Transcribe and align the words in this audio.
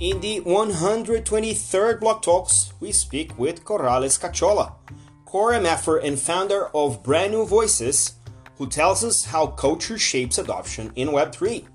In 0.00 0.18
the 0.20 0.40
123rd 0.40 2.00
Block 2.00 2.22
Talks, 2.22 2.72
we 2.80 2.90
speak 2.90 3.38
with 3.38 3.64
Corrales 3.64 4.18
Cachola, 4.18 4.72
core 5.26 5.52
MFer 5.52 6.02
and 6.02 6.18
founder 6.18 6.68
of 6.74 7.02
Brand 7.02 7.32
New 7.32 7.44
Voices, 7.44 8.14
who 8.56 8.66
tells 8.66 9.04
us 9.04 9.26
how 9.26 9.48
culture 9.48 9.98
shapes 9.98 10.38
adoption 10.38 10.90
in 10.96 11.08
Web3. 11.08 11.66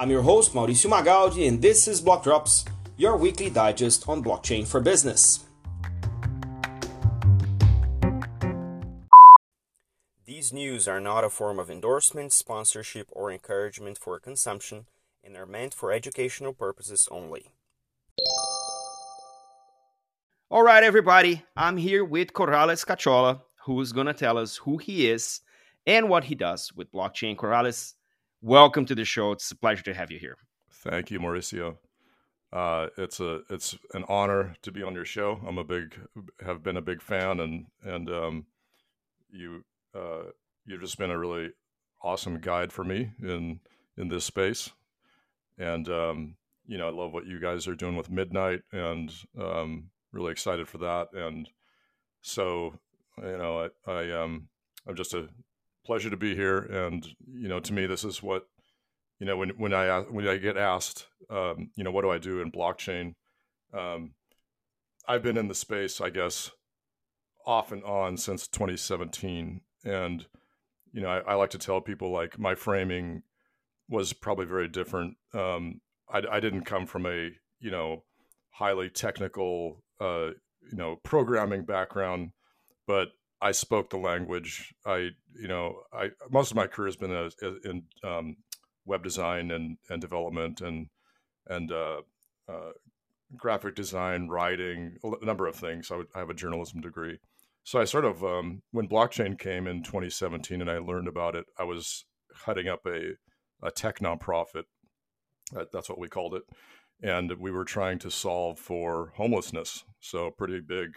I'm 0.00 0.10
your 0.10 0.22
host, 0.22 0.54
Mauricio 0.54 0.90
Magaldi, 0.90 1.46
and 1.46 1.60
this 1.60 1.86
is 1.86 2.00
Block 2.00 2.24
Drops, 2.24 2.64
your 2.96 3.14
weekly 3.18 3.50
digest 3.50 4.08
on 4.08 4.24
blockchain 4.24 4.66
for 4.66 4.80
business. 4.80 5.44
These 10.24 10.50
news 10.50 10.88
are 10.88 10.98
not 10.98 11.24
a 11.24 11.28
form 11.28 11.58
of 11.58 11.68
endorsement, 11.68 12.32
sponsorship, 12.32 13.08
or 13.12 13.30
encouragement 13.30 13.98
for 13.98 14.18
consumption 14.18 14.86
and 15.24 15.36
are 15.36 15.46
meant 15.46 15.72
for 15.72 15.90
educational 15.92 16.52
purposes 16.52 17.08
only. 17.10 17.46
All 20.50 20.62
right, 20.62 20.84
everybody, 20.84 21.42
I'm 21.56 21.76
here 21.76 22.04
with 22.04 22.32
Corrales 22.32 22.84
Cachola, 22.84 23.40
who's 23.64 23.92
going 23.92 24.06
to 24.06 24.12
tell 24.12 24.38
us 24.38 24.56
who 24.56 24.76
he 24.76 25.08
is 25.08 25.40
and 25.86 26.08
what 26.08 26.24
he 26.24 26.34
does 26.34 26.72
with 26.74 26.92
blockchain. 26.92 27.36
Corrales, 27.36 27.94
welcome 28.42 28.84
to 28.86 28.94
the 28.94 29.04
show. 29.04 29.32
It's 29.32 29.50
a 29.50 29.56
pleasure 29.56 29.82
to 29.84 29.94
have 29.94 30.10
you 30.10 30.18
here. 30.18 30.36
Thank 30.70 31.10
you, 31.10 31.18
Mauricio. 31.18 31.78
Uh, 32.52 32.88
it's 32.98 33.18
a 33.18 33.40
it's 33.50 33.76
an 33.94 34.04
honor 34.08 34.54
to 34.62 34.70
be 34.70 34.80
on 34.82 34.94
your 34.94 35.04
show. 35.04 35.40
I'm 35.44 35.58
a 35.58 35.64
big 35.64 35.96
have 36.44 36.62
been 36.62 36.76
a 36.76 36.82
big 36.82 37.02
fan, 37.02 37.40
and 37.40 37.66
and 37.82 38.08
um, 38.08 38.46
you 39.28 39.64
uh, 39.92 40.30
you've 40.64 40.82
just 40.82 40.96
been 40.96 41.10
a 41.10 41.18
really 41.18 41.50
awesome 42.00 42.38
guide 42.38 42.72
for 42.72 42.84
me 42.84 43.10
in 43.20 43.58
in 43.96 44.06
this 44.06 44.24
space 44.24 44.70
and 45.58 45.88
um, 45.88 46.36
you 46.66 46.78
know 46.78 46.88
I 46.88 46.92
love 46.92 47.12
what 47.12 47.26
you 47.26 47.40
guys 47.40 47.66
are 47.68 47.74
doing 47.74 47.96
with 47.96 48.10
Midnight, 48.10 48.62
and 48.72 49.12
um, 49.40 49.90
really 50.12 50.32
excited 50.32 50.68
for 50.68 50.78
that. 50.78 51.08
And 51.12 51.48
so 52.22 52.74
you 53.18 53.38
know 53.38 53.68
I, 53.86 53.90
I 53.90 54.22
um 54.22 54.48
I'm 54.86 54.96
just 54.96 55.14
a 55.14 55.28
pleasure 55.84 56.10
to 56.10 56.16
be 56.16 56.34
here, 56.34 56.58
and 56.58 57.06
you 57.32 57.48
know 57.48 57.60
to 57.60 57.72
me 57.72 57.86
this 57.86 58.04
is 58.04 58.22
what 58.22 58.46
you 59.18 59.26
know 59.26 59.36
when 59.36 59.50
when 59.50 59.74
I 59.74 60.00
when 60.00 60.26
I 60.26 60.36
get 60.36 60.56
asked 60.56 61.06
um, 61.30 61.70
you 61.76 61.84
know 61.84 61.90
what 61.90 62.02
do 62.02 62.10
I 62.10 62.18
do 62.18 62.40
in 62.40 62.50
blockchain. 62.50 63.14
Um, 63.72 64.12
I've 65.06 65.22
been 65.22 65.36
in 65.36 65.48
the 65.48 65.54
space, 65.54 66.00
I 66.00 66.10
guess, 66.10 66.50
off 67.46 67.72
and 67.72 67.84
on 67.84 68.16
since 68.16 68.48
2017, 68.48 69.60
and 69.84 70.26
you 70.92 71.00
know 71.00 71.08
I, 71.08 71.32
I 71.32 71.34
like 71.34 71.50
to 71.50 71.58
tell 71.58 71.80
people 71.80 72.10
like 72.10 72.38
my 72.38 72.54
framing 72.54 73.22
was 73.88 74.12
probably 74.12 74.46
very 74.46 74.68
different. 74.68 75.16
Um, 75.32 75.80
I, 76.12 76.22
I, 76.30 76.40
didn't 76.40 76.64
come 76.64 76.86
from 76.86 77.06
a 77.06 77.30
you 77.60 77.70
know 77.70 78.04
highly 78.50 78.88
technical 78.88 79.82
uh, 80.00 80.30
you 80.70 80.76
know 80.76 80.96
programming 81.02 81.64
background, 81.64 82.30
but 82.86 83.08
I 83.40 83.52
spoke 83.52 83.90
the 83.90 83.98
language. 83.98 84.74
I 84.86 85.10
you 85.40 85.48
know 85.48 85.80
I 85.92 86.10
most 86.30 86.50
of 86.50 86.56
my 86.56 86.66
career 86.66 86.88
has 86.88 86.96
been 86.96 87.12
a, 87.12 87.30
a, 87.42 87.70
in 87.70 87.82
um, 88.02 88.36
web 88.86 89.02
design 89.02 89.50
and 89.50 89.78
and 89.90 90.00
development 90.00 90.60
and 90.60 90.88
and 91.46 91.70
uh, 91.72 92.00
uh, 92.48 92.72
graphic 93.36 93.74
design, 93.74 94.28
writing, 94.28 94.96
a 95.02 95.24
number 95.24 95.46
of 95.46 95.56
things. 95.56 95.90
I, 95.90 95.96
would, 95.96 96.06
I 96.14 96.20
have 96.20 96.30
a 96.30 96.34
journalism 96.34 96.80
degree. 96.80 97.18
So 97.62 97.80
I 97.80 97.84
sort 97.84 98.04
of, 98.04 98.22
um, 98.22 98.62
when 98.72 98.88
blockchain 98.88 99.38
came 99.38 99.66
in 99.66 99.82
2017 99.82 100.60
and 100.60 100.70
I 100.70 100.78
learned 100.78 101.08
about 101.08 101.34
it, 101.34 101.46
I 101.58 101.64
was 101.64 102.04
heading 102.44 102.68
up 102.68 102.80
a 102.86 103.12
a 103.62 103.70
tech 103.70 103.98
nonprofit. 103.98 104.64
That's 105.72 105.88
what 105.88 105.98
we 105.98 106.08
called 106.08 106.34
it. 106.34 106.42
And 107.02 107.32
we 107.38 107.50
were 107.50 107.64
trying 107.64 107.98
to 108.00 108.10
solve 108.10 108.58
for 108.58 109.12
homelessness. 109.16 109.84
So 110.00 110.30
pretty 110.30 110.60
big 110.60 110.96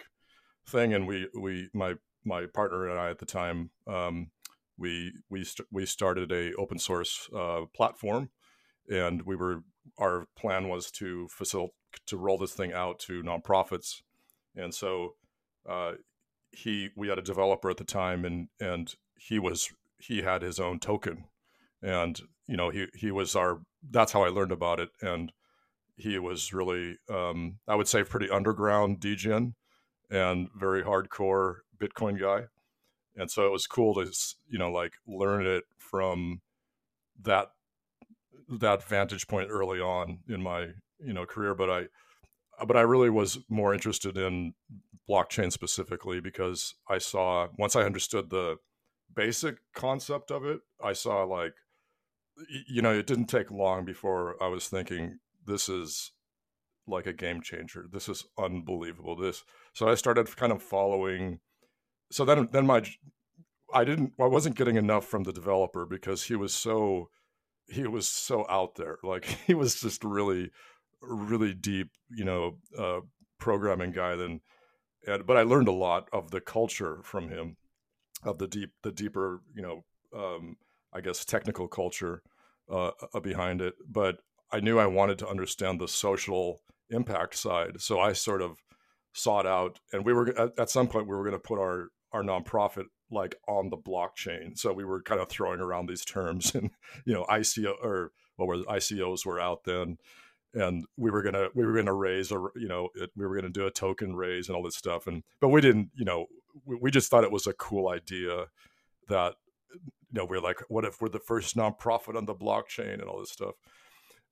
thing. 0.66 0.94
And 0.94 1.06
we, 1.06 1.28
we, 1.38 1.68
my, 1.74 1.94
my 2.24 2.46
partner 2.46 2.88
and 2.88 2.98
I 2.98 3.10
at 3.10 3.18
the 3.18 3.26
time, 3.26 3.70
um, 3.86 4.30
we, 4.76 5.12
we, 5.28 5.44
st- 5.44 5.68
we 5.72 5.86
started 5.86 6.30
a 6.30 6.54
open 6.54 6.78
source 6.78 7.28
uh, 7.36 7.62
platform 7.74 8.30
and 8.88 9.22
we 9.22 9.36
were, 9.36 9.64
our 9.98 10.26
plan 10.36 10.68
was 10.68 10.90
to 10.92 11.28
facilitate, 11.28 11.74
to 12.06 12.16
roll 12.16 12.38
this 12.38 12.52
thing 12.52 12.72
out 12.72 12.98
to 13.00 13.22
nonprofits. 13.22 14.02
And 14.54 14.74
so, 14.74 15.14
uh, 15.68 15.92
he, 16.52 16.90
we 16.96 17.08
had 17.08 17.18
a 17.18 17.22
developer 17.22 17.70
at 17.70 17.76
the 17.76 17.84
time 17.84 18.24
and, 18.24 18.48
and 18.60 18.94
he 19.16 19.38
was, 19.38 19.70
he 19.98 20.22
had 20.22 20.42
his 20.42 20.60
own 20.60 20.78
token 20.78 21.24
and 21.82 22.20
you 22.46 22.56
know 22.56 22.70
he 22.70 22.86
he 22.94 23.10
was 23.10 23.36
our 23.36 23.60
that's 23.90 24.12
how 24.12 24.22
I 24.22 24.28
learned 24.28 24.52
about 24.52 24.80
it. 24.80 24.90
And 25.00 25.32
he 25.96 26.18
was 26.18 26.52
really 26.52 26.98
um, 27.10 27.58
I 27.66 27.74
would 27.74 27.88
say 27.88 28.02
pretty 28.04 28.30
underground 28.30 29.00
degen 29.00 29.54
and 30.10 30.48
very 30.56 30.82
hardcore 30.82 31.56
Bitcoin 31.78 32.20
guy. 32.20 32.46
And 33.16 33.30
so 33.30 33.46
it 33.46 33.52
was 33.52 33.66
cool 33.66 33.94
to 33.94 34.10
you 34.48 34.58
know 34.58 34.70
like 34.70 34.92
learn 35.06 35.46
it 35.46 35.64
from 35.76 36.40
that 37.22 37.48
that 38.48 38.82
vantage 38.82 39.26
point 39.26 39.50
early 39.50 39.80
on 39.80 40.20
in 40.28 40.42
my 40.42 40.68
you 40.98 41.12
know 41.12 41.26
career. 41.26 41.54
But 41.54 41.70
I 41.70 41.86
but 42.66 42.76
I 42.76 42.82
really 42.82 43.10
was 43.10 43.38
more 43.48 43.72
interested 43.72 44.16
in 44.16 44.54
blockchain 45.08 45.50
specifically 45.50 46.20
because 46.20 46.74
I 46.88 46.98
saw 46.98 47.48
once 47.58 47.74
I 47.74 47.82
understood 47.82 48.30
the 48.30 48.56
basic 49.14 49.56
concept 49.74 50.30
of 50.30 50.44
it 50.44 50.60
I 50.84 50.92
saw 50.92 51.24
like 51.24 51.54
you 52.68 52.82
know, 52.82 52.92
it 52.92 53.06
didn't 53.06 53.26
take 53.26 53.50
long 53.50 53.84
before 53.84 54.42
I 54.42 54.48
was 54.48 54.68
thinking, 54.68 55.18
this 55.46 55.68
is 55.68 56.12
like 56.86 57.06
a 57.06 57.12
game 57.12 57.42
changer. 57.42 57.86
This 57.90 58.08
is 58.08 58.24
unbelievable. 58.38 59.16
This. 59.16 59.44
So 59.72 59.88
I 59.88 59.94
started 59.94 60.34
kind 60.36 60.52
of 60.52 60.62
following. 60.62 61.40
So 62.10 62.24
then, 62.24 62.48
then 62.52 62.66
my, 62.66 62.82
I 63.72 63.84
didn't, 63.84 64.12
I 64.20 64.26
wasn't 64.26 64.56
getting 64.56 64.76
enough 64.76 65.06
from 65.06 65.24
the 65.24 65.32
developer 65.32 65.84
because 65.84 66.24
he 66.24 66.36
was 66.36 66.54
so, 66.54 67.10
he 67.66 67.86
was 67.86 68.08
so 68.08 68.46
out 68.48 68.76
there. 68.76 68.98
Like 69.04 69.24
he 69.46 69.54
was 69.54 69.80
just 69.80 70.04
really, 70.04 70.50
really 71.02 71.54
deep, 71.54 71.90
you 72.10 72.24
know, 72.24 72.58
uh, 72.78 73.00
programming 73.38 73.92
guy. 73.92 74.16
Then, 74.16 74.40
and, 75.06 75.26
but 75.26 75.36
I 75.36 75.42
learned 75.42 75.68
a 75.68 75.72
lot 75.72 76.08
of 76.12 76.30
the 76.30 76.40
culture 76.40 77.00
from 77.02 77.28
him, 77.28 77.56
of 78.24 78.38
the 78.38 78.48
deep, 78.48 78.70
the 78.82 78.92
deeper, 78.92 79.42
you 79.54 79.62
know, 79.62 79.84
um, 80.16 80.56
I 80.92 81.00
guess, 81.00 81.24
technical 81.24 81.68
culture 81.68 82.22
uh, 82.70 82.90
uh, 83.14 83.20
behind 83.20 83.60
it. 83.60 83.74
But 83.88 84.18
I 84.52 84.60
knew 84.60 84.78
I 84.78 84.86
wanted 84.86 85.18
to 85.18 85.28
understand 85.28 85.80
the 85.80 85.88
social 85.88 86.60
impact 86.90 87.36
side, 87.36 87.80
so 87.80 88.00
I 88.00 88.12
sort 88.12 88.42
of 88.42 88.58
sought 89.12 89.46
out, 89.46 89.80
and 89.92 90.04
we 90.04 90.12
were 90.12 90.28
at, 90.38 90.58
at 90.58 90.70
some 90.70 90.88
point 90.88 91.06
we 91.06 91.16
were 91.16 91.24
going 91.24 91.32
to 91.32 91.38
put 91.38 91.58
our 91.58 91.88
our 92.12 92.22
nonprofit 92.22 92.84
like 93.10 93.36
on 93.46 93.70
the 93.70 93.76
blockchain. 93.76 94.58
So 94.58 94.72
we 94.72 94.84
were 94.84 95.02
kind 95.02 95.20
of 95.20 95.28
throwing 95.28 95.60
around 95.60 95.88
these 95.88 96.04
terms, 96.04 96.54
and 96.54 96.70
you 97.04 97.14
know, 97.14 97.24
ICO 97.24 97.74
or 97.82 98.12
what 98.36 98.48
were 98.48 98.58
ICOs 98.64 99.26
were 99.26 99.40
out 99.40 99.64
then, 99.64 99.98
and 100.54 100.84
we 100.96 101.10
were 101.10 101.22
gonna 101.22 101.48
we 101.54 101.66
were 101.66 101.74
gonna 101.74 101.94
raise 101.94 102.30
a 102.32 102.36
you 102.56 102.68
know 102.68 102.88
it, 102.94 103.10
we 103.16 103.26
were 103.26 103.34
gonna 103.34 103.50
do 103.50 103.66
a 103.66 103.70
token 103.70 104.14
raise 104.16 104.48
and 104.48 104.56
all 104.56 104.62
this 104.62 104.76
stuff, 104.76 105.06
and 105.06 105.22
but 105.40 105.48
we 105.48 105.60
didn't 105.60 105.90
you 105.94 106.04
know 106.04 106.26
we, 106.64 106.76
we 106.80 106.90
just 106.90 107.10
thought 107.10 107.24
it 107.24 107.32
was 107.32 107.46
a 107.46 107.52
cool 107.54 107.88
idea 107.88 108.46
that 109.08 109.34
you 110.10 110.18
know, 110.18 110.24
we're 110.24 110.40
like, 110.40 110.60
what 110.68 110.84
if 110.84 111.00
we're 111.00 111.08
the 111.08 111.18
first 111.18 111.56
nonprofit 111.56 112.16
on 112.16 112.26
the 112.26 112.34
blockchain 112.34 112.94
and 112.94 113.04
all 113.04 113.20
this 113.20 113.32
stuff? 113.32 113.54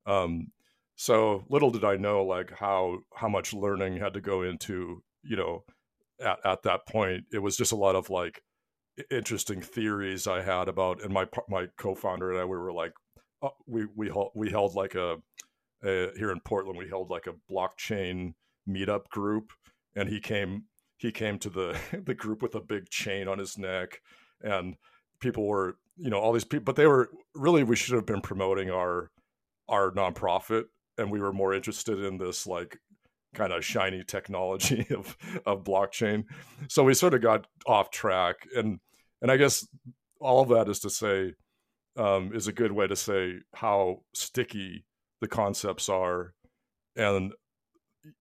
Um, 0.07 0.53
so 0.95 1.45
little 1.51 1.71
did 1.71 1.85
I 1.85 1.97
know 1.97 2.25
like 2.25 2.53
how 2.59 3.01
how 3.15 3.29
much 3.29 3.53
learning 3.53 3.99
had 3.99 4.15
to 4.15 4.21
go 4.21 4.43
into 4.43 5.03
you 5.23 5.37
know 5.37 5.65
at, 6.21 6.39
at 6.45 6.63
that 6.63 6.87
point. 6.87 7.25
It 7.33 7.41
was 7.41 7.57
just 7.57 7.73
a 7.73 7.77
lot 7.77 7.97
of 7.97 8.09
like 8.11 8.43
interesting 9.11 9.61
theories 9.61 10.27
I 10.27 10.43
had 10.43 10.69
about, 10.69 11.03
and 11.03 11.13
my 11.13 11.27
my 11.49 11.67
co-founder 11.77 12.31
and 12.31 12.41
I 12.41 12.45
we 12.45 12.57
were 12.57 12.72
like, 12.72 12.93
uh, 13.43 13.51
we 13.67 13.87
we 13.95 14.11
we 14.34 14.51
held 14.51 14.75
like 14.75 14.95
a, 14.95 15.17
a 15.84 16.11
here 16.17 16.31
in 16.31 16.41
Portland 16.41 16.79
we 16.79 16.89
held 16.89 17.11
like 17.11 17.27
a 17.27 17.53
blockchain 17.53 18.34
meetup 18.69 19.09
group, 19.11 19.53
and 19.95 20.09
he 20.09 20.21
came 20.21 20.65
he 20.97 21.13
came 21.13 21.39
to 21.41 21.51
the 21.51 21.79
the 22.05 22.15
group 22.15 22.43
with 22.43 22.55
a 22.55 22.61
big 22.61 22.89
chain 22.89 23.29
on 23.29 23.39
his 23.39 23.59
neck 23.59 24.01
and 24.43 24.77
people 25.21 25.47
were 25.47 25.77
you 25.97 26.10
know 26.10 26.18
all 26.18 26.33
these 26.33 26.45
people 26.45 26.65
but 26.65 26.77
they 26.77 26.86
were 26.86 27.10
really 27.34 27.63
we 27.63 27.77
should 27.77 27.95
have 27.95 28.07
been 28.07 28.21
promoting 28.21 28.71
our 28.71 29.10
our 29.68 29.91
nonprofit 29.92 30.65
and 30.98 31.10
we 31.10 31.21
were 31.21 31.33
more 31.33 31.54
interested 31.54 32.03
in 32.03 32.18
this 32.18 32.47
like 32.47 32.78
kind 33.34 33.53
of 33.53 33.65
shiny 33.65 34.03
technology 34.03 34.86
of 34.97 35.16
of 35.45 35.65
blockchain. 35.65 36.24
So 36.68 36.83
we 36.83 36.95
sort 36.95 37.15
of 37.15 37.22
got 37.22 37.47
off 37.66 37.91
track 37.91 38.36
and 38.57 38.80
and 39.22 39.30
i 39.30 39.36
guess 39.36 39.66
all 40.21 40.42
of 40.42 40.48
that 40.48 40.68
is 40.68 40.80
to 40.80 40.91
say 40.91 41.34
um, 41.98 42.33
is 42.34 42.47
a 42.47 42.53
good 42.53 42.72
way 42.72 42.86
to 42.86 42.97
say 42.97 43.36
how 43.54 44.01
sticky 44.12 44.84
the 45.21 45.28
concepts 45.28 45.89
are. 45.89 46.34
And 46.97 47.33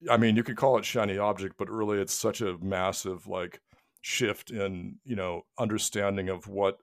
i 0.10 0.18
mean 0.18 0.36
you 0.36 0.44
could 0.44 0.58
call 0.58 0.78
it 0.78 0.86
shiny 0.86 1.18
object 1.18 1.56
but 1.60 1.70
really 1.70 2.00
it's 2.00 2.14
such 2.14 2.42
a 2.42 2.58
massive 2.60 3.28
like 3.28 3.62
shift 4.02 4.50
in 4.50 4.96
you 5.04 5.16
know 5.16 5.44
understanding 5.60 6.28
of 6.30 6.48
what 6.48 6.80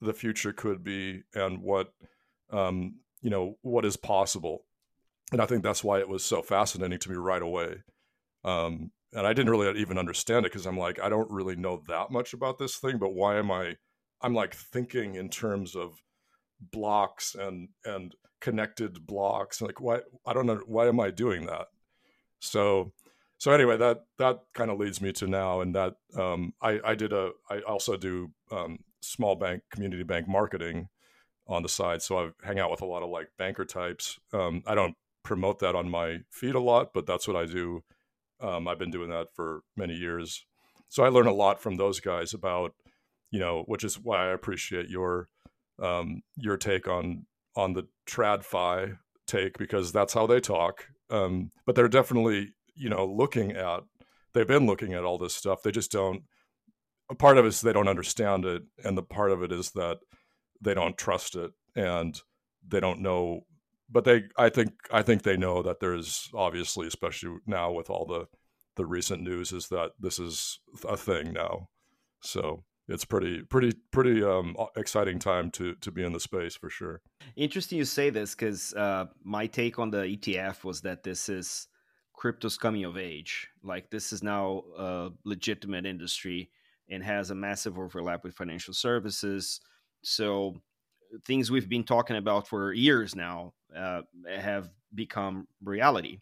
the 0.00 0.14
future 0.14 0.52
could 0.52 0.82
be 0.82 1.22
and 1.34 1.60
what 1.62 1.92
um, 2.50 2.96
you 3.20 3.30
know 3.30 3.56
what 3.62 3.84
is 3.84 3.96
possible 3.96 4.64
and 5.32 5.40
I 5.40 5.46
think 5.46 5.62
that's 5.62 5.84
why 5.84 6.00
it 6.00 6.08
was 6.08 6.24
so 6.24 6.42
fascinating 6.42 6.98
to 6.98 7.10
me 7.10 7.16
right 7.16 7.42
away. 7.42 7.82
Um, 8.44 8.90
and 9.12 9.26
I 9.26 9.32
didn't 9.32 9.50
really 9.50 9.78
even 9.80 9.98
understand 9.98 10.46
it 10.46 10.52
because 10.52 10.66
I'm 10.66 10.78
like, 10.78 11.00
I 11.00 11.08
don't 11.08 11.30
really 11.30 11.56
know 11.56 11.82
that 11.88 12.10
much 12.10 12.32
about 12.32 12.58
this 12.58 12.76
thing, 12.76 12.98
but 12.98 13.14
why 13.14 13.36
am 13.36 13.50
I? 13.50 13.76
I'm 14.22 14.34
like 14.34 14.54
thinking 14.54 15.14
in 15.14 15.28
terms 15.28 15.74
of 15.74 15.94
blocks 16.60 17.34
and 17.34 17.68
and 17.84 18.14
connected 18.40 19.06
blocks. 19.06 19.60
Like, 19.60 19.80
why? 19.80 20.00
I 20.26 20.32
don't 20.32 20.46
know. 20.46 20.60
Why 20.66 20.86
am 20.88 21.00
I 21.00 21.10
doing 21.10 21.46
that? 21.46 21.66
So, 22.40 22.92
so 23.38 23.52
anyway, 23.52 23.76
that 23.78 24.04
that 24.18 24.40
kind 24.54 24.70
of 24.70 24.78
leads 24.78 25.00
me 25.00 25.12
to 25.14 25.26
now, 25.26 25.60
and 25.60 25.74
that 25.74 25.96
um, 26.16 26.54
I 26.62 26.80
I 26.84 26.94
did 26.94 27.12
a 27.12 27.30
I 27.48 27.60
also 27.60 27.96
do 27.96 28.30
um, 28.52 28.78
small 29.00 29.34
bank 29.34 29.62
community 29.70 30.02
bank 30.02 30.28
marketing 30.28 30.88
on 31.46 31.62
the 31.62 31.68
side, 31.68 32.02
so 32.02 32.18
I 32.18 32.30
hang 32.46 32.58
out 32.58 32.70
with 32.70 32.82
a 32.82 32.86
lot 32.86 33.02
of 33.02 33.10
like 33.10 33.28
banker 33.38 33.64
types. 33.64 34.18
Um, 34.32 34.62
I 34.66 34.74
don't 34.74 34.94
promote 35.22 35.58
that 35.60 35.74
on 35.74 35.90
my 35.90 36.18
feed 36.30 36.54
a 36.54 36.60
lot, 36.60 36.92
but 36.94 37.06
that's 37.06 37.26
what 37.26 37.36
I 37.36 37.46
do 37.46 37.82
um, 38.40 38.66
I've 38.68 38.78
been 38.78 38.90
doing 38.90 39.10
that 39.10 39.28
for 39.34 39.62
many 39.76 39.94
years. 39.94 40.44
So 40.88 41.04
I 41.04 41.08
learn 41.08 41.26
a 41.26 41.32
lot 41.32 41.60
from 41.60 41.76
those 41.76 42.00
guys 42.00 42.34
about, 42.34 42.74
you 43.30 43.38
know, 43.38 43.64
which 43.66 43.84
is 43.84 43.98
why 43.98 44.28
I 44.28 44.32
appreciate 44.32 44.88
your 44.88 45.28
um, 45.80 46.22
your 46.36 46.56
take 46.56 46.88
on 46.88 47.26
on 47.56 47.74
the 47.74 47.86
tradfi 48.08 48.98
take 49.26 49.58
because 49.58 49.92
that's 49.92 50.14
how 50.14 50.26
they 50.26 50.40
talk. 50.40 50.86
Um, 51.10 51.52
but 51.66 51.74
they're 51.74 51.88
definitely, 51.88 52.54
you 52.74 52.88
know, 52.88 53.06
looking 53.06 53.52
at 53.52 53.80
they've 54.34 54.46
been 54.46 54.66
looking 54.66 54.94
at 54.94 55.04
all 55.04 55.18
this 55.18 55.34
stuff. 55.34 55.62
They 55.62 55.70
just 55.70 55.92
don't. 55.92 56.22
A 57.10 57.14
part 57.14 57.38
of 57.38 57.44
it 57.44 57.48
is 57.48 57.60
they 57.60 57.72
don't 57.72 57.88
understand 57.88 58.44
it, 58.44 58.62
and 58.84 58.96
the 58.96 59.02
part 59.02 59.32
of 59.32 59.42
it 59.42 59.52
is 59.52 59.72
that 59.72 59.98
they 60.60 60.74
don't 60.74 60.96
trust 60.96 61.34
it 61.34 61.52
and 61.74 62.20
they 62.66 62.80
don't 62.80 63.00
know 63.00 63.40
but 63.88 64.04
they 64.04 64.24
i 64.36 64.50
think 64.50 64.72
i 64.92 65.00
think 65.00 65.22
they 65.22 65.36
know 65.36 65.62
that 65.62 65.80
there's 65.80 66.28
obviously 66.34 66.86
especially 66.86 67.38
now 67.46 67.72
with 67.72 67.88
all 67.88 68.04
the 68.04 68.26
the 68.80 68.86
recent 68.86 69.22
news 69.22 69.52
is 69.52 69.68
that 69.68 69.92
this 69.98 70.18
is 70.18 70.58
a 70.88 70.96
thing 70.96 71.34
now. 71.34 71.68
So 72.22 72.64
it's 72.88 73.04
pretty 73.04 73.42
pretty 73.42 73.72
pretty 73.90 74.22
um, 74.22 74.56
exciting 74.74 75.18
time 75.18 75.50
to 75.52 75.74
to 75.76 75.90
be 75.90 76.02
in 76.02 76.12
the 76.12 76.20
space 76.20 76.56
for 76.56 76.70
sure. 76.70 77.02
Interesting 77.36 77.76
you 77.76 77.84
say 77.84 78.08
this 78.08 78.34
because 78.34 78.72
uh, 78.74 79.06
my 79.22 79.46
take 79.46 79.78
on 79.78 79.90
the 79.90 80.16
etf 80.16 80.64
was 80.64 80.80
that 80.80 81.02
this 81.02 81.28
is 81.28 81.68
crypto's 82.14 82.56
coming 82.56 82.84
of 82.84 82.96
age. 82.96 83.48
Like 83.62 83.90
this 83.90 84.14
is 84.14 84.22
now 84.22 84.62
a 84.78 85.10
legitimate 85.24 85.84
industry 85.84 86.50
and 86.90 87.02
has 87.04 87.30
a 87.30 87.34
massive 87.34 87.78
overlap 87.78 88.24
with 88.24 88.34
financial 88.34 88.74
services 88.74 89.60
so 90.02 90.60
things 91.24 91.50
we've 91.50 91.68
been 91.68 91.84
talking 91.84 92.16
about 92.16 92.46
for 92.46 92.72
years 92.72 93.14
now 93.14 93.52
uh, 93.76 94.02
have 94.28 94.70
become 94.94 95.46
reality. 95.62 96.18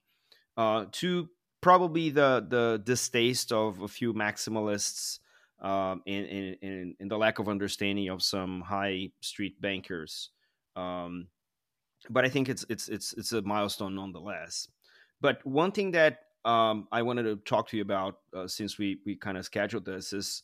Uh, 0.57 0.87
to 0.93 1.29
probably 1.61 2.11
the 2.11 2.47
the 2.49 2.83
distaste 2.85 3.53
of 3.53 3.81
a 3.83 3.89
few 3.89 4.13
maximalists 4.13 5.19
um, 5.61 6.03
in, 6.07 6.25
in, 6.63 6.95
in, 7.01 7.09
the 7.09 7.19
lack 7.19 7.39
of 7.39 7.49
understanding 7.49 8.09
of 8.09 8.23
some 8.23 8.61
high 8.61 9.11
street 9.21 9.61
bankers. 9.61 10.31
Um, 10.77 11.27
but 12.11 12.25
I 12.25 12.29
think 12.29 12.49
it's 12.49 12.65
it's 12.69 12.89
it's 12.89 13.13
it's 13.15 13.33
a 13.33 13.43
milestone 13.43 13.95
nonetheless. 13.95 14.69
But 15.21 15.45
one 15.45 15.73
thing 15.73 15.93
that 15.93 16.21
um, 16.45 16.87
I 16.93 17.03
wanted 17.03 17.25
to 17.25 17.37
talk 17.37 17.69
to 17.69 17.77
you 17.77 17.83
about 17.83 18.19
uh, 18.35 18.47
since 18.47 18.79
we 18.79 18.99
we 19.05 19.17
kind 19.17 19.37
of 19.37 19.45
scheduled 19.45 19.85
this 19.85 20.13
is 20.13 20.43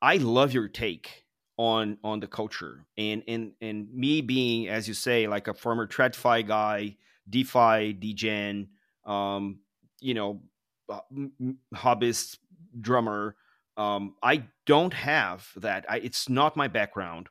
I 0.00 0.16
love 0.18 0.52
your 0.52 0.68
take 0.68 1.24
on 1.56 1.98
on 2.04 2.20
the 2.20 2.28
culture 2.28 2.86
and 2.96 3.22
and 3.26 3.52
and 3.60 3.92
me 3.92 4.20
being 4.20 4.68
as 4.68 4.86
you 4.86 4.94
say 4.94 5.26
like 5.26 5.48
a 5.48 5.54
former 5.54 5.88
tradfi 5.88 6.46
guy 6.46 6.96
defi 7.28 7.92
degen 7.94 8.68
um 9.04 9.58
you 10.00 10.14
know 10.14 10.40
uh, 10.88 11.00
hobbyist 11.74 12.38
drummer. 12.80 13.36
Um 13.76 14.14
i 14.22 14.44
don't 14.66 14.94
have 14.94 15.48
that. 15.56 15.84
I, 15.88 15.98
it's 15.98 16.28
not 16.28 16.56
my 16.56 16.68
background. 16.68 17.28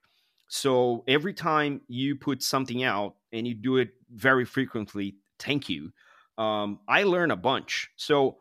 So 0.49 1.03
every 1.07 1.33
time 1.33 1.81
you 1.87 2.15
put 2.15 2.41
something 2.43 2.83
out 2.83 3.15
and 3.31 3.47
you 3.47 3.53
do 3.53 3.77
it 3.77 3.91
very 4.11 4.45
frequently 4.45 5.15
thank 5.39 5.69
you. 5.69 5.91
Um 6.37 6.79
i 6.87 7.03
learn 7.03 7.31
a 7.31 7.35
bunch. 7.37 7.89
So 7.95 8.39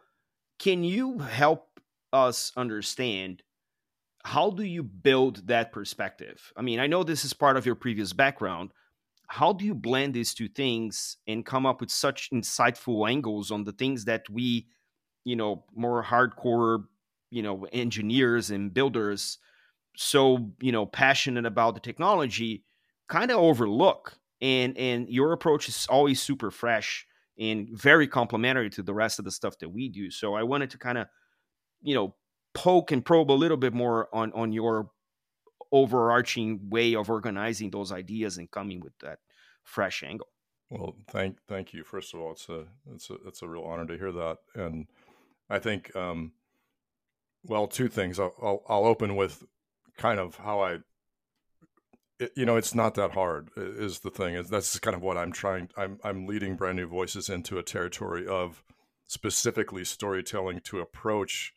can 0.58 0.84
you 0.84 1.18
help 1.18 1.80
us 2.12 2.52
understand 2.56 3.42
how 4.26 4.50
do 4.50 4.64
you 4.64 4.82
build 4.82 5.46
that 5.46 5.70
perspective? 5.70 6.52
I 6.56 6.62
mean, 6.62 6.80
I 6.80 6.88
know 6.88 7.04
this 7.04 7.24
is 7.24 7.32
part 7.32 7.56
of 7.56 7.64
your 7.64 7.76
previous 7.76 8.12
background. 8.12 8.72
How 9.28 9.52
do 9.52 9.64
you 9.64 9.72
blend 9.72 10.14
these 10.14 10.34
two 10.34 10.48
things 10.48 11.16
and 11.28 11.46
come 11.46 11.64
up 11.64 11.80
with 11.80 11.92
such 11.92 12.32
insightful 12.32 13.08
angles 13.08 13.52
on 13.52 13.62
the 13.62 13.70
things 13.70 14.04
that 14.06 14.28
we, 14.28 14.66
you 15.22 15.36
know, 15.36 15.64
more 15.76 16.02
hardcore, 16.02 16.86
you 17.30 17.40
know, 17.40 17.68
engineers 17.72 18.50
and 18.50 18.74
builders 18.74 19.38
so, 19.96 20.50
you 20.60 20.72
know, 20.72 20.86
passionate 20.86 21.46
about 21.46 21.74
the 21.74 21.80
technology 21.80 22.64
kind 23.08 23.30
of 23.30 23.38
overlook? 23.38 24.18
And 24.40 24.76
and 24.76 25.08
your 25.08 25.34
approach 25.34 25.68
is 25.68 25.86
always 25.88 26.20
super 26.20 26.50
fresh 26.50 27.06
and 27.38 27.68
very 27.70 28.08
complementary 28.08 28.70
to 28.70 28.82
the 28.82 28.92
rest 28.92 29.20
of 29.20 29.24
the 29.24 29.30
stuff 29.30 29.56
that 29.60 29.68
we 29.68 29.88
do. 29.88 30.10
So 30.10 30.34
I 30.34 30.42
wanted 30.42 30.70
to 30.70 30.78
kind 30.78 30.98
of, 30.98 31.06
you 31.80 31.94
know, 31.94 32.16
poke 32.56 32.92
and 32.92 33.04
probe 33.04 33.30
a 33.30 33.32
little 33.32 33.56
bit 33.56 33.74
more 33.74 34.08
on 34.12 34.32
on 34.32 34.52
your 34.52 34.90
overarching 35.72 36.68
way 36.70 36.94
of 36.94 37.10
organizing 37.10 37.70
those 37.70 37.92
ideas 37.92 38.38
and 38.38 38.50
coming 38.50 38.80
with 38.80 38.96
that 39.00 39.18
fresh 39.64 40.02
angle. 40.02 40.28
Well, 40.70 40.96
thank 41.08 41.38
thank 41.48 41.72
you. 41.72 41.84
First 41.84 42.14
of 42.14 42.20
all, 42.20 42.32
it's 42.32 42.48
a 42.48 42.64
it's 42.92 43.10
a 43.10 43.16
it's 43.26 43.42
a 43.42 43.48
real 43.48 43.62
honor 43.62 43.86
to 43.86 43.96
hear 43.96 44.12
that, 44.12 44.38
and 44.54 44.86
I 45.48 45.58
think 45.58 45.94
um, 45.94 46.32
well, 47.44 47.66
two 47.66 47.88
things. 47.88 48.18
I'll, 48.18 48.34
I'll, 48.42 48.62
I'll 48.68 48.84
open 48.84 49.16
with 49.16 49.44
kind 49.96 50.18
of 50.18 50.36
how 50.36 50.60
I. 50.60 50.78
It, 52.18 52.32
you 52.34 52.46
know, 52.46 52.56
it's 52.56 52.74
not 52.74 52.94
that 52.94 53.12
hard. 53.12 53.50
Is 53.56 54.00
the 54.00 54.10
thing 54.10 54.34
is 54.34 54.48
that's 54.48 54.78
kind 54.78 54.96
of 54.96 55.02
what 55.02 55.16
I'm 55.16 55.32
trying. 55.32 55.68
I'm 55.76 55.98
I'm 56.02 56.26
leading 56.26 56.56
brand 56.56 56.76
new 56.76 56.86
voices 56.86 57.28
into 57.28 57.58
a 57.58 57.62
territory 57.62 58.26
of 58.26 58.62
specifically 59.06 59.84
storytelling 59.84 60.60
to 60.64 60.80
approach 60.80 61.52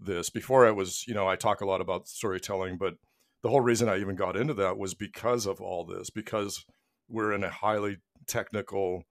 this. 0.00 0.30
Before 0.30 0.66
I 0.66 0.70
was, 0.70 1.04
you 1.06 1.14
know, 1.14 1.28
I 1.28 1.36
talk 1.36 1.60
a 1.60 1.66
lot 1.66 1.80
about 1.80 2.08
storytelling, 2.08 2.78
but 2.78 2.94
the 3.42 3.48
whole 3.48 3.60
reason 3.60 3.88
I 3.88 3.98
even 3.98 4.16
got 4.16 4.36
into 4.36 4.54
that 4.54 4.78
was 4.78 4.94
because 4.94 5.46
of 5.46 5.60
all 5.60 5.84
this, 5.84 6.10
because 6.10 6.64
we're 7.08 7.32
in 7.32 7.44
a 7.44 7.50
highly 7.50 7.98
technical 8.26 9.04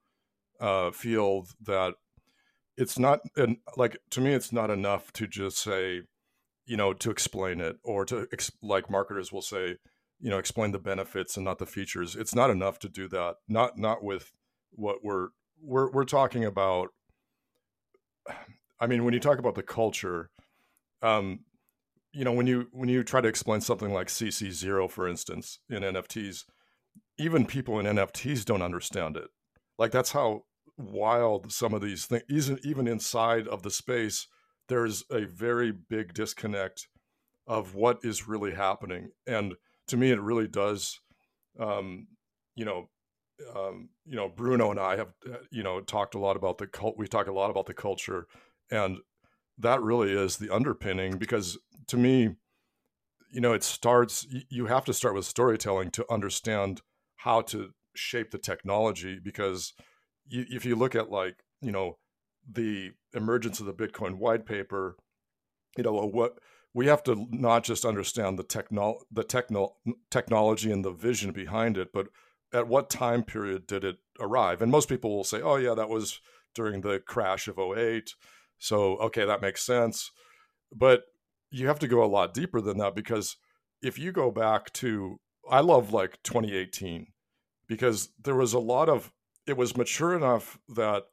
uh, 0.60 0.92
field 0.92 1.50
that 1.62 1.96
it's 2.78 2.98
not, 2.98 3.20
and 3.36 3.58
like 3.76 3.98
to 4.12 4.22
me, 4.22 4.34
it's 4.34 4.54
not 4.54 4.70
enough 4.70 5.12
to 5.14 5.28
just 5.28 5.58
say, 5.58 6.02
you 6.66 6.78
know, 6.78 6.94
to 6.94 7.10
explain 7.10 7.60
it 7.60 7.78
or 7.84 8.06
to, 8.06 8.28
like 8.62 8.90
marketers 8.90 9.32
will 9.32 9.42
say, 9.42 9.78
you 10.20 10.30
know, 10.30 10.38
explain 10.38 10.72
the 10.72 10.80
benefits 10.80 11.36
and 11.36 11.46
not 11.46 11.58
the 11.58 11.66
features. 11.66 12.16
It's 12.16 12.36
not 12.36 12.50
enough 12.50 12.78
to 12.80 12.90
do 12.90 13.08
that. 13.10 13.36
Not, 13.48 13.78
not 13.78 14.04
with 14.04 14.32
what 14.72 14.98
we're, 15.04 15.30
we're, 15.62 15.92
we're 15.92 16.06
talking 16.06 16.46
about. 16.46 16.90
I 18.80 18.88
mean, 18.88 19.04
when 19.04 19.14
you 19.14 19.20
talk 19.20 19.40
about 19.40 19.56
the 19.56 19.64
culture, 19.64 20.30
um, 21.02 21.40
you 22.12 22.24
know 22.24 22.32
when 22.34 22.48
you 22.48 22.68
when 22.72 22.90
you 22.90 23.04
try 23.04 23.22
to 23.22 23.28
explain 23.28 23.62
something 23.62 23.94
like 23.94 24.08
CC 24.08 24.52
zero, 24.52 24.88
for 24.88 25.08
instance, 25.08 25.60
in 25.70 25.84
NFTs, 25.84 26.46
even 27.18 27.46
people 27.46 27.80
in 27.80 27.86
NFTs 27.86 28.46
don't 28.46 28.62
understand 28.62 29.18
it. 29.18 29.30
Like 29.78 29.92
that's 29.92 30.12
how 30.12 30.44
wild 30.78 31.52
some 31.52 31.74
of 31.74 31.82
these 31.82 32.06
things. 32.06 32.24
Even 32.30 32.60
even 32.64 32.88
inside 32.88 33.48
of 33.48 33.64
the 33.64 33.72
space, 33.72 34.28
there's 34.68 35.04
a 35.12 35.26
very 35.26 35.72
big 35.72 36.14
disconnect 36.14 36.88
of 37.48 37.76
what 37.76 38.00
is 38.04 38.28
really 38.28 38.54
happening, 38.54 39.10
and 39.28 39.56
to 39.88 39.98
me, 39.98 40.12
it 40.12 40.22
really 40.22 40.48
does. 40.48 41.00
Um, 41.60 42.08
you 42.56 42.66
know, 42.66 42.90
um, 43.56 43.90
you 44.06 44.16
know, 44.16 44.30
Bruno 44.30 44.72
and 44.72 44.80
I 44.80 44.98
have, 44.98 45.14
uh, 45.28 45.38
you 45.52 45.64
know, 45.64 45.82
talked 45.82 46.16
a 46.16 46.20
lot 46.20 46.36
about 46.36 46.58
the 46.58 46.68
cult. 46.68 46.98
We 46.98 47.08
talk 47.08 47.28
a 47.28 47.34
lot 47.34 47.50
about 47.50 47.66
the 47.66 47.74
culture, 47.74 48.28
and 48.72 48.98
that 49.60 49.82
really 49.82 50.12
is 50.12 50.38
the 50.38 50.54
underpinning 50.54 51.18
because 51.18 51.58
to 51.88 51.98
me 51.98 52.36
you 53.32 53.42
know 53.42 53.54
it 53.54 53.64
starts 53.64 54.26
you 54.50 54.66
have 54.66 54.86
to 54.86 54.94
start 54.94 55.16
with 55.16 55.26
storytelling 55.26 55.92
to 55.92 56.06
understand 56.12 56.82
how 57.18 57.42
to 57.42 57.72
shape 57.96 58.32
the 58.32 58.38
technology 58.38 59.20
because 59.22 59.74
you, 60.28 60.46
if 60.50 60.66
you 60.66 60.76
look 60.76 60.96
at 60.96 61.12
like 61.12 61.44
you 61.62 61.72
know 61.72 61.98
the 62.50 62.92
emergence 63.14 63.60
of 63.60 63.66
the 63.66 63.74
bitcoin 63.74 64.18
white 64.18 64.46
paper 64.46 64.96
you 65.78 65.84
know 65.84 65.94
what 65.94 66.40
we 66.74 66.88
have 66.88 67.04
to 67.04 67.28
not 67.32 67.64
just 67.64 67.86
understand 67.86 68.38
the 68.38 68.44
techno 68.44 69.00
the 69.12 69.24
techno 69.24 69.76
technology 70.10 70.72
and 70.72 70.86
the 70.86 70.92
vision 70.92 71.32
behind 71.32 71.78
it 71.78 71.90
but 71.94 72.08
at 72.54 72.68
what 72.68 72.90
time 72.90 73.24
period 73.24 73.68
did 73.68 73.84
it 73.84 73.98
arrive? 74.20 74.62
And 74.62 74.72
most 74.72 74.90
people 74.90 75.16
will 75.16 75.24
say 75.24 75.42
oh 75.42 75.56
yeah 75.56 75.74
that 75.76 75.90
was 75.90 76.20
during 76.56 76.82
the 76.82 77.00
crash 77.00 77.48
of 77.48 77.60
08 77.60 78.14
so, 78.60 78.98
okay, 78.98 79.26
that 79.26 79.42
makes 79.42 79.66
sense. 79.66 80.12
But 80.72 81.04
you 81.50 81.68
have 81.68 81.80
to 81.80 81.88
go 81.88 82.04
a 82.04 82.06
lot 82.06 82.34
deeper 82.34 82.62
than 82.62 82.78
that 82.78 82.96
because 82.96 83.38
if 83.82 83.98
you 83.98 84.12
go 84.12 84.30
back 84.30 84.72
to, 84.74 85.20
I 85.50 85.62
love 85.62 85.94
like 85.94 86.22
2018 86.24 87.08
because 87.68 88.10
there 88.24 88.36
was 88.36 88.54
a 88.54 88.60
lot 88.60 88.90
of 88.90 89.12
it 89.48 89.58
was 89.58 89.76
mature 89.76 90.16
enough 90.16 90.60
that 90.76 91.04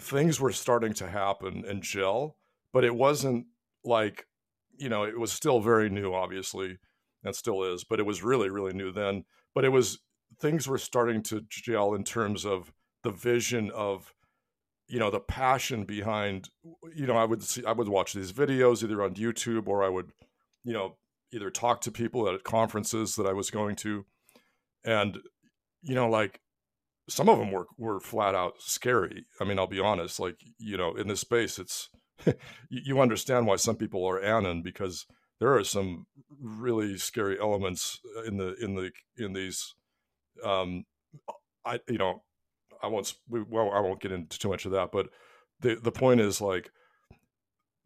things 0.00 0.40
were 0.40 0.52
starting 0.52 0.92
to 0.94 1.08
happen 1.08 1.64
and 1.66 1.82
gel, 1.82 2.36
but 2.72 2.84
it 2.84 2.94
wasn't 2.94 3.46
like, 3.84 4.26
you 4.76 4.88
know, 4.88 5.02
it 5.02 5.18
was 5.18 5.32
still 5.32 5.58
very 5.58 5.90
new, 5.90 6.14
obviously, 6.14 6.78
and 7.24 7.34
still 7.34 7.64
is, 7.64 7.82
but 7.82 7.98
it 7.98 8.06
was 8.06 8.22
really, 8.22 8.48
really 8.48 8.72
new 8.72 8.92
then. 8.92 9.24
But 9.54 9.64
it 9.64 9.70
was 9.70 9.98
things 10.40 10.68
were 10.68 10.78
starting 10.78 11.22
to 11.24 11.44
gel 11.48 11.94
in 11.94 12.04
terms 12.04 12.46
of 12.46 12.72
the 13.02 13.10
vision 13.10 13.72
of 13.74 14.14
you 14.88 14.98
know 14.98 15.10
the 15.10 15.20
passion 15.20 15.84
behind 15.84 16.48
you 16.94 17.06
know 17.06 17.16
i 17.16 17.24
would 17.24 17.42
see 17.42 17.64
i 17.64 17.72
would 17.72 17.88
watch 17.88 18.14
these 18.14 18.32
videos 18.32 18.82
either 18.82 19.02
on 19.02 19.14
youtube 19.14 19.68
or 19.68 19.84
i 19.84 19.88
would 19.88 20.12
you 20.64 20.72
know 20.72 20.96
either 21.32 21.50
talk 21.50 21.80
to 21.82 21.90
people 21.90 22.28
at 22.28 22.44
conferences 22.44 23.14
that 23.16 23.26
i 23.26 23.32
was 23.32 23.50
going 23.50 23.76
to. 23.76 24.04
And 24.84 25.18
you 25.82 25.94
know 25.94 26.08
like 26.08 26.40
some 27.08 27.28
of 27.28 27.38
them 27.38 27.50
were 27.50 27.66
were 27.76 28.00
flat 28.00 28.34
out 28.34 28.54
scary. 28.58 29.26
I 29.40 29.44
mean 29.44 29.58
i'll 29.58 29.66
be 29.66 29.80
honest 29.80 30.20
like 30.20 30.36
you 30.58 30.76
know 30.76 30.94
in 30.94 31.08
this 31.08 31.20
space 31.20 31.58
it's 31.58 31.88
you 32.70 33.00
understand 33.00 33.46
why 33.46 33.56
some 33.56 33.76
people 33.76 34.04
are 34.04 34.20
anon 34.20 34.62
because 34.62 35.06
there 35.40 35.54
are 35.54 35.64
some 35.64 36.06
really 36.40 36.96
scary 36.98 37.38
elements 37.40 38.00
in 38.26 38.38
the 38.38 38.54
in 38.56 38.74
the 38.74 38.90
in 39.16 39.32
these 39.32 39.74
um 40.44 40.84
i 41.64 41.78
you 41.88 41.98
know 41.98 42.22
I 42.82 42.86
won't 42.86 43.12
well 43.28 43.70
I 43.72 43.80
won't 43.80 44.00
get 44.00 44.12
into 44.12 44.38
too 44.38 44.48
much 44.48 44.66
of 44.66 44.72
that, 44.72 44.90
but 44.92 45.08
the 45.60 45.76
the 45.76 45.92
point 45.92 46.20
is 46.20 46.40
like 46.40 46.70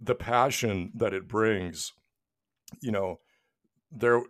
the 0.00 0.14
passion 0.14 0.90
that 0.94 1.14
it 1.14 1.28
brings, 1.28 1.92
you 2.80 2.90
know, 2.90 3.20
there 3.90 4.22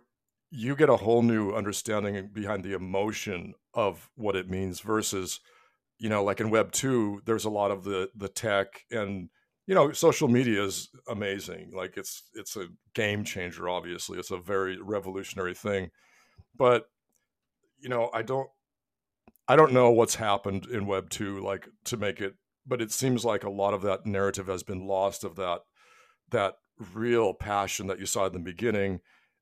you 0.51 0.75
get 0.75 0.89
a 0.89 0.97
whole 0.97 1.23
new 1.23 1.51
understanding 1.51 2.29
behind 2.31 2.63
the 2.63 2.73
emotion 2.73 3.53
of 3.73 4.09
what 4.15 4.35
it 4.35 4.49
means 4.49 4.81
versus 4.81 5.39
you 5.97 6.09
know 6.09 6.23
like 6.23 6.39
in 6.39 6.49
web 6.49 6.71
2 6.71 7.21
there's 7.25 7.45
a 7.45 7.49
lot 7.49 7.71
of 7.71 7.83
the 7.83 8.09
the 8.15 8.29
tech 8.29 8.83
and 8.91 9.29
you 9.65 9.73
know 9.73 9.91
social 9.91 10.27
media 10.27 10.63
is 10.63 10.89
amazing. 11.07 11.71
Like 11.73 11.97
it's 11.97 12.23
it's 12.35 12.55
a 12.57 12.67
game 12.93 13.23
changer 13.23 13.69
obviously. 13.69 14.19
It's 14.19 14.31
a 14.31 14.37
very 14.37 14.79
revolutionary 14.81 15.53
thing. 15.53 15.89
But 16.55 16.87
you 17.83 17.89
know 17.89 18.09
i 18.13 18.21
don't 18.23 18.49
I 19.47 19.55
don't 19.55 19.73
know 19.73 19.91
what's 19.91 20.15
happened 20.15 20.67
in 20.67 20.85
Web 20.85 21.09
two, 21.09 21.39
like 21.39 21.67
to 21.85 21.97
make 21.97 22.21
it, 22.21 22.35
but 22.65 22.81
it 22.81 22.91
seems 22.91 23.25
like 23.25 23.43
a 23.43 23.49
lot 23.49 23.73
of 23.73 23.81
that 23.81 24.05
narrative 24.05 24.47
has 24.47 24.63
been 24.63 24.87
lost 24.87 25.23
of 25.23 25.35
that 25.35 25.61
that 26.31 26.55
real 26.93 27.33
passion 27.33 27.87
that 27.87 27.99
you 27.99 28.05
saw 28.05 28.25
in 28.25 28.33
the 28.33 28.39
beginning. 28.39 28.99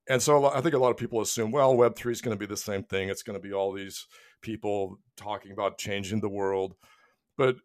And 0.10 0.22
so 0.22 0.46
I 0.46 0.62
think 0.62 0.74
a 0.74 0.80
lot 0.80 0.90
of 0.90 0.98
people 0.98 1.22
assume, 1.22 1.52
well, 1.52 1.78
Web 1.78 1.96
three 1.96 2.12
is 2.12 2.22
going 2.22 2.36
to 2.36 2.40
be 2.40 2.50
the 2.50 2.58
same 2.58 2.84
thing. 2.84 3.10
It's 3.10 3.24
going 3.24 3.40
to 3.40 3.48
be 3.48 3.54
all 3.54 3.72
these 3.72 4.08
people 4.42 4.98
talking 5.16 5.52
about 5.52 5.78
changing 5.78 6.22
the 6.22 6.30
world, 6.30 6.74
but 7.38 7.58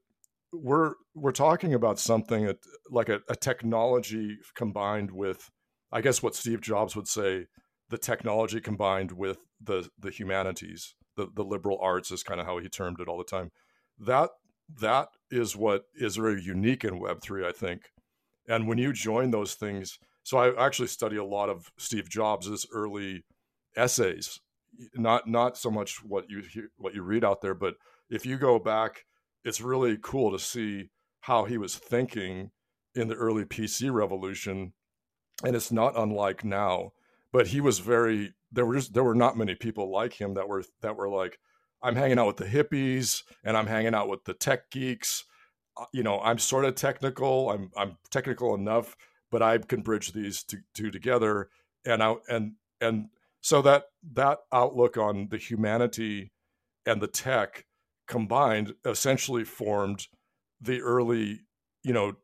we're 0.53 0.95
we're 1.15 1.33
talking 1.33 1.75
about 1.75 1.99
something 1.99 2.47
that, 2.47 2.59
like 2.91 3.09
a, 3.09 3.21
a 3.29 3.35
technology 3.35 4.37
combined 4.55 5.11
with, 5.11 5.51
I 5.91 6.03
guess, 6.03 6.23
what 6.23 6.35
Steve 6.35 6.61
Jobs 6.61 6.95
would 6.95 7.09
say, 7.09 7.47
the 7.89 7.99
technology 7.99 8.61
combined 8.61 9.13
with 9.13 9.39
the 9.61 9.89
the 9.99 10.11
humanities 10.11 10.95
the, 11.17 11.29
the 11.35 11.45
liberal 11.45 11.79
arts 11.81 12.11
is 12.11 12.23
kind 12.23 12.41
of 12.41 12.47
how 12.47 12.59
he 12.59 12.69
termed 12.69 13.01
it 13.01 13.09
all 13.09 13.19
the 13.19 13.25
time. 13.25 13.51
That 13.99 14.31
that 14.81 15.09
is 15.31 15.57
what 15.57 15.85
is 15.95 16.17
very 16.17 16.43
unique 16.43 16.85
in 16.85 17.01
Web3, 17.01 17.47
I 17.47 17.53
think. 17.53 17.83
And 18.49 18.67
when 18.67 18.79
you 18.79 18.93
join 18.93 19.31
those 19.31 19.55
things, 19.55 19.99
so 20.23 20.39
I 20.39 20.67
actually 20.67 20.89
study 20.89 21.17
a 21.17 21.25
lot 21.25 21.49
of 21.49 21.71
Steve 21.79 22.09
Jobs' 22.09 22.67
early 22.73 23.25
essays, 23.77 24.41
not 24.95 25.29
not 25.29 25.57
so 25.57 25.71
much 25.71 26.03
what 26.05 26.29
you 26.29 26.43
hear, 26.43 26.69
what 26.77 26.95
you 26.95 27.03
read 27.03 27.25
out 27.25 27.41
there, 27.41 27.55
but 27.55 27.75
if 28.11 28.27
you 28.27 28.37
go 28.37 28.59
back, 28.59 29.05
it's 29.45 29.61
really 29.61 29.99
cool 30.01 30.33
to 30.33 30.39
see 30.39 30.91
how 31.21 31.45
he 31.45 31.59
was 31.59 31.77
thinking 31.77 32.51
in 32.95 33.09
the 33.09 33.15
early 33.15 33.45
PC 33.45 33.93
revolution, 33.93 34.73
and 35.45 35.55
it's 35.55 35.73
not 35.73 35.99
unlike 35.99 36.45
now. 36.45 36.93
But 37.37 37.49
he 37.49 37.61
was 37.61 37.81
very 37.81 38.33
there 38.51 38.65
were 38.65 38.77
just 38.77 38.95
there 38.95 39.05
were 39.05 39.15
not 39.15 39.37
many 39.37 39.55
people 39.55 39.93
like 39.93 40.19
him 40.19 40.33
that 40.35 40.49
were 40.49 40.65
that 40.81 40.97
were 40.97 41.11
like 41.11 41.39
i'm 41.83 41.95
hanging 41.95 42.19
out 42.19 42.29
with 42.29 42.39
the 42.39 42.47
hippies 42.47 43.25
and 43.45 43.59
i'm 43.59 43.67
hanging 43.67 43.95
out 43.95 44.09
with 44.09 44.25
the 44.25 44.33
tech 44.33 44.71
geeks. 44.71 45.23
Uh, 45.77 45.85
you 45.93 46.03
know 46.03 46.19
i'm 46.21 46.39
sort 46.39 46.65
of 46.65 46.77
technical. 46.77 47.51
I'm 47.51 47.71
i'm 47.77 47.99
technical 48.11 48.55
enough 48.55 48.97
but 49.31 49.43
i 49.43 49.59
can 49.59 49.83
bridge 49.83 50.15
these 50.15 50.45
two, 50.45 50.61
two 50.73 50.91
together. 50.91 51.51
And 51.85 52.01
out 52.01 52.23
and 52.27 52.53
and 52.81 53.09
so 53.43 53.61
that 53.61 53.85
that 54.15 54.39
outlook 54.51 54.97
on 54.97 55.29
the 55.29 55.37
humanity 55.37 56.33
and 56.87 57.03
the 57.03 57.07
tech 57.07 57.67
combined 58.09 58.73
essentially 58.87 59.45
formed 59.45 60.07
the 60.59 60.81
early 60.81 61.41
you 61.83 61.93
know 61.93 62.15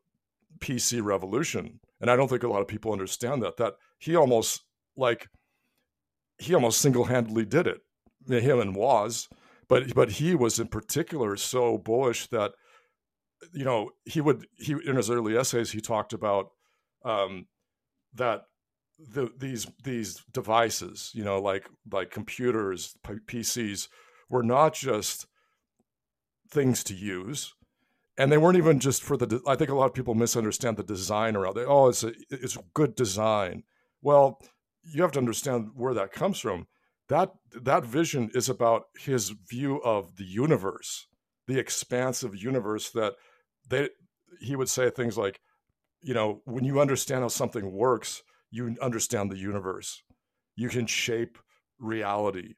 pc 0.57 1.03
revolution. 1.03 1.81
And 2.01 2.09
i 2.09 2.15
don't 2.15 2.29
think 2.29 2.41
a 2.41 2.47
lot 2.47 2.63
of 2.63 2.67
people 2.67 2.91
understand 2.91 3.43
that 3.43 3.57
that 3.57 3.75
he 3.99 4.15
almost 4.15 4.63
like 4.95 5.27
he 6.37 6.53
almost 6.53 6.81
single-handedly 6.81 7.45
did 7.45 7.67
it 7.67 7.81
him 8.27 8.59
and 8.59 8.75
Woz 8.75 9.27
but 9.67 9.93
but 9.93 10.11
he 10.11 10.35
was 10.35 10.59
in 10.59 10.67
particular 10.67 11.35
so 11.35 11.77
bullish 11.77 12.27
that 12.27 12.53
you 13.53 13.65
know 13.65 13.89
he 14.05 14.21
would 14.21 14.45
he 14.57 14.73
in 14.85 14.95
his 14.95 15.09
early 15.09 15.37
essays 15.37 15.71
he 15.71 15.81
talked 15.81 16.13
about 16.13 16.47
um, 17.05 17.47
that 18.13 18.43
the, 18.99 19.29
these 19.37 19.67
these 19.83 20.23
devices 20.31 21.11
you 21.13 21.23
know 21.23 21.41
like 21.41 21.67
like 21.91 22.11
computers 22.11 22.95
PCs 23.03 23.87
were 24.29 24.43
not 24.43 24.73
just 24.73 25.27
things 26.49 26.83
to 26.83 26.93
use 26.93 27.53
and 28.17 28.31
they 28.31 28.37
weren't 28.37 28.57
even 28.57 28.79
just 28.79 29.03
for 29.03 29.17
the 29.17 29.41
I 29.47 29.55
think 29.55 29.69
a 29.69 29.75
lot 29.75 29.87
of 29.87 29.93
people 29.93 30.13
misunderstand 30.13 30.77
the 30.77 30.83
design 30.83 31.35
around 31.35 31.57
it. 31.57 31.65
Oh 31.67 31.89
it's 31.89 32.03
a 32.03 32.13
it's 32.29 32.57
good 32.73 32.95
design. 32.95 33.63
Well 34.01 34.39
you 34.83 35.01
have 35.01 35.11
to 35.13 35.19
understand 35.19 35.69
where 35.75 35.93
that 35.93 36.11
comes 36.11 36.39
from. 36.39 36.67
That 37.09 37.31
that 37.61 37.85
vision 37.85 38.31
is 38.33 38.49
about 38.49 38.83
his 38.97 39.29
view 39.29 39.81
of 39.83 40.15
the 40.15 40.25
universe, 40.25 41.07
the 41.47 41.59
expansive 41.59 42.35
universe 42.35 42.91
that 42.91 43.13
they 43.69 43.89
he 44.39 44.55
would 44.55 44.69
say 44.69 44.89
things 44.89 45.17
like, 45.17 45.39
you 46.01 46.13
know, 46.13 46.41
when 46.45 46.63
you 46.63 46.79
understand 46.79 47.21
how 47.21 47.27
something 47.27 47.71
works, 47.71 48.23
you 48.51 48.75
understand 48.81 49.31
the 49.31 49.37
universe. 49.37 50.01
You 50.55 50.69
can 50.69 50.87
shape 50.87 51.37
reality. 51.79 52.55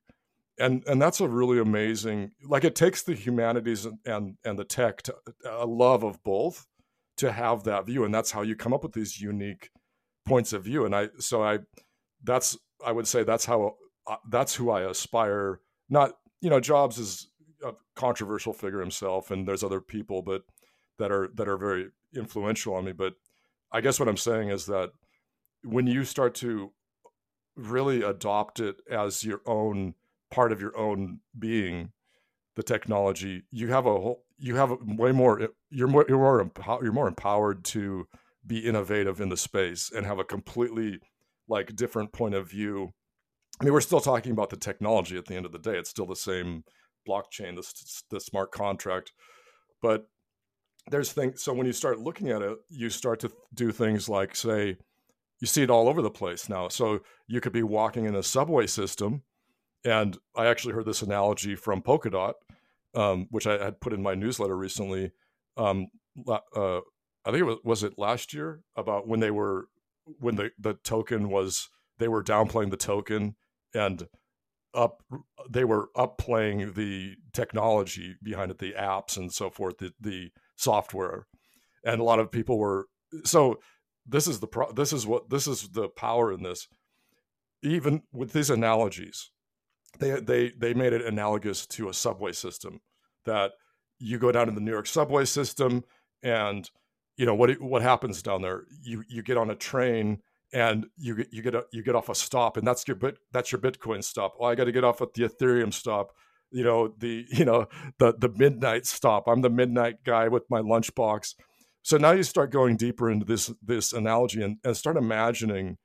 And 0.59 0.83
and 0.87 1.01
that's 1.01 1.19
a 1.21 1.27
really 1.27 1.59
amazing 1.59 2.31
like 2.47 2.63
it 2.63 2.75
takes 2.75 3.01
the 3.01 3.15
humanities 3.15 3.85
and 3.85 3.97
and, 4.05 4.37
and 4.45 4.57
the 4.57 4.63
tech 4.63 5.01
to 5.03 5.15
a 5.49 5.65
love 5.65 6.03
of 6.03 6.23
both 6.23 6.65
to 7.17 7.31
have 7.31 7.63
that 7.63 7.85
view 7.85 8.05
and 8.05 8.13
that's 8.13 8.31
how 8.31 8.41
you 8.41 8.55
come 8.55 8.73
up 8.73 8.83
with 8.83 8.93
these 8.93 9.19
unique 9.19 9.69
points 10.25 10.53
of 10.53 10.63
view 10.63 10.85
and 10.85 10.95
I 10.95 11.09
so 11.19 11.43
I 11.43 11.59
that's 12.25 12.57
I 12.85 12.91
would 12.91 13.07
say 13.07 13.23
that's 13.23 13.45
how 13.45 13.75
uh, 14.07 14.17
that's 14.29 14.55
who 14.55 14.69
I 14.69 14.81
aspire. 14.89 15.59
Not 15.89 16.13
you 16.41 16.49
know 16.49 16.59
Jobs 16.59 16.97
is 16.97 17.29
a 17.63 17.73
controversial 17.95 18.53
figure 18.53 18.79
himself, 18.79 19.31
and 19.31 19.47
there's 19.47 19.63
other 19.63 19.81
people, 19.81 20.21
but 20.21 20.43
that 20.99 21.11
are 21.11 21.29
that 21.35 21.47
are 21.47 21.57
very 21.57 21.89
influential 22.15 22.75
on 22.75 22.85
me. 22.85 22.91
But 22.91 23.13
I 23.71 23.81
guess 23.81 23.99
what 23.99 24.09
I'm 24.09 24.17
saying 24.17 24.49
is 24.49 24.65
that 24.65 24.91
when 25.63 25.87
you 25.87 26.03
start 26.03 26.35
to 26.35 26.71
really 27.55 28.01
adopt 28.01 28.59
it 28.59 28.77
as 28.89 29.23
your 29.23 29.41
own 29.45 29.95
part 30.29 30.51
of 30.51 30.61
your 30.61 30.77
own 30.77 31.19
being, 31.37 31.91
the 32.55 32.63
technology, 32.63 33.43
you 33.51 33.69
have 33.69 33.85
a 33.85 33.91
whole, 33.91 34.23
you 34.37 34.55
have 34.55 34.77
way 34.81 35.11
more. 35.11 35.49
You're 35.69 35.87
more 35.87 36.05
you're 36.07 36.17
more 36.17 36.51
you're 36.81 36.91
more 36.91 37.07
empowered 37.07 37.63
to 37.65 38.07
be 38.45 38.59
innovative 38.59 39.21
in 39.21 39.29
the 39.29 39.37
space 39.37 39.91
and 39.95 40.05
have 40.05 40.19
a 40.19 40.23
completely 40.23 40.99
like 41.47 41.75
different 41.75 42.11
point 42.13 42.35
of 42.35 42.49
view. 42.49 42.89
I 43.59 43.63
mean, 43.63 43.73
we're 43.73 43.81
still 43.81 44.01
talking 44.01 44.31
about 44.31 44.49
the 44.49 44.57
technology 44.57 45.17
at 45.17 45.25
the 45.25 45.35
end 45.35 45.45
of 45.45 45.51
the 45.51 45.59
day. 45.59 45.77
It's 45.77 45.89
still 45.89 46.05
the 46.05 46.15
same 46.15 46.63
blockchain, 47.07 47.55
the, 47.55 48.03
the 48.09 48.19
smart 48.19 48.51
contract, 48.51 49.11
but 49.81 50.07
there's 50.89 51.11
things. 51.11 51.41
So 51.43 51.53
when 51.53 51.65
you 51.65 51.73
start 51.73 51.99
looking 51.99 52.29
at 52.29 52.41
it, 52.41 52.57
you 52.69 52.89
start 52.89 53.19
to 53.21 53.31
do 53.53 53.71
things 53.71 54.09
like 54.09 54.35
say, 54.35 54.77
you 55.39 55.47
see 55.47 55.63
it 55.63 55.69
all 55.69 55.89
over 55.89 56.01
the 56.01 56.09
place 56.09 56.49
now. 56.49 56.67
So 56.67 56.99
you 57.27 57.41
could 57.41 57.53
be 57.53 57.63
walking 57.63 58.05
in 58.05 58.15
a 58.15 58.23
subway 58.23 58.67
system, 58.67 59.23
and 59.83 60.17
I 60.35 60.47
actually 60.47 60.73
heard 60.73 60.85
this 60.85 61.01
analogy 61.01 61.55
from 61.55 61.81
Polkadot, 61.81 62.33
um, 62.95 63.27
which 63.29 63.47
I 63.47 63.63
had 63.63 63.81
put 63.81 63.93
in 63.93 64.01
my 64.01 64.15
newsletter 64.15 64.57
recently. 64.57 65.11
Um, 65.57 65.87
uh, 66.27 66.79
I 67.25 67.31
think 67.31 67.41
it 67.41 67.43
was 67.43 67.57
was 67.63 67.83
it 67.83 67.93
last 67.97 68.33
year 68.33 68.61
about 68.75 69.07
when 69.07 69.19
they 69.19 69.31
were 69.31 69.67
when 70.19 70.35
the 70.35 70.51
the 70.59 70.73
token 70.73 71.29
was 71.29 71.69
they 71.97 72.07
were 72.07 72.23
downplaying 72.23 72.71
the 72.71 72.77
token 72.77 73.35
and 73.73 74.07
up 74.73 75.01
they 75.49 75.63
were 75.63 75.89
up 75.95 76.17
playing 76.17 76.73
the 76.73 77.15
technology 77.33 78.15
behind 78.21 78.51
it 78.51 78.59
the 78.59 78.73
apps 78.73 79.17
and 79.17 79.31
so 79.31 79.49
forth 79.49 79.77
the 79.77 79.91
the 79.99 80.31
software. 80.55 81.27
And 81.83 82.01
a 82.01 82.03
lot 82.03 82.19
of 82.19 82.31
people 82.31 82.57
were 82.57 82.87
so 83.23 83.59
this 84.05 84.27
is 84.27 84.39
the 84.39 84.47
pro, 84.47 84.71
this 84.71 84.93
is 84.93 85.07
what 85.07 85.29
this 85.29 85.47
is 85.47 85.69
the 85.69 85.87
power 85.89 86.31
in 86.31 86.43
this. 86.43 86.67
Even 87.63 88.03
with 88.11 88.33
these 88.33 88.49
analogies 88.49 89.31
they 89.99 90.19
they 90.19 90.49
they 90.49 90.73
made 90.73 90.93
it 90.93 91.05
analogous 91.05 91.65
to 91.67 91.89
a 91.89 91.93
subway 91.93 92.31
system 92.31 92.81
that 93.25 93.51
you 93.99 94.17
go 94.17 94.31
down 94.31 94.47
to 94.47 94.51
the 94.51 94.61
New 94.61 94.71
York 94.71 94.87
subway 94.87 95.25
system 95.25 95.83
and 96.21 96.69
you 97.17 97.25
know 97.25 97.35
what 97.35 97.61
what 97.61 97.81
happens 97.81 98.21
down 98.21 98.41
there? 98.41 98.63
You 98.83 99.03
you 99.07 99.21
get 99.21 99.37
on 99.37 99.49
a 99.49 99.55
train 99.55 100.19
and 100.53 100.85
you 100.97 101.15
get 101.15 101.27
you 101.31 101.41
get 101.41 101.55
a, 101.55 101.65
you 101.71 101.83
get 101.83 101.95
off 101.95 102.09
a 102.09 102.15
stop 102.15 102.57
and 102.57 102.67
that's 102.67 102.87
your 102.87 102.95
bit 102.95 103.17
that's 103.31 103.51
your 103.51 103.59
bitcoin 103.61 104.03
stop. 104.03 104.35
Oh 104.39 104.45
i 104.45 104.55
got 104.55 104.65
to 104.65 104.71
get 104.71 104.83
off 104.83 105.01
at 105.01 105.13
the 105.13 105.23
ethereum 105.23 105.73
stop. 105.73 106.11
You 106.51 106.63
know 106.63 106.93
the 106.97 107.25
you 107.29 107.45
know 107.45 107.67
the 107.99 108.13
the 108.17 108.29
midnight 108.29 108.85
stop. 108.85 109.27
I'm 109.27 109.41
the 109.41 109.49
midnight 109.49 110.03
guy 110.03 110.27
with 110.27 110.43
my 110.49 110.61
lunchbox. 110.61 111.35
So 111.83 111.97
now 111.97 112.11
you 112.11 112.23
start 112.23 112.51
going 112.51 112.77
deeper 112.77 113.09
into 113.09 113.25
this 113.25 113.51
this 113.61 113.93
analogy 113.93 114.41
and, 114.41 114.57
and 114.63 114.75
start 114.75 114.97
imagining 114.97 115.77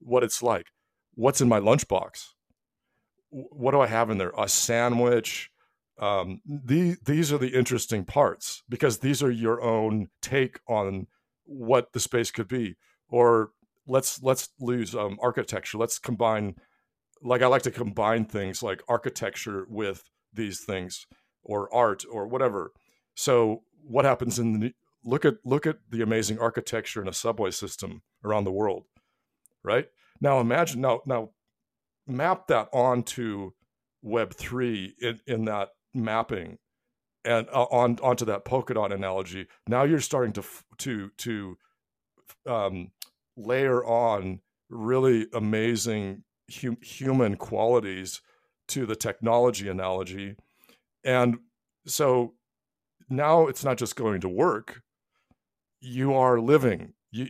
what 0.00 0.24
it's 0.24 0.42
like. 0.42 0.66
What's 1.14 1.40
in 1.40 1.48
my 1.48 1.60
lunchbox? 1.60 2.28
What 3.30 3.70
do 3.70 3.80
i 3.80 3.86
have 3.86 4.10
in 4.10 4.18
there? 4.18 4.32
A 4.36 4.48
sandwich 4.48 5.51
um, 5.98 6.40
these 6.46 6.98
these 7.00 7.32
are 7.32 7.38
the 7.38 7.56
interesting 7.56 8.04
parts 8.04 8.62
because 8.68 8.98
these 8.98 9.22
are 9.22 9.30
your 9.30 9.62
own 9.62 10.08
take 10.20 10.60
on 10.68 11.06
what 11.44 11.92
the 11.92 12.00
space 12.00 12.30
could 12.30 12.48
be. 12.48 12.76
Or 13.08 13.50
let's 13.86 14.22
let's 14.22 14.50
lose 14.58 14.94
um, 14.94 15.18
architecture. 15.22 15.78
Let's 15.78 15.98
combine 15.98 16.56
like 17.24 17.42
i 17.42 17.46
like 17.46 17.62
to 17.62 17.70
combine 17.70 18.24
things 18.24 18.62
like 18.64 18.82
architecture 18.88 19.64
with 19.68 20.02
these 20.32 20.60
things 20.64 21.06
or 21.42 21.72
art 21.72 22.04
or 22.10 22.26
whatever. 22.26 22.72
So 23.14 23.62
what 23.84 24.04
happens 24.04 24.38
in 24.38 24.58
the 24.58 24.72
look 25.04 25.24
at 25.24 25.34
look 25.44 25.66
at 25.66 25.78
the 25.90 26.02
amazing 26.02 26.38
architecture 26.38 27.02
in 27.02 27.08
a 27.08 27.12
subway 27.12 27.50
system 27.50 28.02
around 28.24 28.44
the 28.44 28.52
world 28.52 28.84
right? 29.62 29.86
Now 30.20 30.40
imagine 30.40 30.80
now 30.80 31.00
now 31.06 31.30
map 32.06 32.46
that 32.48 32.68
onto 32.72 33.52
web 34.02 34.34
3 34.34 34.94
in, 35.00 35.20
in 35.26 35.44
that 35.44 35.70
mapping 35.94 36.58
and 37.24 37.48
uh, 37.50 37.64
on 37.64 37.98
onto 38.02 38.24
that 38.24 38.44
Polkadot 38.44 38.92
analogy 38.92 39.46
now 39.68 39.84
you're 39.84 40.00
starting 40.00 40.32
to 40.32 40.42
to 40.78 41.10
to 41.18 41.56
um, 42.46 42.90
layer 43.36 43.84
on 43.84 44.40
really 44.68 45.26
amazing 45.32 46.24
hum, 46.50 46.78
human 46.80 47.36
qualities 47.36 48.20
to 48.68 48.86
the 48.86 48.96
technology 48.96 49.68
analogy. 49.68 50.36
And 51.04 51.38
so 51.86 52.34
now 53.08 53.46
it's 53.46 53.64
not 53.64 53.78
just 53.78 53.96
going 53.96 54.20
to 54.22 54.28
work. 54.28 54.82
You 55.80 56.14
are 56.14 56.40
living. 56.40 56.94
You 57.10 57.28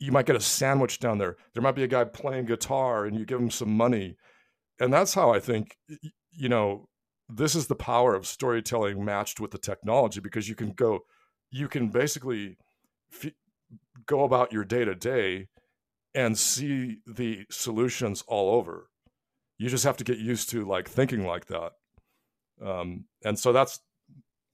you 0.00 0.10
might 0.10 0.26
get 0.26 0.34
a 0.34 0.40
sandwich 0.40 0.98
down 0.98 1.18
there. 1.18 1.36
There 1.54 1.62
might 1.62 1.76
be 1.76 1.84
a 1.84 1.88
guy 1.88 2.04
playing 2.04 2.46
guitar 2.46 3.04
and 3.04 3.16
you 3.16 3.24
give 3.24 3.38
him 3.38 3.50
some 3.50 3.76
money. 3.76 4.16
And 4.80 4.92
that's 4.92 5.14
how 5.14 5.32
i 5.32 5.40
think 5.40 5.76
you 6.30 6.48
know 6.48 6.88
this 7.28 7.54
is 7.54 7.66
the 7.66 7.74
power 7.74 8.14
of 8.14 8.26
storytelling 8.26 9.04
matched 9.04 9.40
with 9.40 9.50
the 9.50 9.58
technology 9.58 10.20
because 10.20 10.48
you 10.48 10.54
can 10.54 10.72
go 10.72 11.00
you 11.50 11.68
can 11.68 11.88
basically 11.88 12.56
f- 13.12 13.32
go 14.06 14.24
about 14.24 14.52
your 14.52 14.64
day 14.64 14.84
to 14.84 14.94
day 14.94 15.48
and 16.14 16.38
see 16.38 16.98
the 17.06 17.44
solutions 17.50 18.24
all 18.26 18.54
over. 18.54 18.90
You 19.58 19.68
just 19.68 19.84
have 19.84 19.96
to 19.98 20.04
get 20.04 20.18
used 20.18 20.50
to 20.50 20.66
like 20.66 20.88
thinking 20.88 21.26
like 21.26 21.46
that. 21.46 21.72
Um, 22.64 23.04
and 23.24 23.38
so 23.38 23.52
that's 23.52 23.80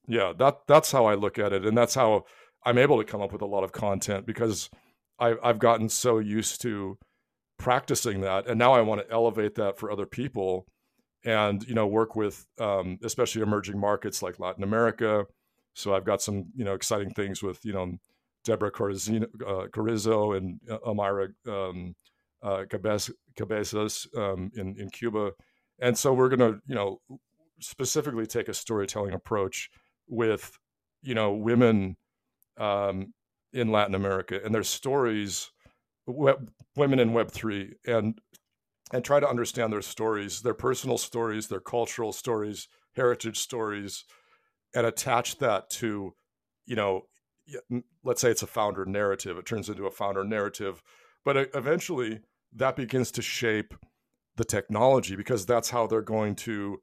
yeah 0.06 0.34
that 0.38 0.58
that's 0.68 0.92
how 0.92 1.06
i 1.06 1.14
look 1.14 1.38
at 1.38 1.52
it. 1.52 1.64
And 1.64 1.76
that's 1.76 1.94
how 1.94 2.24
i'm 2.66 2.78
able 2.78 2.98
to 2.98 3.04
come 3.04 3.22
up 3.22 3.32
with 3.32 3.42
a 3.42 3.46
lot 3.46 3.64
of 3.64 3.72
content 3.72 4.26
because 4.26 4.68
I, 5.18 5.34
i've 5.42 5.58
gotten 5.58 5.88
so 5.88 6.18
used 6.18 6.60
to 6.62 6.98
practicing 7.58 8.20
that. 8.22 8.46
And 8.46 8.58
now 8.58 8.74
i 8.74 8.80
want 8.82 9.00
to 9.00 9.12
elevate 9.12 9.54
that 9.54 9.78
for 9.78 9.90
other 9.90 10.06
people 10.06 10.66
and 11.24 11.66
you 11.66 11.74
know 11.74 11.86
work 11.86 12.16
with 12.16 12.46
um, 12.58 12.98
especially 13.02 13.42
emerging 13.42 13.78
markets 13.78 14.22
like 14.22 14.38
Latin 14.38 14.64
America. 14.64 15.24
So 15.74 15.94
I've 15.94 16.04
got 16.04 16.22
some 16.22 16.46
you 16.54 16.64
know 16.64 16.74
exciting 16.74 17.10
things 17.10 17.42
with 17.42 17.64
you 17.64 17.72
know 17.72 17.92
Deborah 18.44 18.70
Corizino, 18.70 19.26
uh, 19.46 20.37
and 20.37 20.60
Amira 20.68 20.84
Elmira 20.87 21.28
um, 21.48 21.94
uh, 22.42 22.64
Cabezas 23.37 24.06
um, 24.16 24.50
in 24.54 24.76
in 24.78 24.90
Cuba, 24.90 25.32
and 25.80 25.96
so 25.96 26.12
we're 26.12 26.28
going 26.28 26.52
to 26.52 26.60
you 26.66 26.74
know 26.74 27.00
specifically 27.60 28.26
take 28.26 28.48
a 28.48 28.54
storytelling 28.54 29.14
approach 29.14 29.70
with 30.06 30.58
you 31.02 31.14
know 31.14 31.32
women 31.32 31.96
um, 32.58 33.14
in 33.52 33.72
Latin 33.72 33.94
America 33.94 34.40
and 34.44 34.54
their 34.54 34.62
stories, 34.62 35.50
women 36.06 36.98
in 36.98 37.12
Web 37.12 37.30
three, 37.30 37.74
and 37.87 38.18
and 38.94 39.04
try 39.04 39.18
to 39.18 39.28
understand 39.28 39.72
their 39.72 39.83
stories, 39.83 40.42
their 40.42 40.54
personal 40.54 40.96
stories, 40.96 41.48
their 41.48 41.59
cultural 41.59 42.12
stories, 42.12 42.68
heritage 42.94 43.40
stories, 43.40 44.04
and 44.72 44.87
attach 44.87 45.38
that 45.38 45.68
to, 45.68 46.14
you 46.64 46.76
know, 46.76 47.02
let's 48.04 48.20
say 48.20 48.30
it's 48.30 48.44
a 48.44 48.46
founder 48.46 48.85
narrative. 48.85 49.37
It 49.37 49.46
turns 49.46 49.68
into 49.68 49.87
a 49.87 49.90
founder 49.90 50.22
narrative, 50.22 50.80
but 51.24 51.50
eventually 51.54 52.20
that 52.54 52.76
begins 52.76 53.11
to 53.11 53.20
shape 53.22 53.74
the 54.37 54.44
technology 54.44 55.16
because 55.16 55.44
that's 55.44 55.70
how 55.70 55.88
they're 55.88 56.00
going 56.00 56.37
to, 56.37 56.78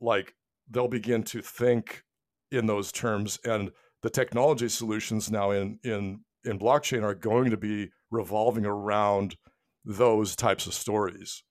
like, 0.00 0.34
they'll 0.70 0.86
begin 0.86 1.24
to 1.24 1.42
think 1.42 2.04
in 2.52 2.66
those 2.66 2.92
terms, 2.92 3.40
and 3.44 3.72
the 4.02 4.10
technology 4.10 4.68
solutions 4.68 5.28
now 5.28 5.50
in 5.50 5.80
in 5.82 6.20
in 6.44 6.56
blockchain 6.56 7.02
are 7.02 7.16
going 7.16 7.50
to 7.50 7.56
be 7.56 7.90
revolving 8.12 8.64
around 8.64 9.36
those 9.84 10.36
types 10.36 10.66
of 10.66 10.74
stories. 10.74 11.42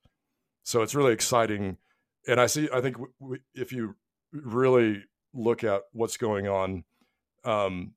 So 0.68 0.82
it's 0.82 0.94
really 0.94 1.14
exciting. 1.14 1.78
And 2.28 2.42
I 2.42 2.48
see, 2.48 2.68
I 2.74 2.82
think 2.82 2.98
if 3.56 3.72
you 3.72 3.96
really 4.34 5.02
look 5.34 5.64
at 5.64 5.84
what's 5.94 6.18
going 6.18 6.50
on, 6.50 6.84
um, 7.46 7.94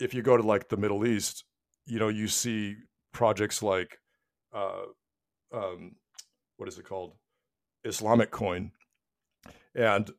if 0.00 0.12
you 0.12 0.20
go 0.20 0.36
to 0.36 0.42
like 0.42 0.68
the 0.68 0.76
Middle 0.76 1.06
East, 1.06 1.44
you 1.86 2.00
know, 2.00 2.08
you 2.08 2.26
see 2.26 2.74
projects 3.12 3.62
like, 3.62 4.00
uh, 4.52 4.82
um, 5.54 5.94
what 6.56 6.68
is 6.68 6.76
it 6.76 6.86
called? 6.86 7.12
Islamic 7.84 8.32
coin. 8.32 8.72
And 9.76 10.10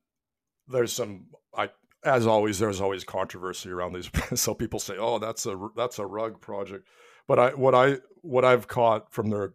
there's 0.69 0.93
some, 0.93 1.25
I, 1.53 1.69
as 2.05 2.25
always, 2.25 2.59
there's 2.59 2.79
always 2.79 3.03
controversy 3.03 3.71
around 3.71 3.91
these. 3.91 4.09
so 4.39 4.53
people 4.53 4.79
say, 4.79 4.95
"Oh, 4.97 5.19
that's 5.19 5.45
a 5.45 5.57
that's 5.75 5.99
a 5.99 6.05
rug 6.05 6.39
project," 6.39 6.87
but 7.27 7.39
I 7.39 7.49
what 7.51 7.75
I 7.75 7.97
what 8.21 8.45
I've 8.45 8.67
caught 8.67 9.13
from 9.13 9.29
their 9.29 9.53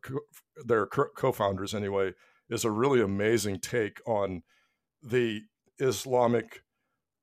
their 0.65 0.87
co-founders 0.87 1.75
anyway 1.75 2.13
is 2.51 2.65
a 2.65 2.71
really 2.71 3.01
amazing 3.01 3.61
take 3.61 4.01
on 4.07 4.43
the 5.03 5.43
Islamic 5.79 6.63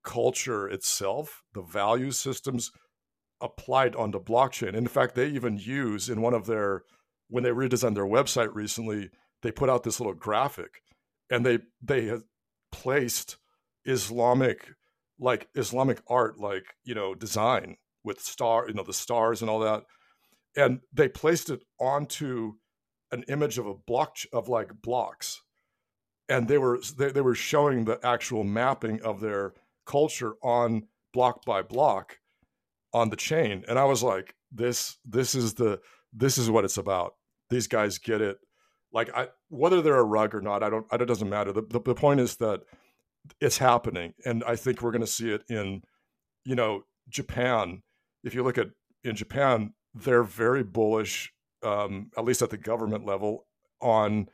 culture 0.04 0.68
itself, 0.68 1.42
the 1.52 1.62
value 1.62 2.10
systems 2.10 2.70
applied 3.40 3.94
onto 3.96 4.22
blockchain. 4.22 4.74
In 4.74 4.86
fact, 4.86 5.14
they 5.14 5.28
even 5.28 5.58
use 5.58 6.08
in 6.08 6.22
one 6.22 6.34
of 6.34 6.46
their 6.46 6.84
when 7.28 7.42
they 7.42 7.50
redesigned 7.50 7.94
their 7.94 8.06
website 8.06 8.54
recently, 8.54 9.10
they 9.42 9.50
put 9.50 9.68
out 9.68 9.82
this 9.82 10.00
little 10.00 10.14
graphic 10.14 10.80
and 11.30 11.44
they 11.44 11.58
they 11.82 12.12
placed 12.72 13.36
Islamic 13.84 14.68
like 15.18 15.48
Islamic 15.54 16.00
art 16.08 16.38
like, 16.38 16.64
you 16.84 16.94
know, 16.94 17.14
design 17.14 17.76
with 18.04 18.20
star, 18.20 18.68
you 18.68 18.74
know, 18.74 18.84
the 18.84 18.92
stars 18.92 19.40
and 19.40 19.50
all 19.50 19.60
that 19.60 19.82
and 20.56 20.80
they 20.92 21.08
placed 21.08 21.50
it 21.50 21.62
onto 21.78 22.54
an 23.12 23.24
image 23.28 23.58
of 23.58 23.66
a 23.66 23.74
block 23.74 24.16
of 24.32 24.48
like 24.48 24.80
blocks. 24.82 25.42
And 26.28 26.48
they 26.48 26.58
were 26.58 26.80
they, 26.98 27.10
they 27.10 27.20
were 27.20 27.34
showing 27.34 27.84
the 27.84 28.00
actual 28.04 28.42
mapping 28.42 29.00
of 29.02 29.20
their 29.20 29.54
culture 29.84 30.34
on 30.42 30.88
block 31.12 31.44
by 31.44 31.62
block 31.62 32.18
on 32.92 33.10
the 33.10 33.16
chain. 33.16 33.64
And 33.68 33.78
i 33.78 33.84
was 33.84 34.02
like 34.02 34.34
this 34.50 34.96
this 35.04 35.34
is 35.34 35.54
the 35.54 35.80
this 36.12 36.38
is 36.38 36.50
what 36.50 36.64
it's 36.64 36.78
about. 36.78 37.14
These 37.50 37.68
guys 37.68 37.98
get 37.98 38.20
it. 38.20 38.38
Like 38.92 39.14
i 39.14 39.28
whether 39.48 39.80
they're 39.82 39.96
a 39.96 40.04
rug 40.04 40.34
or 40.34 40.40
not 40.40 40.62
i 40.62 40.70
don't 40.70 40.86
it 40.92 41.06
doesn't 41.06 41.30
matter. 41.30 41.52
The, 41.52 41.62
the, 41.62 41.80
the 41.80 41.94
point 41.94 42.20
is 42.20 42.36
that 42.36 42.62
it's 43.40 43.58
happening. 43.58 44.14
And 44.24 44.42
i 44.44 44.56
think 44.56 44.82
we're 44.82 44.92
going 44.92 45.00
to 45.02 45.06
see 45.06 45.30
it 45.30 45.44
in 45.48 45.82
you 46.44 46.56
know 46.56 46.82
japan. 47.08 47.82
If 48.24 48.34
you 48.34 48.42
look 48.42 48.58
at 48.58 48.68
in 49.04 49.14
japan 49.14 49.74
they're 49.96 50.22
very 50.22 50.62
bullish, 50.62 51.32
um, 51.62 52.10
at 52.16 52.24
least 52.24 52.42
at 52.42 52.50
the 52.50 52.58
government 52.58 53.04
level, 53.04 53.46
on 53.80 54.28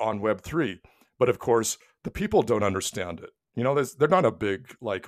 on 0.00 0.20
Web 0.20 0.40
three. 0.40 0.80
But 1.18 1.28
of 1.28 1.38
course, 1.38 1.78
the 2.04 2.10
people 2.10 2.42
don't 2.42 2.62
understand 2.62 3.20
it. 3.20 3.30
You 3.54 3.64
know, 3.64 3.82
they're 3.82 4.08
not 4.08 4.24
a 4.24 4.32
big 4.32 4.74
like 4.80 5.06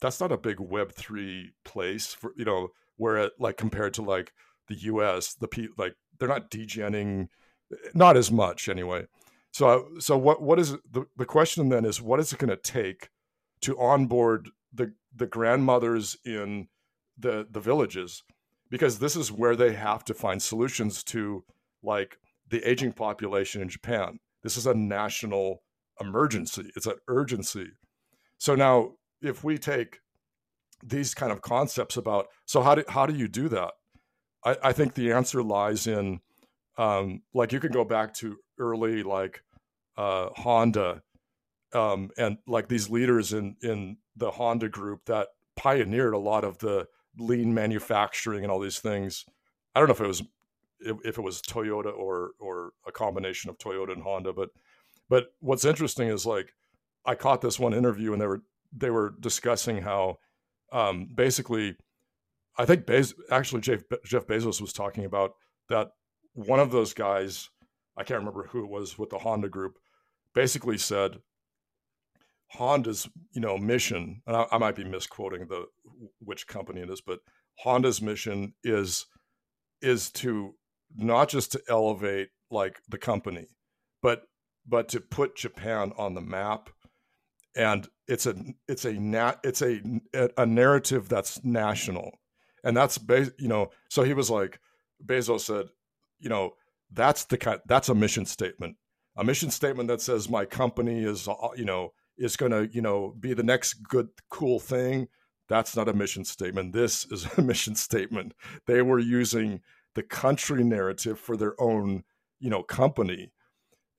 that's 0.00 0.20
not 0.20 0.32
a 0.32 0.38
big 0.38 0.60
Web 0.60 0.92
three 0.92 1.52
place 1.64 2.14
for 2.14 2.32
you 2.36 2.44
know 2.44 2.68
where 2.96 3.16
it 3.16 3.32
like 3.38 3.56
compared 3.56 3.94
to 3.94 4.02
like 4.02 4.32
the 4.68 4.76
U.S. 4.76 5.34
The 5.34 5.48
pe 5.48 5.68
like 5.76 5.94
they're 6.18 6.28
not 6.28 6.50
degenning, 6.50 7.28
not 7.94 8.16
as 8.16 8.30
much 8.30 8.68
anyway. 8.68 9.06
So 9.52 9.88
so 9.98 10.16
what 10.16 10.42
what 10.42 10.58
is 10.58 10.72
the 10.90 11.06
the 11.16 11.24
question 11.24 11.68
then 11.68 11.84
is 11.84 12.00
what 12.00 12.20
is 12.20 12.32
it 12.32 12.38
going 12.38 12.50
to 12.50 12.56
take 12.56 13.08
to 13.62 13.78
onboard 13.78 14.50
the 14.72 14.92
the 15.14 15.26
grandmothers 15.26 16.16
in 16.24 16.68
the 17.16 17.46
the 17.48 17.60
villages 17.60 18.24
because 18.70 18.98
this 18.98 19.16
is 19.16 19.30
where 19.30 19.56
they 19.56 19.74
have 19.74 20.04
to 20.04 20.14
find 20.14 20.42
solutions 20.42 21.04
to 21.04 21.44
like 21.82 22.18
the 22.48 22.68
aging 22.68 22.92
population 22.92 23.62
in 23.62 23.68
Japan. 23.68 24.18
This 24.42 24.56
is 24.56 24.66
a 24.66 24.74
national 24.74 25.62
emergency. 26.00 26.70
It's 26.76 26.86
an 26.86 26.96
urgency. 27.08 27.68
So 28.38 28.54
now 28.54 28.92
if 29.22 29.44
we 29.44 29.58
take 29.58 30.00
these 30.82 31.14
kind 31.14 31.32
of 31.32 31.40
concepts 31.40 31.96
about 31.96 32.28
so 32.44 32.62
how 32.62 32.74
do 32.74 32.84
how 32.88 33.06
do 33.06 33.14
you 33.14 33.28
do 33.28 33.48
that? 33.48 33.72
I, 34.44 34.56
I 34.64 34.72
think 34.72 34.94
the 34.94 35.12
answer 35.12 35.42
lies 35.42 35.86
in 35.86 36.20
um, 36.76 37.22
like 37.32 37.52
you 37.52 37.60
can 37.60 37.72
go 37.72 37.84
back 37.84 38.14
to 38.14 38.36
early 38.58 39.02
like 39.02 39.42
uh, 39.96 40.28
Honda 40.36 41.02
um, 41.72 42.10
and 42.18 42.38
like 42.46 42.68
these 42.68 42.90
leaders 42.90 43.32
in 43.32 43.56
in 43.62 43.96
the 44.16 44.30
Honda 44.30 44.68
group 44.68 45.04
that 45.06 45.28
pioneered 45.56 46.14
a 46.14 46.18
lot 46.18 46.44
of 46.44 46.58
the 46.58 46.86
lean 47.18 47.54
manufacturing 47.54 48.42
and 48.42 48.50
all 48.50 48.60
these 48.60 48.78
things. 48.78 49.24
I 49.74 49.80
don't 49.80 49.88
know 49.88 49.94
if 49.94 50.00
it 50.00 50.06
was 50.06 50.22
if 50.80 51.18
it 51.18 51.22
was 51.22 51.40
Toyota 51.40 51.96
or 51.96 52.32
or 52.38 52.72
a 52.86 52.92
combination 52.92 53.50
of 53.50 53.58
Toyota 53.58 53.92
and 53.92 54.02
Honda, 54.02 54.32
but 54.32 54.50
but 55.08 55.32
what's 55.40 55.64
interesting 55.64 56.08
is 56.08 56.26
like 56.26 56.52
I 57.04 57.14
caught 57.14 57.40
this 57.40 57.58
one 57.58 57.74
interview 57.74 58.12
and 58.12 58.20
they 58.20 58.26
were 58.26 58.42
they 58.76 58.90
were 58.90 59.14
discussing 59.20 59.82
how 59.82 60.18
um, 60.72 61.08
basically 61.14 61.76
I 62.56 62.64
think 62.64 62.86
Bez- 62.86 63.14
actually 63.30 63.62
Jeff, 63.62 63.82
Jeff 64.04 64.26
Bezos 64.26 64.60
was 64.60 64.72
talking 64.72 65.04
about 65.04 65.32
that 65.68 65.90
one 66.34 66.60
of 66.60 66.70
those 66.70 66.92
guys 66.92 67.50
I 67.96 68.02
can't 68.02 68.18
remember 68.18 68.46
who 68.46 68.64
it 68.64 68.70
was 68.70 68.98
with 68.98 69.10
the 69.10 69.18
Honda 69.18 69.48
group 69.48 69.78
basically 70.34 70.78
said 70.78 71.18
Honda's 72.52 73.08
you 73.32 73.40
know 73.40 73.58
mission 73.58 74.22
and 74.26 74.36
I, 74.36 74.46
I 74.52 74.58
might 74.58 74.76
be 74.76 74.84
misquoting 74.84 75.46
the 75.48 75.66
which 76.20 76.46
company 76.46 76.80
it 76.80 76.90
is 76.90 77.00
but 77.00 77.20
Honda's 77.60 78.00
mission 78.00 78.54
is 78.62 79.06
is 79.82 80.10
to 80.12 80.54
not 80.96 81.28
just 81.28 81.52
to 81.52 81.62
elevate 81.68 82.28
like 82.50 82.80
the 82.88 82.98
company 82.98 83.48
but 84.04 84.24
but 84.66 84.88
to 84.90 85.00
put 85.00 85.36
Japan 85.36 85.92
on 85.96 86.14
the 86.14 86.20
map. 86.20 86.70
And 87.56 87.88
it's 88.08 88.26
a 88.26 88.34
it's 88.68 88.84
a 88.84 88.92
nat 88.92 89.38
it's 89.44 89.62
a 89.62 89.80
a 90.36 90.44
narrative 90.44 91.08
that's 91.08 91.42
national. 91.44 92.18
And 92.64 92.76
that's 92.76 92.98
you 93.38 93.48
know 93.48 93.70
so 93.88 94.02
he 94.02 94.12
was 94.12 94.30
like 94.30 94.58
bezos 95.04 95.40
said 95.40 95.66
you 96.18 96.28
know 96.28 96.54
that's 96.92 97.24
the 97.24 97.38
kind 97.38 97.60
that's 97.66 97.88
a 97.88 97.94
mission 97.94 98.26
statement. 98.26 98.76
A 99.16 99.24
mission 99.24 99.50
statement 99.50 99.88
that 99.88 100.00
says 100.00 100.28
my 100.28 100.44
company 100.44 101.04
is 101.04 101.28
uh, 101.28 101.34
you 101.56 101.64
know 101.64 101.92
is 102.16 102.36
going 102.36 102.52
to 102.52 102.68
you 102.72 102.80
know 102.80 103.14
be 103.18 103.34
the 103.34 103.42
next 103.42 103.74
good 103.88 104.08
cool 104.30 104.58
thing 104.58 105.08
that's 105.48 105.76
not 105.76 105.88
a 105.88 105.92
mission 105.92 106.24
statement 106.24 106.72
this 106.72 107.06
is 107.10 107.26
a 107.36 107.42
mission 107.42 107.74
statement 107.74 108.32
they 108.66 108.82
were 108.82 108.98
using 108.98 109.60
the 109.94 110.02
country 110.02 110.64
narrative 110.64 111.18
for 111.18 111.36
their 111.36 111.60
own 111.60 112.02
you 112.40 112.50
know 112.50 112.62
company 112.62 113.32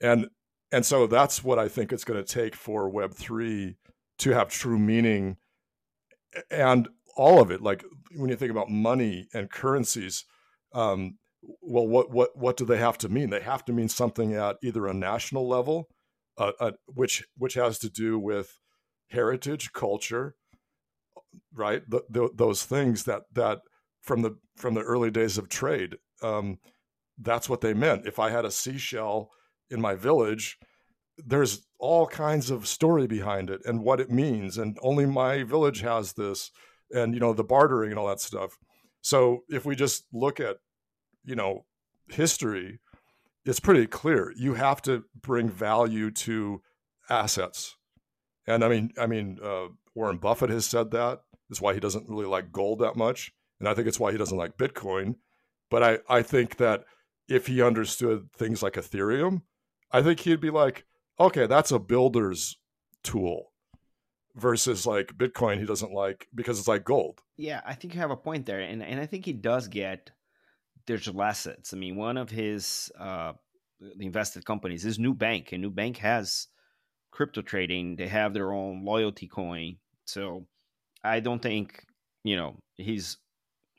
and 0.02 0.28
and 0.72 0.86
so 0.86 1.08
that's 1.08 1.44
what 1.44 1.60
I 1.60 1.68
think 1.68 1.94
it's 1.94 2.04
going 2.04 2.22
to 2.22 2.34
take 2.34 2.56
for 2.56 2.90
Web 2.90 3.14
three 3.14 3.78
to 4.20 4.32
have 4.32 4.50
true 4.50 4.80
meaning, 4.80 5.38
and 6.50 6.88
all 7.16 7.42
of 7.42 7.52
it. 7.52 7.62
Like 7.62 7.84
when 8.16 8.30
you 8.30 8.36
think 8.36 8.52
about 8.52 8.70
money 8.70 9.28
and 9.34 9.50
currencies, 9.50 10.26
um, 10.74 11.18
well, 11.62 11.88
what 11.88 12.12
what 12.12 12.36
what 12.36 12.58
do 12.58 12.66
they 12.66 12.78
have 12.78 12.98
to 13.00 13.10
mean? 13.10 13.30
They 13.30 13.42
have 13.42 13.64
to 13.66 13.74
mean 13.74 13.90
something 13.90 14.34
at 14.34 14.58
either 14.64 14.88
a 14.88 14.94
national 14.94 15.48
level, 15.48 15.88
uh, 16.38 16.52
uh, 16.60 16.72
which 16.88 17.26
which 17.38 17.54
has 17.54 17.80
to 17.80 17.90
do 17.90 18.20
with 18.20 18.58
heritage, 19.10 19.72
culture, 19.74 20.36
right? 21.54 21.84
The, 21.90 22.02
the, 22.10 22.30
those 22.34 22.64
things 22.64 23.04
that 23.04 23.24
that 23.34 23.60
from 24.02 24.22
the 24.22 24.38
from 24.56 24.74
the 24.74 24.82
early 24.82 25.12
days 25.12 25.38
of 25.38 25.50
trade, 25.50 25.98
um, 26.22 26.60
that's 27.18 27.50
what 27.50 27.62
they 27.62 27.74
meant. 27.74 28.06
If 28.06 28.20
I 28.20 28.30
had 28.30 28.46
a 28.46 28.52
seashell 28.52 29.30
in 29.70 29.82
my 29.82 29.96
village, 29.96 30.58
there's 31.18 31.66
all 31.80 32.08
kinds 32.08 32.50
of 32.50 32.68
story 32.68 33.08
behind 33.08 33.50
it 33.50 33.62
and 33.66 33.84
what 33.84 34.00
it 34.00 34.12
means. 34.12 34.58
And 34.58 34.78
only 34.82 35.06
my 35.06 35.44
village 35.44 35.82
has 35.82 36.14
this, 36.14 36.52
and 36.92 37.14
you 37.14 37.20
know, 37.20 37.34
the 37.34 37.44
bartering 37.44 37.92
and 37.92 38.00
all 38.00 38.08
that 38.08 38.20
stuff. 38.22 38.58
So 39.02 39.44
if 39.50 39.66
we 39.66 39.76
just 39.76 40.06
look 40.12 40.40
at, 40.40 40.58
you 41.24 41.36
know, 41.36 41.66
history, 42.10 42.80
it's 43.46 43.60
pretty 43.60 43.88
clear. 43.88 44.34
You 44.36 44.56
have 44.56 44.82
to 44.84 45.04
bring 45.22 45.50
value 45.50 46.12
to 46.12 46.62
assets. 47.10 47.76
And 48.48 48.64
I 48.64 48.70
mean, 48.70 48.92
I 49.00 49.08
mean, 49.08 49.38
uh, 49.44 49.68
Warren 49.94 50.18
Buffett 50.18 50.50
has 50.50 50.66
said 50.66 50.92
that. 50.92 51.22
That's 51.50 51.62
why 51.62 51.74
he 51.74 51.80
doesn't 51.80 52.10
really 52.10 52.26
like 52.26 52.52
gold 52.52 52.80
that 52.80 52.96
much. 52.96 53.32
And 53.60 53.70
I 53.70 53.74
think 53.74 53.88
it's 53.88 54.00
why 54.00 54.12
he 54.12 54.18
doesn't 54.18 54.38
like 54.38 54.58
Bitcoin. 54.58 55.16
But 55.70 55.84
I, 55.84 56.00
I 56.10 56.22
think 56.22 56.58
that 56.58 56.84
if 57.28 57.48
he 57.48 57.62
understood 57.62 58.30
things 58.36 58.62
like 58.62 58.74
Ethereum, 58.74 59.42
I 59.92 60.02
think 60.02 60.20
he'd 60.20 60.42
be 60.42 60.50
like, 60.50 60.86
okay, 61.20 61.48
that's 61.48 61.72
a 61.72 61.80
builder's 61.80 62.58
tool 63.04 63.52
versus 64.36 64.86
like 64.86 65.18
Bitcoin 65.18 65.60
he 65.60 65.66
doesn't 65.66 65.94
like 65.94 66.28
because 66.36 66.60
it's 66.60 66.68
like 66.68 66.84
gold. 66.84 67.22
Yeah, 67.38 67.62
I 67.66 67.74
think 67.74 67.94
you 67.94 68.00
have 68.00 68.12
a 68.12 68.18
point 68.18 68.46
there. 68.46 68.60
And 68.60 68.84
and 68.84 69.00
I 69.00 69.06
think 69.06 69.26
he 69.26 69.34
does 69.34 69.68
get 69.68 70.12
digital 70.86 71.22
assets. 71.22 71.74
I 71.74 71.78
mean, 71.78 71.96
one 71.96 72.18
of 72.18 72.30
his 72.30 72.92
uh 73.00 73.34
invested 74.00 74.46
companies 74.46 74.86
is 74.86 74.98
Nubank, 74.98 75.52
and 75.52 75.64
Nubank 75.64 75.98
has 75.98 76.48
crypto 77.12 77.42
trading. 77.42 77.96
They 77.96 78.08
have 78.08 78.34
their 78.34 78.52
own 78.54 78.84
loyalty 78.84 79.28
coin. 79.28 79.78
So 80.06 80.48
I 81.04 81.20
don't 81.20 81.42
think, 81.42 81.84
you 82.24 82.36
know, 82.36 82.58
he's 82.76 83.18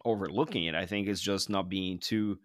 overlooking 0.04 0.64
it. 0.64 0.74
I 0.74 0.86
think 0.86 1.08
it's 1.08 1.20
just 1.20 1.50
not 1.50 1.68
being 1.68 1.98
too 1.98 2.38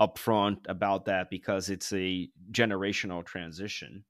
upfront 0.00 0.58
about 0.68 1.06
that 1.06 1.30
because 1.30 1.70
it's 1.70 1.92
a 1.92 2.28
generational 2.52 3.24
transition. 3.24 4.04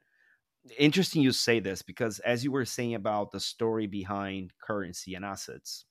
Interesting 0.79 1.23
you 1.23 1.33
say 1.33 1.61
this 1.61 1.83
because 1.83 2.19
as 2.21 2.43
you 2.43 2.51
were 2.51 2.65
saying 2.65 2.95
about 2.95 3.31
the 3.31 3.41
story 3.41 3.87
behind 3.87 4.53
currency 4.61 5.15
and 5.15 5.25
assets, 5.25 5.85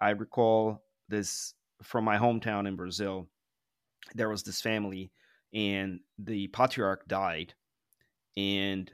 I 0.00 0.10
recall 0.10 0.82
this 1.08 1.54
from 1.82 2.04
my 2.04 2.16
hometown 2.16 2.66
in 2.66 2.74
Brazil. 2.74 3.28
There 4.14 4.28
was 4.28 4.42
this 4.42 4.60
family 4.60 5.12
and 5.52 6.00
the 6.18 6.48
patriarch 6.48 7.06
died 7.08 7.54
and 8.36 8.90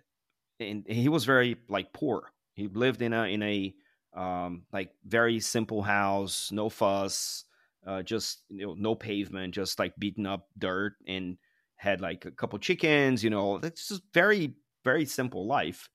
and 0.61 0.85
he 0.87 1.09
was 1.09 1.25
very 1.25 1.57
like 1.69 1.93
poor. 1.93 2.33
He 2.55 2.69
lived 2.69 3.03
in 3.03 3.13
a 3.13 3.25
in 3.25 3.43
a 3.43 3.75
um, 4.17 4.63
like 4.73 4.91
very 5.05 5.41
simple 5.41 5.83
house, 5.83 6.51
no 6.53 6.69
fuss, 6.69 7.45
uh, 7.87 8.03
just 8.03 8.43
you 8.49 8.67
know 8.67 8.75
no 8.79 8.95
pavement, 8.95 9.55
just 9.55 9.79
like 9.79 9.95
beaten 9.99 10.27
up 10.27 10.49
dirt, 10.59 10.95
and 11.07 11.37
had 11.77 12.01
like 12.01 12.25
a 12.25 12.31
couple 12.31 12.59
chickens. 12.59 13.23
You 13.23 13.31
know, 13.31 13.57
it's 13.57 13.89
just 13.89 14.03
very 14.13 14.55
very 14.85 15.05
simple 15.05 15.47
life. 15.47 15.89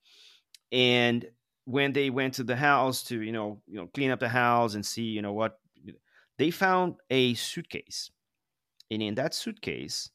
And 0.71 1.25
when 1.65 1.93
they 1.93 2.09
went 2.09 2.35
to 2.35 2.43
the 2.43 2.55
house 2.55 3.03
to 3.03 3.21
you 3.21 3.31
know 3.31 3.61
you 3.67 3.77
know 3.77 3.87
clean 3.93 4.11
up 4.11 4.19
the 4.19 4.29
house 4.29 4.75
and 4.75 4.85
see 4.85 5.03
you 5.03 5.21
know 5.21 5.33
what 5.33 5.59
they 6.37 6.51
found 6.51 6.95
a 7.09 7.33
suitcase, 7.35 8.11
and 8.91 9.01
in 9.01 9.15
that 9.15 9.33
suitcase 9.33 10.09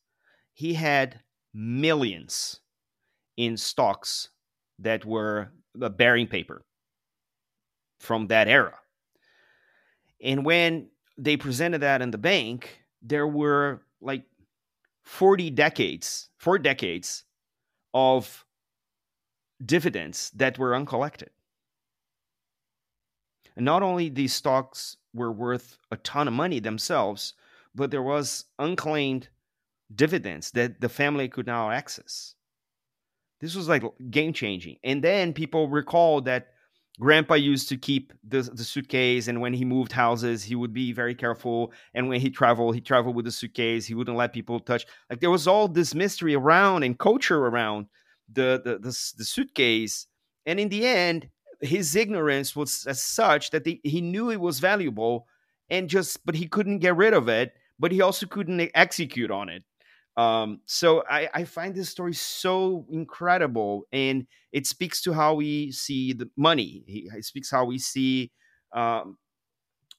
he 0.52 0.74
had 0.74 1.20
millions 1.52 2.60
in 3.36 3.56
stocks 3.56 4.30
that 4.78 5.04
were 5.04 5.52
uh, 5.80 5.88
bearing 5.88 6.26
paper 6.26 6.64
from 8.00 8.26
that 8.28 8.48
era. 8.48 8.74
And 10.22 10.44
when 10.44 10.88
they 11.18 11.36
presented 11.36 11.80
that 11.80 12.02
in 12.02 12.10
the 12.10 12.18
bank, 12.18 12.84
there 13.02 13.26
were 13.26 13.82
like 14.00 14.24
40 15.02 15.50
decades, 15.50 16.28
four 16.38 16.58
decades 16.58 17.24
of 17.92 18.44
dividends 19.64 20.30
that 20.34 20.58
were 20.58 20.74
uncollected. 20.74 21.30
And 23.56 23.64
not 23.64 23.82
only 23.82 24.08
these 24.08 24.34
stocks 24.34 24.96
were 25.12 25.30
worth 25.30 25.78
a 25.90 25.96
ton 25.98 26.26
of 26.26 26.34
money 26.34 26.58
themselves, 26.58 27.34
but 27.74 27.90
there 27.90 28.02
was 28.02 28.44
unclaimed 28.58 29.28
dividends 29.94 30.50
that 30.52 30.80
the 30.80 30.88
family 30.88 31.28
could 31.28 31.46
now 31.46 31.70
access. 31.70 32.34
This 33.40 33.54
was 33.54 33.68
like 33.68 33.82
game 34.10 34.32
changing. 34.32 34.76
And 34.84 35.02
then 35.02 35.32
people 35.32 35.68
recall 35.68 36.22
that 36.22 36.48
grandpa 37.00 37.34
used 37.34 37.68
to 37.68 37.76
keep 37.76 38.12
the, 38.26 38.42
the 38.42 38.64
suitcase 38.64 39.26
and 39.26 39.40
when 39.40 39.52
he 39.52 39.64
moved 39.64 39.90
houses 39.90 40.44
he 40.44 40.54
would 40.54 40.72
be 40.72 40.92
very 40.92 41.14
careful. 41.14 41.72
And 41.92 42.08
when 42.08 42.20
he 42.20 42.30
traveled 42.30 42.74
he 42.74 42.80
traveled 42.80 43.16
with 43.16 43.24
the 43.24 43.32
suitcase. 43.32 43.86
He 43.86 43.94
wouldn't 43.94 44.16
let 44.16 44.32
people 44.32 44.60
touch. 44.60 44.86
Like 45.10 45.20
there 45.20 45.30
was 45.30 45.46
all 45.46 45.68
this 45.68 45.94
mystery 45.94 46.34
around 46.34 46.84
and 46.84 46.98
culture 46.98 47.46
around 47.46 47.86
the 48.32 48.60
the, 48.64 48.78
the, 48.78 49.12
the 49.18 49.24
suitcase. 49.24 50.06
And 50.46 50.58
in 50.60 50.68
the 50.68 50.86
end 50.86 51.28
his 51.60 51.96
ignorance 51.96 52.54
was 52.54 52.86
as 52.86 53.02
such 53.02 53.50
that 53.50 53.64
the, 53.64 53.80
he 53.84 54.00
knew 54.00 54.30
it 54.30 54.40
was 54.40 54.60
valuable 54.60 55.26
and 55.70 55.88
just 55.88 56.24
but 56.24 56.34
he 56.34 56.46
couldn't 56.46 56.78
get 56.78 56.96
rid 56.96 57.14
of 57.14 57.28
it 57.28 57.52
but 57.78 57.92
he 57.92 58.00
also 58.02 58.26
couldn't 58.26 58.70
execute 58.74 59.30
on 59.30 59.48
it 59.48 59.62
um, 60.16 60.60
so 60.66 61.02
I, 61.10 61.28
I 61.34 61.44
find 61.44 61.74
this 61.74 61.90
story 61.90 62.14
so 62.14 62.86
incredible, 62.88 63.86
and 63.92 64.26
it 64.52 64.64
speaks 64.66 65.02
to 65.02 65.12
how 65.12 65.34
we 65.34 65.72
see 65.72 66.12
the 66.12 66.30
money. 66.36 66.84
It 66.86 67.24
speaks 67.24 67.50
how 67.50 67.64
we 67.64 67.78
see 67.78 68.30
um, 68.72 69.18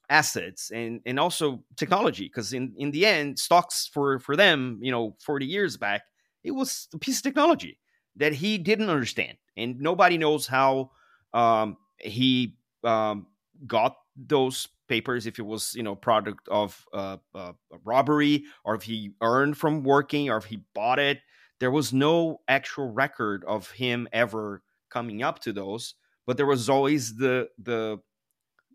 assets 0.09 0.71
and 0.71 1.01
and 1.05 1.19
also 1.19 1.63
technology. 1.77 2.25
Because 2.25 2.53
in 2.53 2.73
in 2.77 2.91
the 2.91 3.05
end, 3.05 3.39
stocks 3.39 3.89
for 3.91 4.19
for 4.19 4.35
them, 4.35 4.79
you 4.81 4.91
know, 4.91 5.15
forty 5.19 5.45
years 5.45 5.77
back, 5.77 6.03
it 6.43 6.51
was 6.51 6.87
a 6.93 6.97
piece 6.97 7.17
of 7.17 7.23
technology 7.23 7.79
that 8.17 8.33
he 8.33 8.57
didn't 8.57 8.89
understand, 8.89 9.37
and 9.57 9.79
nobody 9.79 10.17
knows 10.17 10.47
how 10.47 10.91
um, 11.33 11.77
he 11.99 12.55
um, 12.83 13.27
got 13.67 13.95
those 14.15 14.67
papers 14.87 15.25
if 15.25 15.39
it 15.39 15.45
was 15.45 15.73
you 15.75 15.83
know 15.83 15.95
product 15.95 16.47
of 16.49 16.85
uh, 16.93 17.17
uh, 17.33 17.53
robbery 17.83 18.43
or 18.63 18.75
if 18.75 18.83
he 18.83 19.11
earned 19.21 19.57
from 19.57 19.83
working 19.83 20.29
or 20.29 20.37
if 20.37 20.45
he 20.45 20.61
bought 20.73 20.99
it. 20.99 21.19
There 21.59 21.71
was 21.71 21.93
no 21.93 22.41
actual 22.47 22.91
record 22.91 23.45
of 23.45 23.71
him 23.71 24.07
ever 24.11 24.61
coming 24.89 25.23
up 25.23 25.39
to 25.39 25.53
those 25.53 25.95
but 26.25 26.37
there 26.37 26.45
was 26.45 26.69
always 26.69 27.15
the 27.15 27.49
the 27.59 27.99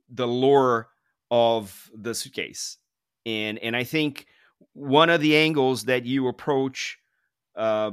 the 0.09 0.27
lure 0.27 0.89
of 1.31 1.91
the 1.95 2.15
suitcase. 2.15 2.79
And 3.27 3.59
and 3.59 3.77
i 3.77 3.85
think 3.85 4.27
one 4.73 5.11
of 5.11 5.21
the 5.21 5.37
angles 5.37 5.85
that 5.85 6.05
you 6.05 6.29
approach 6.29 6.99
uh, 7.57 7.93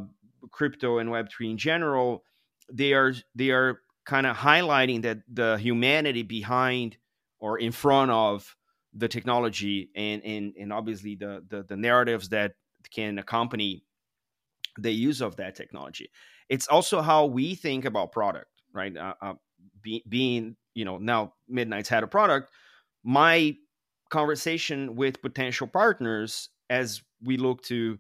crypto 0.52 1.00
and 1.00 1.10
web3 1.10 1.52
in 1.52 1.58
general 1.58 2.24
they 2.72 2.94
are 2.94 3.14
they 3.36 3.50
are 3.50 3.82
kind 4.06 4.26
of 4.26 4.38
highlighting 4.38 5.02
that 5.02 5.20
the 5.32 5.58
humanity 5.58 6.24
behind 6.24 6.98
or 7.39 7.60
in 7.60 7.71
front 7.71 8.12
of 8.12 8.56
the 8.93 9.08
technology 9.08 9.89
and 9.95 10.23
and, 10.23 10.54
and 10.60 10.73
obviously 10.73 11.15
the, 11.15 11.43
the 11.50 11.63
the 11.63 11.78
narratives 11.78 12.30
that 12.30 12.54
can 12.91 13.19
accompany 13.19 13.84
the 14.80 14.91
use 14.91 15.21
of 15.21 15.36
that 15.36 15.56
technology. 15.56 16.10
It's 16.50 16.67
also 16.67 17.02
how 17.02 17.26
we 17.26 17.56
think 17.56 17.86
about 17.86 18.12
product 18.12 18.47
right? 18.78 18.95
Uh, 18.95 19.13
uh, 19.21 19.34
be, 19.82 20.04
being 20.08 20.56
you 20.76 20.86
know 20.86 20.97
now 20.97 21.34
midnight's 21.50 21.89
had 21.89 22.04
a 22.04 22.08
product 22.08 22.52
my 23.04 23.56
conversation 24.10 24.95
with 24.95 25.21
potential 25.21 25.67
partners 25.67 26.50
as 26.69 27.02
we 27.23 27.38
look 27.38 27.62
to 27.63 27.97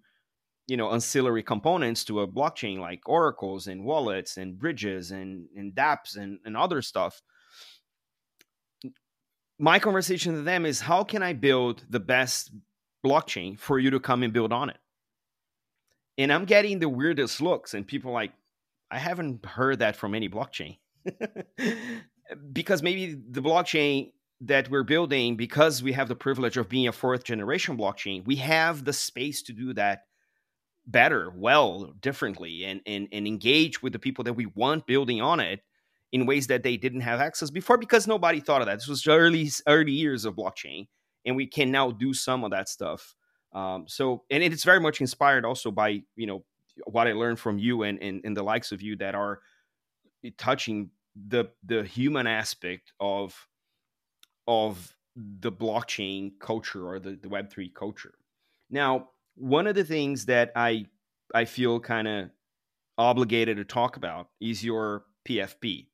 you 0.67 0.77
know 0.77 0.91
ancillary 0.91 1.43
components 1.43 2.05
to 2.05 2.21
a 2.21 2.27
blockchain 2.27 2.77
like 2.79 3.01
oracles 3.07 3.67
and 3.67 3.83
wallets 3.83 4.37
and 4.37 4.59
bridges 4.59 5.11
and, 5.11 5.47
and 5.55 5.73
dapps 5.73 6.15
and, 6.15 6.39
and 6.45 6.55
other 6.55 6.81
stuff 6.81 7.21
my 9.59 9.79
conversation 9.79 10.35
to 10.35 10.41
them 10.41 10.65
is 10.65 10.81
how 10.81 11.03
can 11.03 11.23
i 11.23 11.33
build 11.33 11.83
the 11.89 11.99
best 11.99 12.51
blockchain 13.05 13.59
for 13.59 13.79
you 13.79 13.89
to 13.91 13.99
come 13.99 14.23
and 14.23 14.33
build 14.33 14.53
on 14.53 14.69
it? 14.69 14.77
And 16.17 16.31
i'm 16.31 16.45
getting 16.45 16.79
the 16.79 16.89
weirdest 16.89 17.41
looks 17.41 17.73
and 17.73 17.85
people 17.85 18.11
like 18.11 18.31
i 18.91 18.97
haven't 18.97 19.45
heard 19.45 19.79
that 19.79 19.95
from 19.95 20.15
any 20.15 20.29
blockchain. 20.29 20.77
Because 22.51 22.83
maybe 22.83 23.13
the 23.13 23.41
blockchain 23.41 24.11
that 24.41 24.69
we're 24.69 24.83
building 24.83 25.35
because 25.35 25.81
we 25.81 25.93
have 25.93 26.07
the 26.07 26.15
privilege 26.15 26.57
of 26.57 26.69
being 26.69 26.87
a 26.87 26.91
fourth 26.91 27.23
generation 27.23 27.77
blockchain 27.77 28.25
we 28.25 28.35
have 28.35 28.85
the 28.85 28.93
space 28.93 29.41
to 29.41 29.53
do 29.53 29.73
that 29.73 30.03
better 30.85 31.31
well 31.35 31.93
differently 32.01 32.63
and, 32.63 32.81
and 32.85 33.07
and 33.11 33.27
engage 33.27 33.81
with 33.81 33.93
the 33.93 33.99
people 33.99 34.23
that 34.23 34.33
we 34.33 34.45
want 34.45 34.85
building 34.85 35.21
on 35.21 35.39
it 35.39 35.61
in 36.11 36.25
ways 36.25 36.47
that 36.47 36.63
they 36.63 36.77
didn't 36.77 37.01
have 37.01 37.19
access 37.19 37.49
before 37.49 37.77
because 37.77 38.07
nobody 38.07 38.39
thought 38.39 38.61
of 38.61 38.67
that. 38.67 38.75
This 38.75 38.87
was 38.87 39.07
early 39.07 39.49
early 39.67 39.91
years 39.91 40.25
of 40.25 40.35
blockchain 40.35 40.87
and 41.25 41.35
we 41.35 41.45
can 41.45 41.71
now 41.71 41.91
do 41.91 42.13
some 42.13 42.43
of 42.43 42.51
that 42.51 42.69
stuff. 42.69 43.15
Um, 43.53 43.85
so 43.87 44.23
and 44.29 44.43
it's 44.43 44.63
very 44.63 44.79
much 44.79 45.01
inspired 45.01 45.45
also 45.45 45.71
by 45.71 46.01
you 46.15 46.27
know 46.27 46.43
what 46.85 47.07
i 47.07 47.13
learned 47.13 47.39
from 47.39 47.57
you 47.57 47.83
and, 47.83 48.01
and 48.03 48.21
and 48.23 48.37
the 48.37 48.43
likes 48.43 48.71
of 48.71 48.83
you 48.83 48.95
that 48.97 49.15
are 49.15 49.39
touching 50.37 50.91
the 51.27 51.45
the 51.63 51.83
human 51.83 52.27
aspect 52.27 52.93
of 52.99 53.47
of 54.47 54.95
the 55.15 55.51
blockchain 55.51 56.31
culture 56.39 56.87
or 56.87 56.99
the, 56.99 57.17
the 57.21 57.27
web3 57.27 57.73
culture. 57.73 58.13
Now 58.69 59.09
one 59.35 59.67
of 59.67 59.75
the 59.75 59.83
things 59.83 60.25
that 60.25 60.51
i 60.55 60.85
i 61.33 61.45
feel 61.45 61.79
kind 61.79 62.07
of 62.07 62.29
obligated 62.97 63.57
to 63.57 63.63
talk 63.63 63.95
about 63.97 64.29
is 64.41 64.63
your 64.63 65.05
pfp 65.27 65.85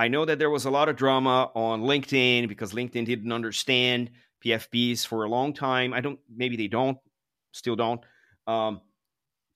i 0.00 0.08
know 0.08 0.24
that 0.24 0.38
there 0.38 0.50
was 0.50 0.64
a 0.64 0.70
lot 0.70 0.88
of 0.88 0.96
drama 0.96 1.50
on 1.54 1.82
linkedin 1.82 2.48
because 2.48 2.72
linkedin 2.72 3.04
didn't 3.04 3.32
understand 3.32 4.10
pfps 4.44 5.06
for 5.06 5.24
a 5.24 5.28
long 5.28 5.52
time 5.52 5.92
i 5.92 6.00
don't 6.00 6.18
maybe 6.34 6.56
they 6.56 6.68
don't 6.68 6.98
still 7.52 7.76
don't 7.76 8.00
um, 8.46 8.80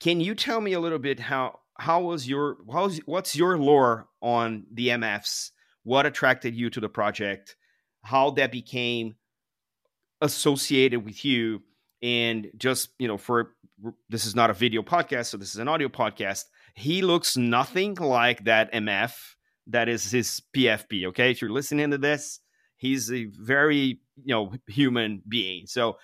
can 0.00 0.20
you 0.20 0.34
tell 0.34 0.60
me 0.60 0.74
a 0.74 0.80
little 0.80 0.98
bit 0.98 1.18
how 1.18 1.58
how 1.78 2.02
was 2.02 2.28
your 2.28 2.58
how's 2.72 2.98
what's 2.98 3.34
your 3.34 3.58
lore 3.58 4.06
on 4.20 4.64
the 4.72 4.88
MFs? 4.88 5.50
What 5.82 6.06
attracted 6.06 6.54
you 6.54 6.70
to 6.70 6.80
the 6.80 6.88
project? 6.88 7.56
How 8.02 8.30
that 8.32 8.52
became 8.52 9.16
associated 10.20 11.04
with 11.04 11.24
you? 11.24 11.62
And 12.02 12.50
just 12.56 12.90
you 12.98 13.08
know, 13.08 13.16
for 13.16 13.54
this 14.08 14.26
is 14.26 14.34
not 14.34 14.50
a 14.50 14.54
video 14.54 14.82
podcast, 14.82 15.26
so 15.26 15.36
this 15.36 15.50
is 15.50 15.58
an 15.58 15.68
audio 15.68 15.88
podcast. 15.88 16.44
He 16.74 17.02
looks 17.02 17.36
nothing 17.36 17.94
like 17.94 18.44
that 18.44 18.72
MF 18.72 19.12
that 19.66 19.88
is 19.88 20.10
his 20.10 20.42
PFP. 20.54 21.06
Okay, 21.06 21.30
if 21.30 21.40
you're 21.40 21.50
listening 21.50 21.90
to 21.90 21.98
this, 21.98 22.40
he's 22.76 23.10
a 23.12 23.24
very 23.24 24.00
you 24.22 24.34
know 24.34 24.52
human 24.66 25.22
being. 25.28 25.66
So, 25.66 25.98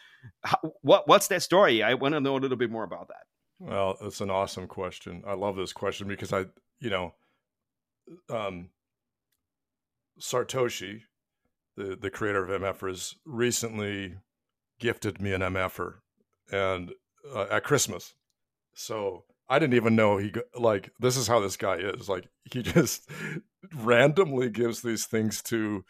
what 0.82 1.08
what's 1.08 1.28
that 1.28 1.42
story? 1.42 1.82
I 1.82 1.94
want 1.94 2.14
to 2.14 2.20
know 2.20 2.36
a 2.36 2.38
little 2.38 2.56
bit 2.56 2.70
more 2.70 2.84
about 2.84 3.08
that. 3.08 3.24
Well, 3.58 3.96
it's 4.00 4.20
an 4.20 4.30
awesome 4.30 4.66
question. 4.66 5.22
I 5.26 5.34
love 5.34 5.56
this 5.56 5.72
question 5.72 6.08
because 6.08 6.32
I, 6.32 6.46
you 6.80 6.88
know, 6.88 7.14
um, 8.30 8.70
Sartoshi, 10.18 11.02
the 11.76 11.96
the 11.96 12.10
creator 12.10 12.44
of 12.44 12.60
MFers, 12.60 13.14
recently 13.24 14.16
gifted 14.78 15.20
me 15.20 15.32
an 15.32 15.42
MFer, 15.42 15.96
and 16.50 16.92
uh, 17.34 17.46
at 17.50 17.64
Christmas. 17.64 18.14
So 18.74 19.24
I 19.50 19.58
didn't 19.58 19.74
even 19.74 19.96
know 19.96 20.16
he 20.16 20.32
like 20.54 20.90
this 20.98 21.16
is 21.18 21.26
how 21.26 21.40
this 21.40 21.56
guy 21.58 21.76
is. 21.76 22.08
Like 22.08 22.28
he 22.50 22.62
just 22.64 23.10
randomly 23.76 24.48
gives 24.48 24.80
these 24.80 25.04
things 25.04 25.42
to 25.42 25.84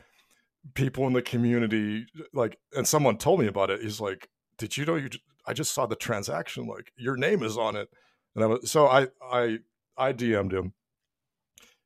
people 0.74 1.06
in 1.06 1.12
the 1.12 1.22
community. 1.22 2.06
Like, 2.32 2.58
and 2.74 2.88
someone 2.88 3.18
told 3.18 3.38
me 3.38 3.46
about 3.46 3.70
it. 3.70 3.82
He's 3.82 4.00
like, 4.00 4.28
"Did 4.58 4.76
you 4.76 4.84
know 4.84 4.96
you 4.96 5.10
I 5.46 5.52
just 5.52 5.72
saw 5.72 5.86
the 5.86 5.96
transaction, 5.96 6.66
like 6.66 6.92
your 6.96 7.16
name 7.16 7.42
is 7.42 7.58
on 7.58 7.76
it. 7.76 7.88
And 8.34 8.44
I 8.44 8.46
was, 8.46 8.70
so 8.70 8.86
I, 8.86 9.08
I, 9.20 9.58
I 9.96 10.12
DM'd 10.12 10.52
him 10.52 10.72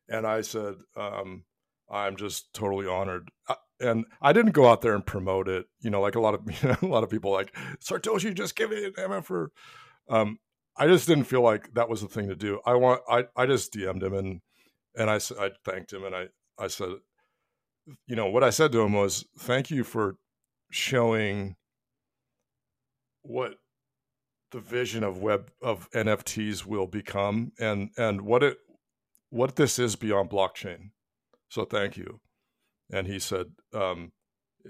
and 0.08 0.26
I 0.26 0.42
said, 0.42 0.74
um, 0.96 1.44
I'm 1.90 2.16
just 2.16 2.52
totally 2.52 2.86
honored. 2.86 3.30
Uh, 3.48 3.54
and 3.80 4.04
I 4.20 4.32
didn't 4.32 4.52
go 4.52 4.68
out 4.68 4.82
there 4.82 4.94
and 4.94 5.04
promote 5.04 5.48
it, 5.48 5.66
you 5.80 5.90
know, 5.90 6.00
like 6.00 6.14
a 6.14 6.20
lot 6.20 6.34
of 6.34 6.40
you 6.62 6.68
know, 6.68 6.76
a 6.82 6.86
lot 6.86 7.04
of 7.04 7.10
people 7.10 7.32
like 7.32 7.56
Sartoshi 7.82 8.34
just 8.34 8.56
give 8.56 8.70
me 8.70 8.84
an 8.84 8.92
MF 8.92 9.24
for. 9.24 9.50
Um, 10.10 10.38
I 10.76 10.86
just 10.86 11.06
didn't 11.06 11.24
feel 11.24 11.42
like 11.42 11.72
that 11.74 11.88
was 11.88 12.00
the 12.00 12.08
thing 12.08 12.28
to 12.28 12.36
do. 12.36 12.60
I 12.66 12.74
want 12.74 13.02
I 13.08 13.24
I 13.36 13.46
just 13.46 13.72
DM'd 13.72 14.02
him 14.02 14.14
and 14.14 14.40
and 14.96 15.10
I 15.10 15.16
I 15.38 15.50
thanked 15.64 15.92
him 15.92 16.04
and 16.04 16.14
I 16.14 16.26
I 16.58 16.68
said, 16.68 16.90
you 18.06 18.16
know, 18.16 18.26
what 18.26 18.44
I 18.44 18.50
said 18.50 18.72
to 18.72 18.80
him 18.80 18.92
was, 18.92 19.24
thank 19.38 19.70
you 19.70 19.84
for 19.84 20.16
showing 20.70 21.56
what 23.22 23.54
the 24.50 24.60
vision 24.60 25.02
of 25.02 25.18
web 25.18 25.50
of 25.62 25.90
NFTs 25.90 26.64
will 26.64 26.86
become 26.86 27.52
and 27.58 27.90
and 27.96 28.22
what 28.22 28.42
it 28.42 28.58
what 29.30 29.56
this 29.56 29.78
is 29.78 29.96
beyond 29.96 30.30
blockchain. 30.30 30.90
So 31.48 31.64
thank 31.64 31.96
you. 31.96 32.20
And 32.92 33.06
he 33.06 33.18
said, 33.18 33.46
um, 33.72 34.12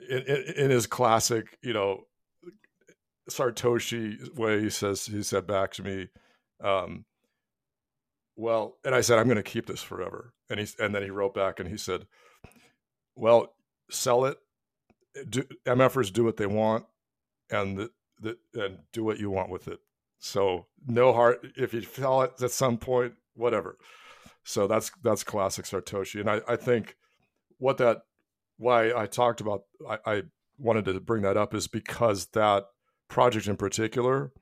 in, 0.09 0.23
in, 0.57 0.71
his 0.71 0.87
classic, 0.87 1.59
you 1.63 1.73
know, 1.75 2.05
Sartoshi 3.31 4.35
way, 4.37 4.61
he 4.61 4.71
says 4.71 5.07
he 5.07 5.23
said 5.23 5.47
back 5.47 5.73
to 5.73 5.83
me, 5.83 6.09
um, 6.63 7.05
well, 8.37 8.77
and 8.85 8.95
I 8.95 9.01
said 9.01 9.19
I'm 9.19 9.27
going 9.27 9.37
to 9.37 9.43
keep 9.43 9.67
this 9.67 9.83
forever. 9.83 10.35
And 10.51 10.61
he 10.61 10.67
and 10.79 10.95
then 10.95 11.03
he 11.03 11.11
wrote 11.11 11.35
back 11.35 11.61
and 11.61 11.69
he 11.69 11.77
said, 11.77 12.07
well, 13.15 13.55
sell 13.91 14.25
it. 14.25 14.39
Do, 15.29 15.45
MFers 15.67 16.13
do 16.13 16.25
what 16.25 16.37
they 16.37 16.47
want, 16.47 16.87
and 17.49 17.79
the, 17.79 17.91
that 18.21 18.39
and 18.55 18.79
do 18.93 19.05
what 19.05 19.19
you 19.19 19.31
want 19.31 19.51
with 19.51 19.69
it. 19.69 19.79
So 20.19 20.67
no 20.87 21.13
heart. 21.13 21.47
If 21.57 21.73
you 21.73 21.83
sell 21.83 22.23
it 22.23 22.33
at 22.43 22.51
some 22.51 22.79
point, 22.79 23.15
whatever. 23.35 23.79
So 24.43 24.67
that's 24.67 24.91
that's 25.03 25.25
classic 25.25 25.65
Sartoshi, 25.65 26.21
and 26.21 26.29
I, 26.29 26.41
I 26.49 26.57
think 26.57 26.97
what 27.59 27.79
that 27.79 28.03
why 28.59 28.93
I 28.93 29.07
talked 29.07 29.41
about 29.41 29.63
I, 29.89 29.99
I 30.05 30.23
wanted 30.59 30.85
to 30.87 31.01
bring 31.01 31.23
that 31.23 31.37
up 31.37 31.55
is 31.55 31.67
because 31.67 32.27
that 32.27 32.67
project 33.15 33.47
in 33.47 33.57
particular, 33.57 34.33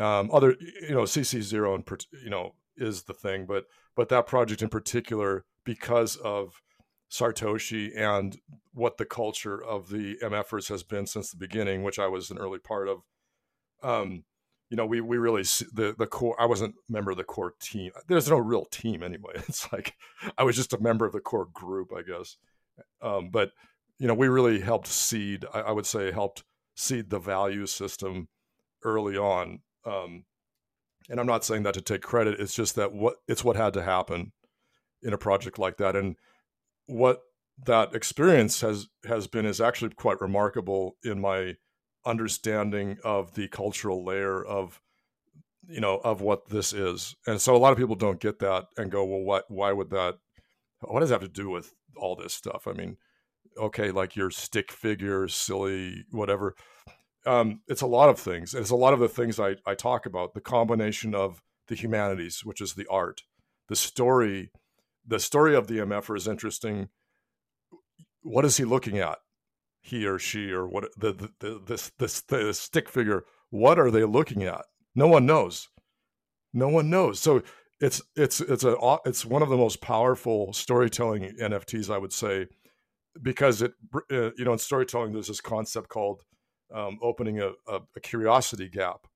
um, 0.00 0.30
other 0.32 0.56
you 0.82 0.94
know 0.94 1.02
CC 1.02 1.40
zero 1.42 1.76
and 1.76 1.88
you 2.24 2.28
know 2.28 2.56
is 2.76 3.04
the 3.04 3.14
thing, 3.14 3.46
but 3.46 3.66
but 3.94 4.08
that 4.08 4.26
project 4.26 4.62
in 4.62 4.68
particular 4.68 5.44
because 5.64 6.16
of 6.16 6.60
Sartoshi 7.08 7.96
and 7.96 8.36
what 8.74 8.98
the 8.98 9.04
culture 9.04 9.62
of 9.62 9.90
the 9.90 10.16
MFers 10.22 10.68
has 10.68 10.82
been 10.82 11.06
since 11.06 11.30
the 11.30 11.36
beginning, 11.36 11.84
which 11.84 12.00
I 12.00 12.08
was 12.08 12.32
an 12.32 12.38
early 12.38 12.58
part 12.58 12.88
of. 12.88 12.98
Um, 13.80 14.24
you 14.70 14.76
know, 14.76 14.86
we 14.86 15.00
we 15.00 15.16
really 15.16 15.42
the 15.72 15.94
the 15.96 16.08
core. 16.08 16.34
I 16.40 16.46
wasn't 16.46 16.74
a 16.88 16.92
member 16.92 17.12
of 17.12 17.16
the 17.16 17.24
core 17.24 17.54
team. 17.60 17.92
There's 18.08 18.28
no 18.28 18.38
real 18.38 18.64
team 18.64 19.04
anyway. 19.04 19.34
It's 19.48 19.72
like 19.72 19.94
I 20.36 20.42
was 20.42 20.56
just 20.56 20.72
a 20.72 20.80
member 20.80 21.06
of 21.06 21.12
the 21.12 21.20
core 21.20 21.48
group, 21.52 21.90
I 21.96 22.02
guess. 22.02 22.36
Um, 23.00 23.30
but 23.30 23.52
you 24.00 24.08
know, 24.08 24.14
we 24.14 24.26
really 24.26 24.60
helped 24.60 24.88
seed. 24.88 25.44
I, 25.54 25.60
I, 25.60 25.72
would 25.72 25.86
say 25.86 26.10
helped 26.10 26.42
seed 26.80 27.10
the 27.10 27.18
value 27.18 27.66
system 27.66 28.28
early 28.82 29.16
on. 29.16 29.60
Um, 29.84 30.24
and 31.08 31.20
I'm 31.20 31.26
not 31.26 31.44
saying 31.44 31.64
that 31.64 31.74
to 31.74 31.80
take 31.80 32.02
credit. 32.02 32.40
It's 32.40 32.54
just 32.54 32.74
that 32.76 32.92
what 32.92 33.16
it's 33.28 33.44
what 33.44 33.56
had 33.56 33.74
to 33.74 33.82
happen 33.82 34.32
in 35.02 35.12
a 35.12 35.18
project 35.18 35.58
like 35.58 35.76
that, 35.78 35.96
and 35.96 36.16
what 36.86 37.22
that 37.66 37.94
experience 37.94 38.60
has 38.60 38.88
has 39.04 39.26
been 39.26 39.46
is 39.46 39.60
actually 39.60 39.90
quite 39.90 40.20
remarkable 40.20 40.96
in 41.04 41.20
my 41.20 41.56
understanding 42.06 42.98
of 43.04 43.34
the 43.34 43.48
cultural 43.48 44.04
layer 44.04 44.42
of 44.42 44.80
you 45.68 45.80
know 45.80 45.98
of 45.98 46.22
what 46.22 46.48
this 46.48 46.72
is 46.72 47.14
and 47.26 47.40
so 47.40 47.54
a 47.54 47.58
lot 47.58 47.72
of 47.72 47.78
people 47.78 47.94
don't 47.94 48.20
get 48.20 48.38
that 48.38 48.66
and 48.78 48.90
go 48.90 49.04
well 49.04 49.20
what 49.20 49.44
why 49.50 49.70
would 49.70 49.90
that 49.90 50.16
what 50.80 51.00
does 51.00 51.10
that 51.10 51.20
have 51.20 51.28
to 51.30 51.42
do 51.42 51.50
with 51.50 51.74
all 51.96 52.16
this 52.16 52.32
stuff 52.32 52.66
i 52.66 52.72
mean 52.72 52.96
okay 53.58 53.90
like 53.90 54.16
your 54.16 54.30
stick 54.30 54.72
figure 54.72 55.28
silly 55.28 56.04
whatever. 56.10 56.54
Um, 57.26 57.60
it's 57.68 57.82
a 57.82 57.86
lot 57.86 58.08
of 58.08 58.18
things 58.18 58.54
it's 58.54 58.70
a 58.70 58.76
lot 58.76 58.94
of 58.94 59.00
the 59.00 59.08
things 59.08 59.38
I, 59.38 59.56
I 59.66 59.74
talk 59.74 60.06
about 60.06 60.32
the 60.32 60.40
combination 60.40 61.14
of 61.14 61.42
the 61.68 61.74
humanities 61.74 62.44
which 62.44 62.60
is 62.60 62.74
the 62.74 62.86
art. 62.88 63.22
The 63.68 63.76
story 63.76 64.50
the 65.06 65.20
story 65.20 65.54
of 65.54 65.66
the 65.66 65.78
mf'er 65.78 66.16
is 66.16 66.28
interesting. 66.28 66.88
What 68.22 68.44
is 68.44 68.56
he 68.56 68.64
looking 68.64 68.98
at? 68.98 69.18
He 69.82 70.06
or 70.06 70.18
she 70.18 70.50
or 70.50 70.66
what 70.66 70.88
the, 70.96 71.12
the, 71.12 71.30
the 71.40 71.62
this 71.66 71.92
this 71.98 72.20
the 72.22 72.52
stick 72.54 72.88
figure 72.88 73.24
what 73.50 73.78
are 73.78 73.90
they 73.90 74.04
looking 74.04 74.44
at? 74.44 74.64
No 74.94 75.06
one 75.06 75.26
knows. 75.26 75.68
No 76.52 76.68
one 76.68 76.90
knows. 76.90 77.20
So 77.20 77.42
it's 77.80 78.02
it's 78.14 78.40
it's 78.40 78.64
a 78.64 78.76
it's 79.04 79.24
one 79.24 79.42
of 79.42 79.48
the 79.48 79.56
most 79.56 79.80
powerful 79.80 80.52
storytelling 80.52 81.34
nfts 81.40 81.92
i 81.92 81.98
would 81.98 82.12
say 82.12 82.46
because 83.20 83.62
it 83.62 83.72
uh, 84.10 84.30
you 84.36 84.44
know 84.44 84.52
in 84.52 84.58
storytelling 84.58 85.12
there's 85.12 85.28
this 85.28 85.40
concept 85.40 85.88
called 85.88 86.22
um, 86.72 86.98
opening 87.02 87.40
a, 87.40 87.50
a, 87.68 87.80
a 87.96 88.00
curiosity 88.00 88.68
gap. 88.68 89.06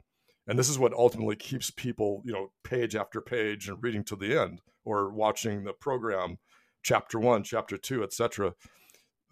And 0.46 0.59
this 0.59 0.68
is 0.68 0.78
what 0.78 0.92
ultimately 0.92 1.37
keeps 1.37 1.70
people 1.70 2.22
you 2.24 2.33
know 2.33 2.50
page 2.62 2.96
after 2.96 3.20
page 3.20 3.68
and 3.68 3.83
reading 3.83 4.04
to 4.04 4.16
the 4.16 4.38
end 4.38 4.61
or 4.85 5.11
watching 5.11 5.64
the 5.64 5.72
program 5.72 6.38
chapter 6.83 7.18
one 7.18 7.42
chapter 7.42 7.78
two 7.78 8.02
etc 8.04 8.54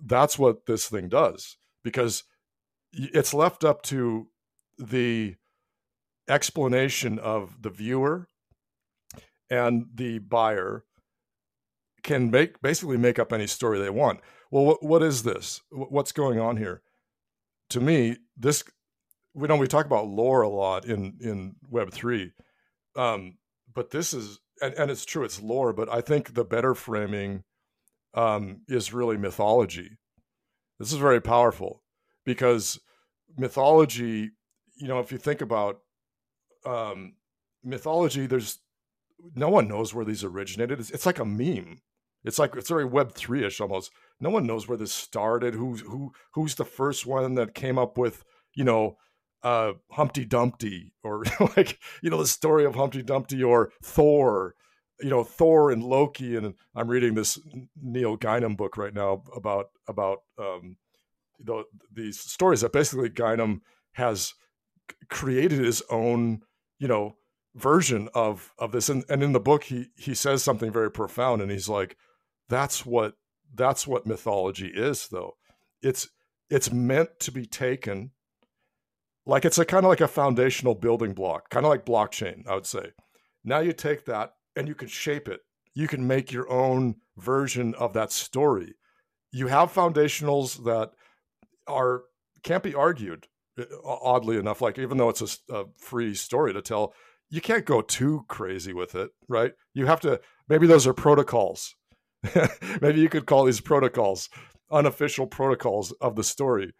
that's 0.04 0.38
what 0.38 0.66
this 0.66 0.88
thing 0.88 1.08
does 1.08 1.56
because 1.84 2.24
it's 2.92 3.32
left 3.32 3.64
up 3.64 3.82
to 3.82 4.28
the 4.78 5.36
explanation 6.28 7.18
of 7.18 7.62
the 7.62 7.70
viewer 7.70 8.26
and 9.50 9.86
the 9.94 10.18
buyer 10.18 10.84
can 12.02 12.30
make 12.30 12.60
basically 12.60 12.96
make 12.96 13.18
up 13.18 13.32
any 13.32 13.46
story 13.46 13.78
they 13.78 13.90
want. 13.90 14.20
Well, 14.50 14.64
what, 14.64 14.82
what 14.82 15.02
is 15.02 15.22
this? 15.22 15.60
What's 15.70 16.12
going 16.12 16.38
on 16.38 16.56
here? 16.56 16.82
To 17.70 17.80
me, 17.80 18.18
this 18.36 18.64
we 19.34 19.48
know 19.48 19.56
we 19.56 19.66
talk 19.66 19.86
about 19.86 20.08
lore 20.08 20.42
a 20.42 20.48
lot 20.48 20.84
in 20.84 21.16
in 21.20 21.56
Web 21.70 21.92
three, 21.92 22.32
um, 22.96 23.38
but 23.72 23.90
this 23.90 24.12
is 24.12 24.40
and, 24.60 24.74
and 24.74 24.90
it's 24.90 25.04
true 25.04 25.24
it's 25.24 25.40
lore, 25.40 25.72
but 25.72 25.88
I 25.88 26.00
think 26.00 26.34
the 26.34 26.44
better 26.44 26.74
framing 26.74 27.44
um, 28.14 28.62
is 28.68 28.92
really 28.92 29.16
mythology. 29.16 29.98
This 30.78 30.92
is 30.92 30.98
very 30.98 31.20
powerful 31.20 31.82
because 32.24 32.78
mythology, 33.38 34.32
you 34.76 34.88
know, 34.88 34.98
if 34.98 35.12
you 35.12 35.18
think 35.18 35.40
about 35.40 35.78
um, 36.66 37.14
mythology, 37.64 38.26
there's 38.26 38.58
no 39.34 39.48
one 39.48 39.68
knows 39.68 39.94
where 39.94 40.04
these 40.04 40.24
originated. 40.24 40.80
It's, 40.80 40.90
it's 40.90 41.06
like 41.06 41.20
a 41.20 41.24
meme. 41.24 41.80
It's 42.24 42.38
like 42.38 42.54
it's 42.56 42.68
very 42.68 42.84
Web 42.84 43.12
three 43.12 43.44
ish 43.44 43.60
almost. 43.60 43.90
No 44.20 44.30
one 44.30 44.46
knows 44.46 44.68
where 44.68 44.78
this 44.78 44.92
started. 44.92 45.54
Who's 45.54 45.80
who? 45.80 46.12
Who's 46.34 46.54
the 46.54 46.64
first 46.64 47.06
one 47.06 47.34
that 47.34 47.54
came 47.54 47.78
up 47.78 47.98
with 47.98 48.24
you 48.54 48.64
know 48.64 48.96
uh, 49.42 49.72
Humpty 49.90 50.24
Dumpty 50.24 50.92
or 51.02 51.24
like 51.56 51.78
you 52.02 52.10
know 52.10 52.18
the 52.18 52.26
story 52.26 52.64
of 52.64 52.74
Humpty 52.74 53.02
Dumpty 53.02 53.42
or 53.42 53.72
Thor 53.82 54.54
you 55.02 55.10
know 55.10 55.24
Thor 55.24 55.70
and 55.70 55.82
Loki, 55.82 56.36
and 56.36 56.54
I'm 56.74 56.88
reading 56.88 57.14
this 57.14 57.38
Neil 57.80 58.16
Gaiman 58.16 58.56
book 58.56 58.76
right 58.76 58.94
now 58.94 59.22
about 59.34 59.66
about 59.88 60.18
um, 60.38 60.76
the, 61.40 61.64
these 61.92 62.18
stories 62.18 62.60
that 62.60 62.72
basically 62.72 63.10
Gaiman 63.10 63.60
has 63.92 64.34
created 65.10 65.58
his 65.58 65.82
own 65.90 66.42
you 66.78 66.88
know 66.88 67.16
version 67.54 68.08
of 68.14 68.52
of 68.58 68.72
this, 68.72 68.88
and, 68.88 69.04
and 69.08 69.22
in 69.22 69.32
the 69.32 69.40
book 69.40 69.64
he 69.64 69.88
he 69.96 70.14
says 70.14 70.42
something 70.42 70.72
very 70.72 70.90
profound, 70.90 71.42
and 71.42 71.50
he's 71.50 71.68
like, 71.68 71.96
that's 72.52 72.84
what 72.86 73.14
that's 73.54 73.86
what 73.86 74.06
mythology 74.06 74.68
is, 74.68 75.08
though. 75.08 75.32
It's 75.82 76.08
it's 76.50 76.72
meant 76.72 77.18
to 77.20 77.32
be 77.32 77.46
taken 77.46 78.10
like 79.24 79.44
it's 79.44 79.58
a 79.58 79.64
kind 79.64 79.84
of 79.84 79.90
like 79.90 80.00
a 80.00 80.08
foundational 80.08 80.74
building 80.74 81.14
block, 81.14 81.48
kind 81.50 81.64
of 81.64 81.70
like 81.70 81.86
blockchain, 81.86 82.46
I 82.48 82.54
would 82.54 82.66
say. 82.66 82.92
Now 83.44 83.60
you 83.60 83.72
take 83.72 84.04
that 84.06 84.32
and 84.56 84.68
you 84.68 84.74
can 84.74 84.88
shape 84.88 85.28
it. 85.28 85.40
You 85.74 85.88
can 85.88 86.06
make 86.06 86.32
your 86.32 86.50
own 86.50 86.96
version 87.16 87.74
of 87.76 87.92
that 87.94 88.12
story. 88.12 88.74
You 89.30 89.46
have 89.46 89.72
foundationals 89.72 90.64
that 90.64 90.90
are 91.66 92.02
can't 92.42 92.62
be 92.62 92.74
argued. 92.74 93.26
Oddly 93.84 94.38
enough, 94.38 94.62
like 94.62 94.78
even 94.78 94.96
though 94.96 95.10
it's 95.10 95.38
a, 95.50 95.54
a 95.54 95.64
free 95.76 96.14
story 96.14 96.54
to 96.54 96.62
tell, 96.62 96.94
you 97.28 97.40
can't 97.40 97.66
go 97.66 97.82
too 97.82 98.24
crazy 98.26 98.72
with 98.72 98.94
it, 98.94 99.10
right? 99.28 99.52
You 99.74 99.86
have 99.86 100.00
to. 100.00 100.20
Maybe 100.48 100.66
those 100.66 100.86
are 100.86 100.94
protocols. 100.94 101.74
maybe 102.80 103.00
you 103.00 103.08
could 103.08 103.26
call 103.26 103.44
these 103.44 103.60
protocols 103.60 104.28
unofficial 104.70 105.26
protocols 105.26 105.92
of 106.00 106.16
the 106.16 106.24
story. 106.24 106.72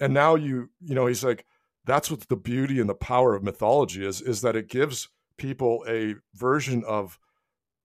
And 0.00 0.14
now 0.14 0.34
you, 0.34 0.70
you 0.80 0.94
know, 0.94 1.06
he's 1.06 1.22
like, 1.22 1.44
that's 1.84 2.10
what 2.10 2.28
the 2.28 2.36
beauty 2.36 2.80
and 2.80 2.88
the 2.88 2.94
power 2.94 3.34
of 3.34 3.42
mythology 3.42 4.04
is, 4.04 4.20
is 4.20 4.40
that 4.42 4.56
it 4.56 4.68
gives 4.68 5.08
people 5.36 5.84
a 5.88 6.16
version 6.34 6.82
of 6.86 7.18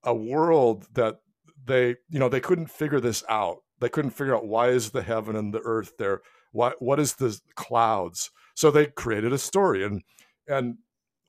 a 0.03 0.13
world 0.13 0.88
that 0.93 1.19
they 1.65 1.95
you 2.10 2.19
know 2.19 2.27
they 2.27 2.41
couldn't 2.41 2.69
figure 2.69 2.99
this 2.99 3.23
out. 3.29 3.60
They 3.79 3.89
couldn't 3.89 4.12
figure 4.12 4.36
out 4.36 4.47
why 4.47 4.69
is 4.69 4.91
the 4.91 5.03
heaven 5.03 5.36
and 5.36 5.53
the 5.53 5.62
earth 5.63 5.93
there? 5.97 6.21
Why 6.51 6.73
what 6.79 6.99
is 6.99 7.15
the 7.15 7.39
clouds? 7.56 8.32
So 8.56 8.69
they 8.69 8.88
created 8.88 9.32
a 9.32 9.38
story 9.38 9.86
and 9.86 10.01
and 10.47 10.79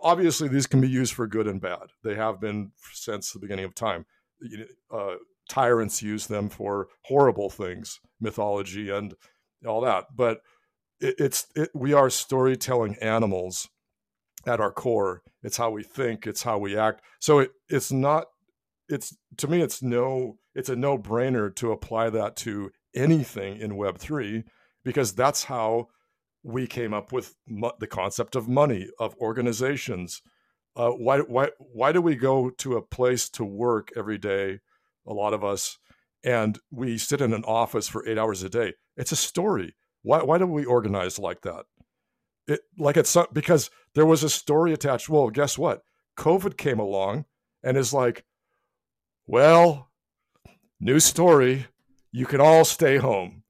obviously 0.01 0.49
these 0.49 0.67
can 0.67 0.81
be 0.81 0.89
used 0.89 1.15
for 1.15 1.27
good 1.29 1.47
and 1.47 1.61
bad. 1.61 1.93
They 2.03 2.17
have 2.17 2.41
been 2.41 2.73
since 2.93 3.33
the 3.33 3.39
beginning 3.39 3.65
of 3.65 3.75
time. 3.75 4.07
Uh, 4.91 5.15
tyrants 5.49 6.03
use 6.03 6.27
them 6.27 6.49
for 6.49 6.89
horrible 7.05 7.51
things 7.51 8.01
mythology 8.21 8.91
and 8.91 9.15
all 9.67 9.81
that 9.81 10.05
but 10.17 10.41
it, 11.01 11.15
it's 11.19 11.47
it, 11.55 11.71
we 11.75 11.93
are 11.93 12.11
storytelling 12.11 12.97
animals 13.01 13.69
at 14.47 14.61
our 14.61 14.73
core. 14.73 15.23
It's 15.43 15.57
how 15.57 15.71
we 15.71 15.83
think. 15.83 16.27
It's 16.27 16.43
how 16.43 16.59
we 16.59 16.77
act. 16.77 17.03
So 17.21 17.41
it, 17.41 17.53
it's 17.69 17.93
not. 17.93 18.27
It's 18.89 19.17
to 19.39 19.49
me, 19.49 19.63
it's 19.63 19.83
no. 19.83 20.39
It's 20.55 20.69
a 20.69 20.77
no 20.77 20.99
brainer 20.99 21.55
to 21.57 21.73
apply 21.73 22.11
that 22.11 22.37
to 22.37 22.71
anything 22.95 23.57
in 23.61 23.77
Web 23.77 23.99
three 23.99 24.45
because 24.85 25.13
that's 25.13 25.45
how 25.45 25.89
we 26.43 26.67
came 26.67 26.93
up 26.95 27.11
with 27.13 27.35
mo- 27.49 27.73
the 27.81 27.87
concept 27.87 28.37
of 28.37 28.49
money 28.49 28.89
of 28.99 29.17
organizations. 29.17 30.23
Uh, 30.77 30.91
why 30.91 31.21
why 31.21 31.51
why 31.59 31.93
do 31.93 32.01
we 32.01 32.15
go 32.15 32.51
to 32.51 32.77
a 32.77 32.83
place 32.83 33.29
to 33.31 33.45
work 33.45 33.91
every 33.97 34.19
day? 34.19 34.61
A 35.07 35.13
lot 35.13 35.35
of 35.35 35.45
us, 35.45 35.79
and 36.25 36.59
we 36.71 36.99
sit 36.99 37.21
in 37.21 37.33
an 37.33 37.45
office 37.45 37.89
for 37.89 38.07
eight 38.09 38.19
hours 38.19 38.43
a 38.43 38.49
day. 38.49 38.75
It's 38.97 39.13
a 39.13 39.17
story. 39.17 39.75
Why 40.03 40.23
why 40.23 40.39
do 40.39 40.47
we 40.47 40.65
organize 40.65 41.19
like 41.19 41.43
that? 41.43 41.65
it 42.47 42.61
like 42.79 42.97
it's 42.97 43.17
because 43.33 43.71
there 43.95 44.07
was 44.07 44.23
a 44.23 44.29
story 44.29 44.73
attached. 44.73 45.09
Well, 45.09 45.31
guess 45.31 45.59
what? 45.59 45.83
COVID 46.19 46.57
came 46.57 46.79
along 46.79 47.25
and 47.63 47.77
is 47.77 47.93
like, 47.93 48.25
well, 49.27 49.91
new 50.81 51.01
story. 51.01 51.67
You 52.13 52.27
can 52.27 52.41
all 52.41 52.65
stay 52.65 52.99
home. 52.99 53.43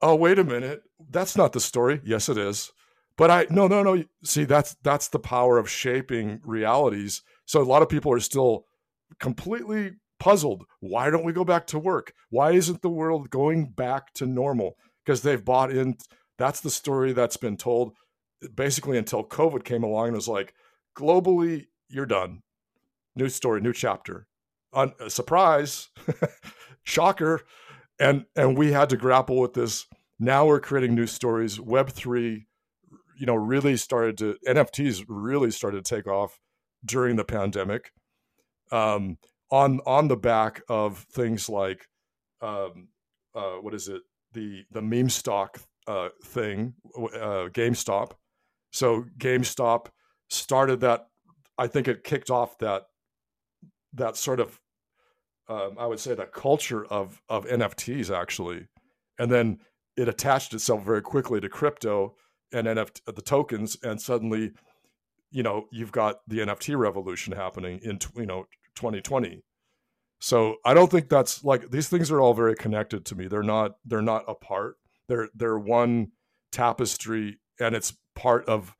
Oh, 0.00 0.14
wait 0.14 0.38
a 0.38 0.44
minute. 0.44 0.82
That's 1.10 1.36
not 1.36 1.52
the 1.52 1.60
story. 1.60 2.00
Yes, 2.04 2.28
it 2.28 2.38
is. 2.38 2.70
But 3.16 3.30
I 3.30 3.46
no 3.50 3.66
no 3.66 3.82
no. 3.82 4.04
See, 4.22 4.44
that's 4.44 4.76
that's 4.84 5.08
the 5.08 5.18
power 5.18 5.58
of 5.58 5.68
shaping 5.68 6.40
realities. 6.44 7.22
So 7.46 7.60
a 7.60 7.64
lot 7.64 7.82
of 7.82 7.88
people 7.88 8.12
are 8.12 8.20
still 8.20 8.66
completely 9.18 9.92
puzzled. 10.18 10.64
Why 10.80 11.10
don't 11.10 11.24
we 11.24 11.32
go 11.32 11.44
back 11.44 11.66
to 11.68 11.78
work? 11.78 12.12
Why 12.30 12.52
isn't 12.52 12.82
the 12.82 12.88
world 12.88 13.30
going 13.30 13.70
back 13.70 14.12
to 14.14 14.26
normal? 14.26 14.76
Because 15.04 15.22
they've 15.22 15.44
bought 15.44 15.70
in. 15.70 15.96
That's 16.36 16.60
the 16.60 16.70
story 16.70 17.12
that's 17.12 17.36
been 17.36 17.56
told 17.56 17.94
basically 18.54 18.98
until 18.98 19.24
COVID 19.24 19.64
came 19.64 19.82
along 19.82 20.08
and 20.08 20.16
was 20.16 20.28
like, 20.28 20.54
globally, 20.96 21.66
you're 21.88 22.06
done. 22.06 22.42
New 23.16 23.28
story, 23.28 23.60
new 23.60 23.72
chapter. 23.72 24.26
Un- 24.72 24.94
surprise, 25.08 25.88
shocker, 26.84 27.40
and 27.98 28.26
and 28.36 28.56
we 28.56 28.72
had 28.72 28.90
to 28.90 28.96
grapple 28.96 29.40
with 29.40 29.54
this. 29.54 29.86
Now 30.20 30.46
we're 30.46 30.60
creating 30.60 30.94
new 30.94 31.06
stories. 31.06 31.58
Web 31.58 31.90
three, 31.90 32.46
you 33.18 33.26
know, 33.26 33.34
really 33.34 33.76
started 33.76 34.18
to 34.18 34.36
NFTs 34.46 35.04
really 35.08 35.50
started 35.50 35.84
to 35.84 35.94
take 35.94 36.06
off 36.06 36.38
during 36.84 37.16
the 37.16 37.24
pandemic. 37.24 37.92
Um, 38.70 39.16
on 39.50 39.80
on 39.86 40.08
the 40.08 40.16
back 40.16 40.62
of 40.68 41.06
things 41.12 41.48
like, 41.48 41.86
um, 42.40 42.88
uh, 43.34 43.56
what 43.60 43.74
is 43.74 43.88
it? 43.88 44.02
The 44.32 44.64
the 44.70 44.82
meme 44.82 45.08
stock 45.08 45.60
uh, 45.86 46.10
thing, 46.24 46.74
uh, 46.96 47.48
GameStop, 47.50 48.12
so 48.70 49.04
GameStop 49.18 49.86
started 50.28 50.80
that. 50.80 51.06
I 51.56 51.66
think 51.66 51.88
it 51.88 52.04
kicked 52.04 52.30
off 52.30 52.58
that 52.58 52.84
that 53.94 54.16
sort 54.16 54.40
of 54.40 54.60
um, 55.48 55.76
I 55.78 55.86
would 55.86 56.00
say 56.00 56.14
the 56.14 56.26
culture 56.26 56.84
of 56.86 57.20
of 57.28 57.46
NFTs 57.46 58.14
actually, 58.14 58.66
and 59.18 59.30
then 59.30 59.58
it 59.96 60.08
attached 60.08 60.54
itself 60.54 60.84
very 60.84 61.02
quickly 61.02 61.40
to 61.40 61.48
crypto 61.48 62.14
and 62.52 62.66
NFT 62.66 63.00
the 63.06 63.22
tokens, 63.22 63.76
and 63.82 64.00
suddenly, 64.00 64.52
you 65.30 65.42
know, 65.42 65.66
you've 65.72 65.92
got 65.92 66.20
the 66.26 66.38
NFT 66.38 66.78
revolution 66.78 67.32
happening 67.32 67.80
in 67.82 67.98
you 68.14 68.26
know 68.26 68.46
2020. 68.78 69.42
So 70.20 70.56
I 70.64 70.74
don't 70.74 70.90
think 70.90 71.08
that's 71.08 71.44
like 71.44 71.70
these 71.70 71.88
things 71.88 72.10
are 72.10 72.20
all 72.20 72.34
very 72.34 72.54
connected 72.54 73.04
to 73.06 73.14
me. 73.14 73.28
They're 73.28 73.42
not 73.42 73.72
they're 73.84 74.02
not 74.02 74.24
apart. 74.26 74.76
They're 75.08 75.28
they're 75.34 75.58
one 75.58 76.08
tapestry, 76.50 77.38
and 77.60 77.74
it's 77.74 77.96
part 78.14 78.48
of 78.48 78.74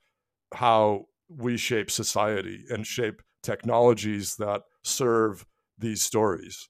how 0.55 1.05
we 1.28 1.57
shape 1.57 1.90
society 1.90 2.64
and 2.70 2.86
shape 2.86 3.22
technologies 3.42 4.36
that 4.36 4.62
serve 4.82 5.46
these 5.78 6.03
stories. 6.03 6.68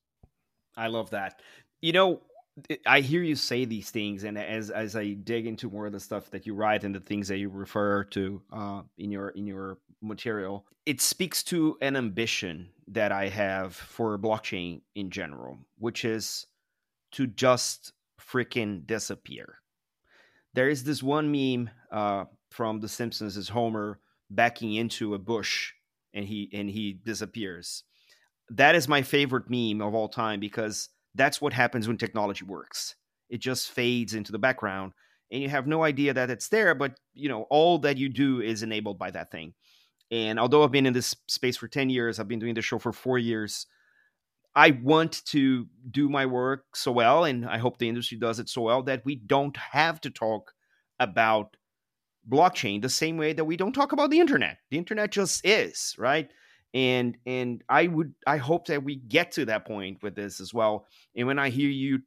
I 0.77 0.89
love 0.89 1.11
that. 1.11 1.41
You 1.81 1.93
know, 1.93 2.23
I 2.87 3.01
hear 3.01 3.23
you 3.23 3.37
say 3.37 3.65
these 3.65 3.91
things, 3.91 4.25
and 4.25 4.39
as 4.39 4.71
as 4.71 4.97
I 4.97 5.13
dig 5.15 5.47
into 5.47 5.71
more 5.71 5.87
of 5.87 5.93
the 5.93 6.01
stuff 6.01 6.31
that 6.31 6.47
you 6.47 6.55
write 6.55 6.85
and 6.85 6.95
the 6.95 7.01
things 7.01 7.29
that 7.29 7.39
you 7.39 7.49
refer 7.49 8.05
to 8.05 8.43
uh, 8.53 8.83
in 8.97 9.11
your 9.11 9.31
in 9.31 9.47
your 9.47 9.79
material, 10.01 10.67
it 10.87 11.01
speaks 11.01 11.43
to 11.45 11.77
an 11.81 11.97
ambition 11.97 12.71
that 12.89 13.13
I 13.13 13.29
have 13.29 13.75
for 13.75 14.19
blockchain 14.19 14.81
in 14.95 15.11
general, 15.11 15.59
which 15.79 16.05
is 16.05 16.47
to 17.13 17.27
just 17.27 17.93
freaking 18.21 18.87
disappear. 18.87 19.59
There 20.55 20.69
is 20.69 20.85
this 20.85 21.03
one 21.03 21.31
meme 21.31 21.71
uh, 21.93 22.25
from 22.51 22.81
The 22.81 22.89
Simpsons, 22.89 23.37
is 23.37 23.49
Homer 23.49 24.01
backing 24.31 24.75
into 24.75 25.15
a 25.15 25.19
bush, 25.19 25.73
and 26.15 26.25
he 26.25 26.51
and 26.53 26.69
he 26.69 27.01
disappears. 27.05 27.85
That 28.51 28.75
is 28.75 28.89
my 28.89 29.03
favorite 29.03 29.51
meme 29.51 29.87
of 29.87 29.95
all 29.95 30.09
time 30.09 30.41
because 30.41 30.89
that's 31.15 31.41
what 31.41 31.53
happens 31.53 31.89
when 31.89 31.97
technology 31.97 32.45
works. 32.45 32.95
It 33.29 33.41
just 33.41 33.71
fades 33.71 34.15
into 34.15 34.33
the 34.33 34.39
background 34.39 34.93
and 35.31 35.43
you 35.43 35.49
have 35.49 35.67
no 35.67 35.85
idea 35.85 36.15
that 36.15 36.31
it's 36.31 36.49
there, 36.49 36.75
but 36.75 36.99
you 37.15 37.29
know, 37.29 37.43
all 37.51 37.79
that 37.81 37.99
you 37.99 38.09
do 38.09 38.41
is 38.41 38.63
enabled 38.63 38.99
by 38.99 39.11
that 39.11 39.31
thing. 39.31 39.55
And 40.11 40.39
although 40.39 40.65
I've 40.65 40.73
been 40.73 40.87
in 40.87 40.95
this 40.95 41.15
space 41.27 41.57
for 41.57 41.69
10 41.69 41.91
years, 41.91 42.19
I've 42.19 42.29
been 42.29 42.39
doing 42.39 42.55
the 42.55 42.63
show 42.63 42.79
for 42.79 42.93
four 42.93 43.19
years. 43.19 43.67
I 44.55 44.71
want 44.71 45.25
to 45.27 45.67
do 45.91 46.09
my 46.09 46.27
work 46.27 46.65
so 46.75 46.91
well, 46.91 47.25
and 47.25 47.47
I 47.47 47.59
hope 47.59 47.79
the 47.79 47.89
industry 47.89 48.19
does 48.19 48.39
it 48.39 48.49
so 48.49 48.63
well 48.63 48.83
that 48.85 49.05
we 49.05 49.17
don't 49.17 49.57
have 49.57 50.01
to 50.01 50.11
talk 50.11 50.53
about 50.99 51.57
blockchain 52.29 52.83
the 52.83 52.89
same 52.89 53.17
way 53.17 53.33
that 53.33 53.45
we 53.45 53.57
don't 53.57 53.73
talk 53.73 53.93
about 53.93 54.11
the 54.11 54.21
internet. 54.21 54.59
The 54.71 54.79
internet 54.79 55.13
just 55.13 55.47
is, 55.47 55.95
right? 55.99 56.31
And 56.75 57.17
and 57.27 57.63
i 57.69 57.87
would 57.87 58.13
i 58.27 58.37
hope 58.37 58.67
that 58.67 58.83
we 58.83 58.97
get 58.97 59.33
to 59.33 59.45
that 59.45 59.67
point 59.67 60.03
with 60.03 60.15
this 60.15 60.41
as 60.41 60.53
well 60.53 60.87
and 61.17 61.27
when 61.27 61.39
i 61.39 61.49
hear 61.49 61.71
you 61.71 61.99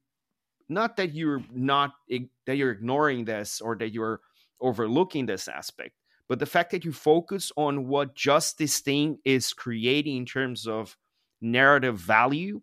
not 0.69 0.95
that 0.95 1.13
you're 1.13 1.43
not 1.51 1.91
that 2.45 2.55
you're 2.55 2.71
ignoring 2.71 3.25
this 3.25 3.59
or 3.59 3.75
that 3.75 3.91
you're 3.91 4.21
overlooking 4.61 5.25
this 5.25 5.47
aspect 5.47 5.95
but 6.27 6.39
the 6.39 6.45
fact 6.45 6.71
that 6.71 6.85
you 6.85 6.93
focus 6.93 7.51
on 7.57 7.87
what 7.87 8.15
just 8.15 8.57
this 8.57 8.79
thing 8.79 9.17
is 9.25 9.51
creating 9.51 10.17
in 10.17 10.25
terms 10.25 10.67
of 10.67 10.95
narrative 11.41 11.97
value 11.97 12.61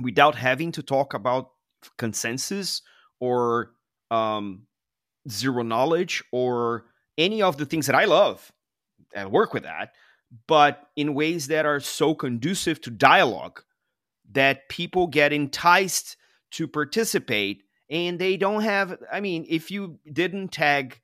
without 0.00 0.34
having 0.34 0.70
to 0.70 0.82
talk 0.82 1.14
about 1.14 1.50
consensus 1.96 2.82
or 3.18 3.72
um, 4.10 4.62
zero 5.28 5.62
knowledge 5.62 6.22
or 6.32 6.84
any 7.16 7.40
of 7.40 7.56
the 7.56 7.66
things 7.66 7.86
that 7.86 7.96
i 7.96 8.04
love 8.04 8.52
and 9.14 9.32
work 9.32 9.54
with 9.54 9.62
that 9.62 9.92
but 10.46 10.88
in 10.96 11.14
ways 11.14 11.48
that 11.48 11.66
are 11.66 11.80
so 11.80 12.14
conducive 12.14 12.80
to 12.80 12.90
dialogue 12.90 13.62
that 14.32 14.68
people 14.68 15.06
get 15.06 15.32
enticed 15.32 16.16
to 16.50 16.68
participate 16.68 17.62
and 17.90 18.18
they 18.18 18.36
don't 18.36 18.62
have 18.62 18.98
i 19.12 19.20
mean 19.20 19.46
if 19.48 19.70
you 19.70 19.98
didn't 20.12 20.48
tag 20.48 21.00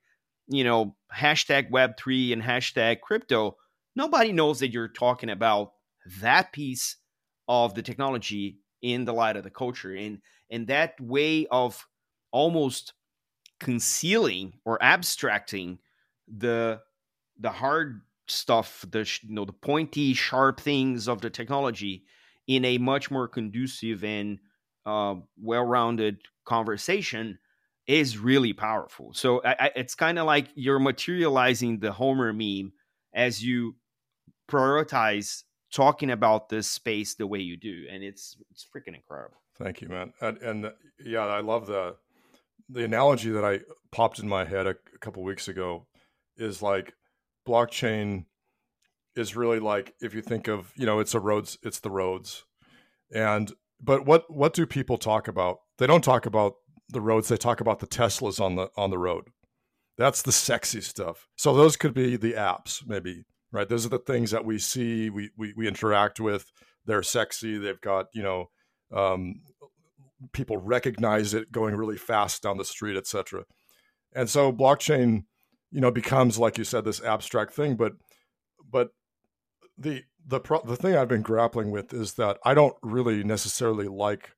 you 0.48 0.64
know 0.64 0.94
hashtag 1.14 1.70
web3 1.70 2.32
and 2.32 2.42
hashtag 2.42 3.00
crypto 3.00 3.56
nobody 3.96 4.32
knows 4.32 4.60
that 4.60 4.72
you're 4.72 4.88
talking 4.88 5.30
about 5.30 5.72
that 6.20 6.52
piece 6.52 6.96
of 7.48 7.74
the 7.74 7.82
technology 7.82 8.58
in 8.82 9.04
the 9.04 9.14
light 9.14 9.36
of 9.36 9.44
the 9.44 9.50
culture. 9.50 9.94
And 9.94 10.20
and 10.50 10.66
that 10.66 11.00
way 11.00 11.46
of 11.50 11.86
almost 12.30 12.92
concealing 13.60 14.54
or 14.64 14.82
abstracting 14.82 15.78
the 16.28 16.80
the 17.38 17.50
hard 17.50 18.02
stuff, 18.26 18.84
the 18.90 19.08
you 19.22 19.34
know 19.34 19.44
the 19.44 19.52
pointy, 19.52 20.14
sharp 20.14 20.60
things 20.60 21.08
of 21.08 21.20
the 21.20 21.30
technology 21.30 22.04
in 22.46 22.64
a 22.64 22.78
much 22.78 23.10
more 23.10 23.28
conducive 23.28 24.04
and 24.04 24.38
uh, 24.86 25.14
well-rounded 25.40 26.18
conversation 26.44 27.38
is 27.86 28.18
really 28.18 28.52
powerful. 28.52 29.12
So 29.14 29.42
I, 29.42 29.56
I, 29.58 29.70
it's 29.76 29.94
kind 29.94 30.18
of 30.18 30.26
like 30.26 30.48
you're 30.54 30.78
materializing 30.78 31.80
the 31.80 31.92
Homer 31.92 32.32
meme 32.32 32.72
as 33.14 33.42
you 33.42 33.76
prioritize 34.50 35.42
talking 35.72 36.10
about 36.10 36.48
this 36.48 36.66
space 36.66 37.14
the 37.14 37.26
way 37.26 37.40
you 37.40 37.56
do, 37.56 37.86
and 37.90 38.02
it's 38.02 38.36
it's 38.50 38.64
freaking 38.64 38.94
incredible. 38.94 39.36
Thank 39.58 39.80
you, 39.80 39.88
man. 39.88 40.12
And, 40.20 40.38
and 40.38 40.72
yeah, 41.04 41.26
I 41.26 41.40
love 41.40 41.66
the 41.66 41.96
the 42.68 42.84
analogy 42.84 43.30
that 43.30 43.44
I 43.44 43.60
popped 43.92 44.18
in 44.18 44.28
my 44.28 44.44
head 44.44 44.66
a, 44.66 44.76
a 44.94 44.98
couple 44.98 45.22
weeks 45.22 45.48
ago 45.48 45.86
is 46.36 46.62
like 46.62 46.94
blockchain 47.46 48.24
is 49.16 49.36
really 49.36 49.60
like 49.60 49.94
if 50.00 50.14
you 50.14 50.22
think 50.22 50.48
of 50.48 50.72
you 50.76 50.86
know 50.86 50.98
it's 50.98 51.14
a 51.14 51.20
roads 51.20 51.58
it's 51.62 51.80
the 51.80 51.90
roads. 51.90 52.44
And 53.12 53.52
but 53.80 54.06
what 54.06 54.24
what 54.28 54.54
do 54.54 54.66
people 54.66 54.98
talk 54.98 55.28
about? 55.28 55.58
They 55.78 55.86
don't 55.86 56.04
talk 56.04 56.26
about 56.26 56.54
the 56.88 57.00
roads 57.00 57.28
they 57.28 57.36
talk 57.36 57.60
about 57.60 57.80
the 57.80 57.86
teslas 57.86 58.40
on 58.40 58.56
the 58.56 58.68
on 58.76 58.90
the 58.90 58.98
road. 58.98 59.24
That's 59.96 60.22
the 60.22 60.32
sexy 60.32 60.80
stuff. 60.80 61.28
So 61.36 61.54
those 61.54 61.76
could 61.76 61.94
be 61.94 62.16
the 62.16 62.32
apps 62.32 62.86
maybe 62.86 63.24
right? 63.52 63.68
Those 63.68 63.86
are 63.86 63.90
the 63.90 63.98
things 64.00 64.32
that 64.32 64.44
we 64.44 64.58
see 64.58 65.08
we 65.10 65.30
we, 65.36 65.54
we 65.56 65.68
interact 65.68 66.20
with. 66.20 66.50
They're 66.86 67.02
sexy 67.02 67.56
they've 67.56 67.80
got 67.80 68.06
you 68.12 68.22
know 68.22 68.50
um, 68.92 69.36
people 70.32 70.56
recognize 70.56 71.34
it 71.34 71.52
going 71.52 71.74
really 71.74 71.96
fast 71.96 72.42
down 72.42 72.58
the 72.58 72.64
street 72.64 72.96
etc 72.96 73.44
and 74.14 74.28
so 74.30 74.52
blockchain 74.52 75.24
you 75.74 75.80
know 75.80 75.90
becomes 75.90 76.38
like 76.38 76.56
you 76.56 76.64
said 76.64 76.84
this 76.84 77.02
abstract 77.02 77.52
thing 77.52 77.74
but 77.74 77.92
but 78.70 78.90
the 79.76 80.04
the 80.26 80.40
pro- 80.40 80.62
the 80.62 80.76
thing 80.76 80.96
I've 80.96 81.08
been 81.08 81.22
grappling 81.22 81.70
with 81.70 81.92
is 81.92 82.14
that 82.14 82.38
I 82.44 82.54
don't 82.54 82.76
really 82.82 83.24
necessarily 83.24 83.88
like 83.88 84.30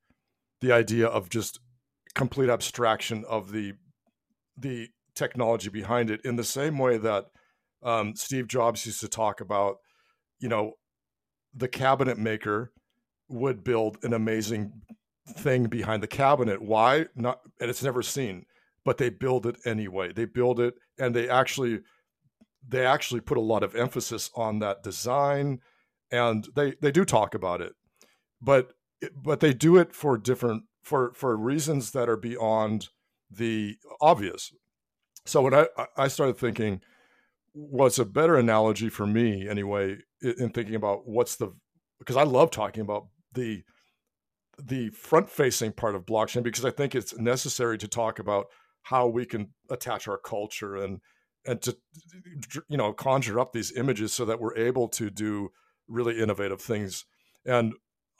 the 0.61 0.73
idea 0.73 1.07
of 1.07 1.29
just 1.29 1.61
complete 2.15 2.49
abstraction 2.49 3.25
of 3.29 3.53
the 3.53 3.75
the 4.57 4.89
technology 5.15 5.69
behind 5.69 6.11
it 6.11 6.21
in 6.25 6.37
the 6.37 6.45
same 6.45 6.79
way 6.79 6.97
that 6.97 7.27
um, 7.83 8.17
Steve 8.17 8.49
Jobs 8.49 8.87
used 8.87 9.01
to 9.01 9.09
talk 9.09 9.41
about, 9.41 9.77
you 10.41 10.49
know, 10.49 10.73
the 11.55 11.69
cabinet 11.69 12.19
maker 12.19 12.73
would 13.29 13.63
build 13.63 13.99
an 14.03 14.15
amazing 14.15 14.73
thing 15.29 15.65
behind 15.65 16.03
the 16.03 16.09
cabinet. 16.09 16.63
Why? 16.63 17.07
Not 17.15 17.41
and 17.61 17.69
it's 17.69 17.83
never 17.83 18.03
seen, 18.03 18.47
but 18.87 18.97
they 18.97 19.11
build 19.11 19.45
it 19.45 19.57
anyway. 19.67 20.13
They 20.13 20.25
build 20.25 20.61
it 20.61 20.75
and 20.99 21.15
they 21.15 21.29
actually 21.29 21.81
they 22.67 22.87
actually 22.87 23.21
put 23.21 23.37
a 23.37 23.43
lot 23.43 23.63
of 23.63 23.75
emphasis 23.75 24.31
on 24.35 24.61
that 24.61 24.83
design 24.83 25.61
and 26.11 26.49
they 26.55 26.75
they 26.81 26.93
do 26.93 27.05
talk 27.05 27.35
about 27.35 27.61
it 27.61 27.75
but 28.41 28.73
but 29.15 29.41
they 29.41 29.53
do 29.53 29.77
it 29.77 29.93
for 29.93 30.17
different 30.17 30.65
for 30.83 31.13
for 31.15 31.37
reasons 31.37 31.91
that 31.91 32.09
are 32.09 32.17
beyond 32.17 32.89
the 33.31 33.77
obvious 34.01 34.53
so 35.25 35.43
when 35.43 35.55
i 35.55 35.67
i 35.97 36.09
started 36.09 36.37
thinking 36.37 36.81
what's 37.53 37.99
a 37.99 38.05
better 38.05 38.37
analogy 38.37 38.89
for 38.89 39.07
me 39.07 39.49
anyway 39.49 39.97
in 40.23 40.51
thinking 40.51 40.75
about 40.75 41.07
what's 41.07 41.37
the 41.37 41.53
because 41.99 42.17
i 42.17 42.23
love 42.23 42.51
talking 42.51 42.83
about 42.83 43.07
the 43.33 43.63
the 44.63 44.89
front 44.91 45.29
facing 45.29 45.73
part 45.73 45.95
of 45.95 46.07
blockchain 46.07 46.43
because 46.43 46.65
i 46.65 46.71
think 46.71 46.95
it's 46.95 47.17
necessary 47.19 47.77
to 47.77 47.89
talk 47.89 48.19
about 48.19 48.47
how 48.87 49.09
we 49.09 49.27
can 49.27 49.49
attach 49.69 50.07
our 50.07 50.19
culture 50.19 50.77
and 50.77 51.01
and 51.45 51.61
to 51.63 51.77
you 52.69 52.77
know 52.77 52.93
conjure 52.93 53.41
up 53.41 53.53
these 53.53 53.73
images 53.73 54.13
so 54.13 54.25
that 54.25 54.41
we're 54.41 54.57
able 54.57 54.89
to 54.89 55.11
do 55.11 55.51
really 55.89 56.21
innovative 56.21 56.61
things. 56.61 57.05
And 57.45 57.75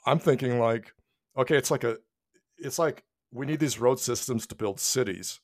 i'm 0.05 0.19
thinking 0.19 0.59
like 0.59 0.93
okay 1.37 1.57
it's 1.57 1.69
like 1.69 1.83
a 1.83 1.97
it's 2.57 2.79
like 2.79 3.03
we 3.31 3.45
need 3.45 3.59
these 3.59 3.79
road 3.79 3.99
systems 3.99 4.47
to 4.47 4.55
build 4.55 4.79
cities 4.79 5.39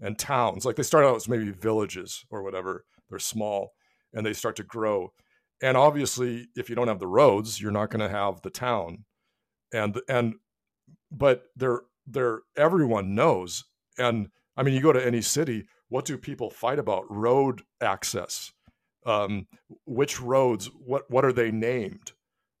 and 0.00 0.18
towns. 0.18 0.64
Like 0.64 0.76
they 0.76 0.82
start 0.82 1.04
out 1.04 1.16
as 1.16 1.28
maybe 1.28 1.50
villages 1.50 2.24
or 2.30 2.42
whatever. 2.42 2.84
They're 3.10 3.18
small 3.18 3.72
and 4.12 4.24
they 4.24 4.32
start 4.32 4.56
to 4.56 4.62
grow. 4.62 5.12
And 5.62 5.76
obviously 5.76 6.48
if 6.56 6.68
you 6.68 6.76
don't 6.76 6.88
have 6.88 7.00
the 7.00 7.06
roads 7.06 7.60
you're 7.60 7.72
not 7.72 7.90
going 7.90 8.08
to 8.08 8.16
have 8.16 8.42
the 8.42 8.50
town. 8.50 9.04
And 9.72 10.00
and 10.08 10.34
but 11.10 11.44
they're 11.56 11.82
they're 12.06 12.40
everyone 12.56 13.14
knows. 13.14 13.64
And 13.98 14.28
i 14.56 14.62
mean 14.62 14.74
you 14.74 14.80
go 14.80 14.92
to 14.92 15.04
any 15.04 15.20
city 15.20 15.66
what 15.94 16.04
do 16.04 16.18
people 16.18 16.50
fight 16.50 16.80
about? 16.80 17.04
Road 17.08 17.62
access. 17.80 18.52
Um, 19.06 19.46
which 19.86 20.20
roads? 20.20 20.68
What 20.74 21.08
what 21.08 21.24
are 21.24 21.32
they 21.32 21.52
named? 21.52 22.12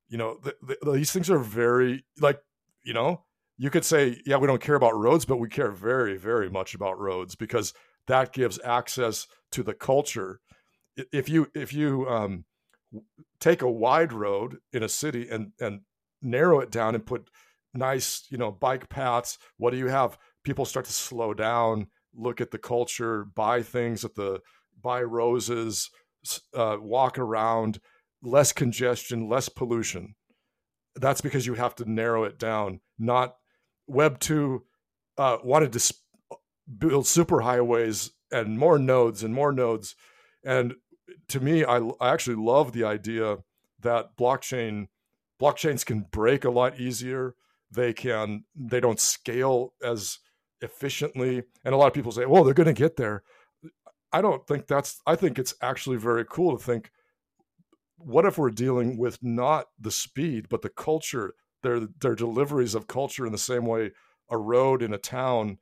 You 0.08 0.18
know, 0.18 0.38
the, 0.40 0.54
the, 0.62 0.92
these 0.92 1.10
things 1.10 1.28
are 1.30 1.38
very 1.38 2.04
like 2.20 2.40
you 2.84 2.92
know 2.92 3.24
you 3.56 3.70
could 3.70 3.84
say 3.84 4.20
yeah 4.24 4.36
we 4.36 4.46
don't 4.46 4.60
care 4.60 4.76
about 4.76 4.96
roads, 4.96 5.24
but 5.24 5.38
we 5.38 5.48
care 5.48 5.72
very 5.72 6.16
very 6.16 6.48
much 6.48 6.76
about 6.76 7.00
roads 7.00 7.34
because 7.34 7.72
that 8.06 8.32
gives 8.32 8.60
access 8.62 9.26
to 9.50 9.64
the 9.64 9.74
culture. 9.74 10.38
If 10.96 11.28
you 11.28 11.50
if 11.54 11.72
you 11.72 12.06
um, 12.08 12.44
take 13.40 13.62
a 13.62 13.70
wide 13.70 14.12
road 14.12 14.58
in 14.72 14.82
a 14.82 14.88
city 14.88 15.28
and 15.28 15.52
and 15.58 15.80
narrow 16.22 16.60
it 16.60 16.70
down 16.70 16.94
and 16.94 17.04
put 17.04 17.30
nice 17.72 18.26
you 18.30 18.38
know 18.38 18.52
bike 18.52 18.88
paths, 18.88 19.38
what 19.56 19.70
do 19.70 19.76
you 19.76 19.88
have? 19.88 20.18
People 20.44 20.64
start 20.64 20.86
to 20.86 20.92
slow 20.92 21.34
down, 21.34 21.88
look 22.14 22.40
at 22.40 22.50
the 22.50 22.58
culture, 22.58 23.24
buy 23.24 23.62
things 23.62 24.04
at 24.04 24.14
the 24.14 24.40
buy 24.80 25.02
roses, 25.02 25.90
uh, 26.54 26.76
walk 26.80 27.18
around, 27.18 27.80
less 28.22 28.52
congestion, 28.52 29.28
less 29.28 29.48
pollution. 29.48 30.14
That's 30.96 31.20
because 31.20 31.46
you 31.46 31.54
have 31.54 31.74
to 31.76 31.90
narrow 31.90 32.24
it 32.24 32.38
down. 32.38 32.80
Not 32.98 33.36
Web 33.86 34.18
two 34.20 34.64
uh, 35.18 35.38
wanted 35.42 35.72
to 35.72 35.80
sp- 35.80 36.00
build 36.78 37.04
superhighways 37.04 38.10
and 38.30 38.58
more 38.58 38.78
nodes 38.78 39.22
and 39.22 39.34
more 39.34 39.52
nodes. 39.52 39.94
And 40.44 40.74
to 41.28 41.40
me, 41.40 41.64
I, 41.64 41.78
I 42.00 42.12
actually 42.12 42.36
love 42.36 42.72
the 42.72 42.84
idea 42.84 43.38
that 43.80 44.16
blockchain 44.16 44.88
blockchains 45.40 45.84
can 45.84 46.06
break 46.10 46.44
a 46.44 46.50
lot 46.50 46.78
easier. 46.78 47.34
They 47.70 47.92
can 47.92 48.44
they 48.54 48.80
don't 48.80 49.00
scale 49.00 49.74
as 49.82 50.18
efficiently. 50.60 51.42
And 51.64 51.74
a 51.74 51.76
lot 51.76 51.88
of 51.88 51.94
people 51.94 52.12
say, 52.12 52.26
well, 52.26 52.44
they're 52.44 52.54
going 52.54 52.66
to 52.66 52.72
get 52.72 52.96
there. 52.96 53.22
I 54.12 54.22
don't 54.22 54.46
think 54.46 54.66
that's, 54.66 55.00
I 55.06 55.16
think 55.16 55.38
it's 55.38 55.54
actually 55.60 55.96
very 55.96 56.24
cool 56.28 56.56
to 56.56 56.62
think, 56.62 56.90
what 57.96 58.26
if 58.26 58.38
we're 58.38 58.50
dealing 58.50 58.96
with 58.98 59.18
not 59.22 59.66
the 59.78 59.90
speed, 59.90 60.48
but 60.48 60.62
the 60.62 60.68
culture, 60.68 61.34
their, 61.62 61.80
their 62.00 62.14
deliveries 62.14 62.74
of 62.74 62.86
culture 62.86 63.26
in 63.26 63.32
the 63.32 63.38
same 63.38 63.66
way 63.66 63.92
a 64.30 64.38
road 64.38 64.82
in 64.82 64.92
a 64.94 64.98
town 64.98 65.58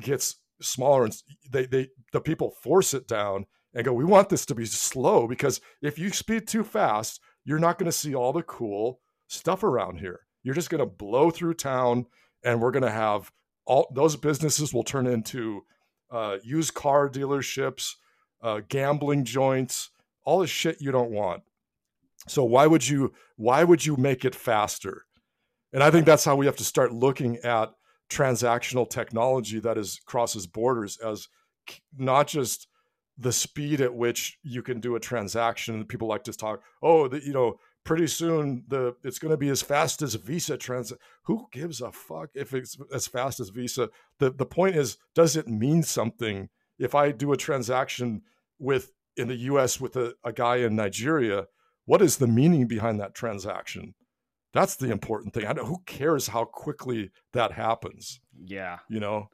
gets 0.00 0.36
smaller 0.60 1.04
and 1.04 1.14
they, 1.50 1.66
they, 1.66 1.88
the 2.12 2.20
people 2.20 2.50
force 2.50 2.94
it 2.94 3.06
down 3.06 3.46
and 3.74 3.84
go, 3.84 3.92
we 3.92 4.04
want 4.04 4.28
this 4.28 4.46
to 4.46 4.54
be 4.54 4.66
slow 4.66 5.26
because 5.26 5.60
if 5.80 5.98
you 5.98 6.10
speed 6.10 6.46
too 6.46 6.64
fast, 6.64 7.20
you're 7.44 7.58
not 7.58 7.78
going 7.78 7.86
to 7.90 7.92
see 7.96 8.14
all 8.14 8.32
the 8.32 8.42
cool 8.42 9.00
stuff 9.28 9.62
around 9.62 9.98
here. 9.98 10.20
You're 10.42 10.54
just 10.54 10.70
going 10.70 10.80
to 10.80 10.86
blow 10.86 11.30
through 11.30 11.54
town 11.54 12.06
and 12.44 12.60
we're 12.60 12.70
going 12.70 12.82
to 12.82 12.90
have 12.90 13.30
all 13.64 13.90
those 13.94 14.16
businesses 14.16 14.72
will 14.72 14.84
turn 14.84 15.06
into 15.06 15.64
uh, 16.10 16.38
used 16.42 16.74
car 16.74 17.08
dealerships, 17.08 17.94
uh, 18.42 18.60
gambling 18.68 19.24
joints, 19.24 19.90
all 20.24 20.40
the 20.40 20.46
shit 20.46 20.80
you 20.80 20.92
don't 20.92 21.10
want. 21.10 21.42
So 22.28 22.44
why 22.44 22.66
would 22.66 22.88
you 22.88 23.12
why 23.36 23.64
would 23.64 23.84
you 23.84 23.96
make 23.96 24.24
it 24.24 24.34
faster? 24.34 25.04
And 25.72 25.82
I 25.82 25.90
think 25.90 26.06
that's 26.06 26.24
how 26.24 26.36
we 26.36 26.46
have 26.46 26.56
to 26.56 26.64
start 26.64 26.92
looking 26.92 27.38
at 27.38 27.72
transactional 28.10 28.88
technology 28.88 29.58
that 29.60 29.78
is 29.78 30.00
crosses 30.04 30.46
borders 30.46 30.98
as 30.98 31.28
not 31.96 32.28
just 32.28 32.68
the 33.18 33.32
speed 33.32 33.80
at 33.80 33.94
which 33.94 34.38
you 34.42 34.62
can 34.62 34.80
do 34.80 34.96
a 34.96 35.00
transaction. 35.00 35.84
People 35.86 36.08
like 36.08 36.24
to 36.24 36.32
talk, 36.32 36.60
oh, 36.82 37.08
the, 37.08 37.24
you 37.24 37.32
know, 37.32 37.58
pretty 37.84 38.06
soon 38.06 38.64
the 38.68 38.94
it's 39.02 39.18
going 39.18 39.30
to 39.30 39.36
be 39.36 39.48
as 39.48 39.62
fast 39.62 40.02
as 40.02 40.14
Visa 40.14 40.56
transit. 40.56 40.98
Who 41.24 41.48
gives 41.52 41.80
a 41.80 41.92
fuck 41.92 42.30
if 42.34 42.54
it's 42.54 42.76
as 42.92 43.06
fast 43.06 43.40
as 43.40 43.48
Visa? 43.50 43.90
The 44.18 44.30
the 44.30 44.46
point 44.46 44.76
is, 44.76 44.98
does 45.14 45.36
it 45.36 45.48
mean 45.48 45.82
something 45.82 46.48
if 46.78 46.94
I 46.94 47.12
do 47.12 47.32
a 47.32 47.36
transaction 47.36 48.22
with 48.58 48.92
in 49.16 49.28
the 49.28 49.36
U.S. 49.36 49.80
with 49.80 49.96
a, 49.96 50.14
a 50.24 50.32
guy 50.32 50.56
in 50.56 50.76
Nigeria? 50.76 51.46
What 51.84 52.02
is 52.02 52.18
the 52.18 52.28
meaning 52.28 52.68
behind 52.68 53.00
that 53.00 53.14
transaction? 53.14 53.94
That's 54.52 54.76
the 54.76 54.90
important 54.90 55.34
thing. 55.34 55.46
I 55.46 55.52
know, 55.52 55.64
who 55.64 55.82
cares 55.86 56.28
how 56.28 56.44
quickly 56.44 57.10
that 57.32 57.52
happens? 57.52 58.20
Yeah, 58.38 58.78
you 58.88 59.00
know. 59.00 59.28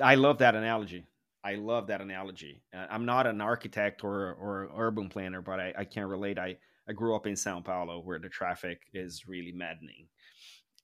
I 0.00 0.16
love 0.16 0.38
that 0.38 0.56
analogy. 0.56 1.06
I 1.44 1.54
love 1.54 1.86
that 1.88 2.00
analogy. 2.00 2.62
Uh, 2.74 2.86
I'm 2.90 3.04
not 3.04 3.26
an 3.26 3.40
architect 3.40 4.02
or 4.02 4.32
or 4.32 4.70
urban 4.76 5.08
planner, 5.08 5.42
but 5.42 5.60
I, 5.60 5.74
I 5.78 5.84
can 5.84 6.06
relate. 6.06 6.38
I 6.38 6.56
I 6.88 6.92
grew 6.92 7.14
up 7.14 7.26
in 7.26 7.36
Sao 7.36 7.60
Paulo 7.60 8.00
where 8.00 8.18
the 8.18 8.28
traffic 8.28 8.82
is 8.92 9.24
really 9.26 9.52
maddening. 9.52 10.08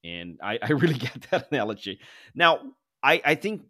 And 0.05 0.39
I, 0.43 0.59
I 0.63 0.73
really 0.73 0.95
get 0.99 1.27
that 1.31 1.49
analogy. 1.51 2.01
Now, 2.35 2.61
I, 3.03 3.21
I 3.25 3.35
think 3.35 3.63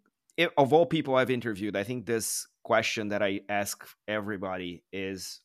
of 0.57 0.73
all 0.73 0.85
people 0.85 1.15
I've 1.15 1.29
interviewed, 1.29 1.75
I 1.75 1.83
think 1.83 2.05
this 2.05 2.47
question 2.63 3.09
that 3.09 3.21
I 3.21 3.41
ask 3.49 3.85
everybody 4.07 4.83
is 4.91 5.41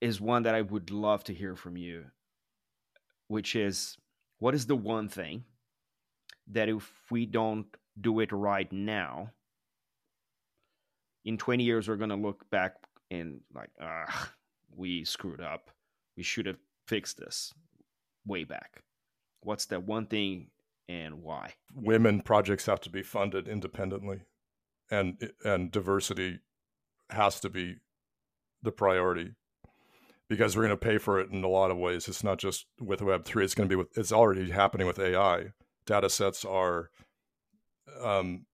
is 0.00 0.20
one 0.20 0.42
that 0.42 0.54
I 0.54 0.60
would 0.60 0.90
love 0.90 1.24
to 1.24 1.34
hear 1.34 1.56
from 1.56 1.78
you, 1.78 2.04
which 3.28 3.56
is 3.56 3.96
what 4.38 4.54
is 4.54 4.66
the 4.66 4.76
one 4.76 5.08
thing 5.08 5.44
that 6.48 6.68
if 6.68 6.92
we 7.10 7.24
don't 7.24 7.66
do 7.98 8.20
it 8.20 8.30
right 8.30 8.70
now, 8.70 9.30
in 11.24 11.38
20 11.38 11.64
years 11.64 11.88
we're 11.88 11.96
going 11.96 12.10
to 12.10 12.16
look 12.16 12.48
back 12.50 12.74
and 13.10 13.40
like, 13.54 13.70
ah, 13.80 14.30
we 14.76 15.04
screwed 15.04 15.40
up. 15.40 15.70
We 16.16 16.22
should 16.22 16.46
have 16.46 16.58
fixed 16.86 17.18
this 17.18 17.52
way 18.26 18.44
back. 18.44 18.82
What's 19.40 19.66
that 19.66 19.84
one 19.84 20.06
thing 20.06 20.50
and 20.88 21.22
why? 21.22 21.54
Women 21.74 22.20
projects 22.20 22.66
have 22.66 22.80
to 22.82 22.90
be 22.90 23.02
funded 23.02 23.48
independently, 23.48 24.22
and 24.90 25.30
and 25.44 25.70
diversity 25.70 26.40
has 27.10 27.40
to 27.40 27.50
be 27.50 27.76
the 28.62 28.72
priority 28.72 29.34
because 30.28 30.56
we're 30.56 30.66
going 30.66 30.78
to 30.78 30.84
pay 30.84 30.98
for 30.98 31.20
it 31.20 31.30
in 31.30 31.44
a 31.44 31.48
lot 31.48 31.70
of 31.70 31.76
ways. 31.76 32.08
It's 32.08 32.24
not 32.24 32.38
just 32.38 32.66
with 32.80 33.02
Web 33.02 33.24
three; 33.24 33.44
it's 33.44 33.54
going 33.54 33.68
to 33.68 33.72
be 33.72 33.78
with. 33.78 33.96
It's 33.96 34.12
already 34.12 34.50
happening 34.50 34.86
with 34.86 34.98
AI. 34.98 35.52
Data 35.86 36.08
sets 36.08 36.46
are, 36.46 36.90
um, 38.02 38.46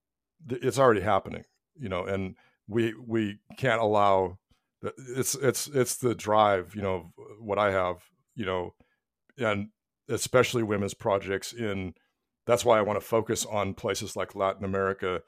it's 0.49 0.79
already 0.79 1.01
happening. 1.01 1.45
You 1.79 1.89
know, 1.89 2.05
and 2.05 2.35
we 2.67 2.93
we 2.93 3.39
can't 3.57 3.81
allow 3.81 4.37
it's 4.81 5.35
it's 5.35 5.67
it's 5.67 5.97
the 5.97 6.15
drive 6.15 6.73
you 6.75 6.81
know 6.81 7.11
what 7.39 7.59
i 7.59 7.71
have 7.71 7.97
you 8.35 8.45
know 8.45 8.73
and 9.37 9.69
especially 10.09 10.63
women's 10.63 10.93
projects 10.93 11.53
in 11.53 11.93
that's 12.45 12.65
why 12.65 12.77
i 12.77 12.81
want 12.81 12.99
to 12.99 13.05
focus 13.05 13.45
on 13.45 13.73
places 13.73 14.15
like 14.15 14.35
latin 14.35 14.65
america 14.65 15.21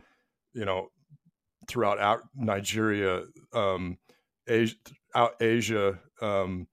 you 0.54 0.66
know 0.66 0.88
throughout 1.68 2.22
nigeria 2.36 3.24
um 3.54 3.98
asia 4.48 4.76
out 5.16 5.36
asia 5.42 6.00
um 6.22 6.68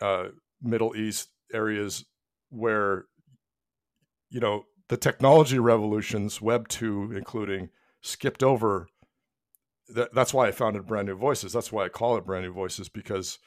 uh 0.00 0.26
middle 0.62 0.94
east 0.96 1.28
areas 1.52 2.04
where 2.50 3.06
you 4.30 4.40
know 4.40 4.64
the 4.88 4.96
technology 4.96 5.58
revolutions 5.58 6.40
web 6.40 6.68
2 6.68 7.12
including 7.16 7.68
skipped 8.00 8.42
over 8.42 8.88
that, 9.88 10.14
that's 10.14 10.34
why 10.34 10.48
I 10.48 10.52
founded 10.52 10.86
Brand 10.86 11.08
New 11.08 11.16
Voices. 11.16 11.52
That's 11.52 11.72
why 11.72 11.84
I 11.84 11.88
call 11.88 12.16
it 12.16 12.26
Brand 12.26 12.44
New 12.44 12.52
Voices 12.52 12.88
because 12.88 13.38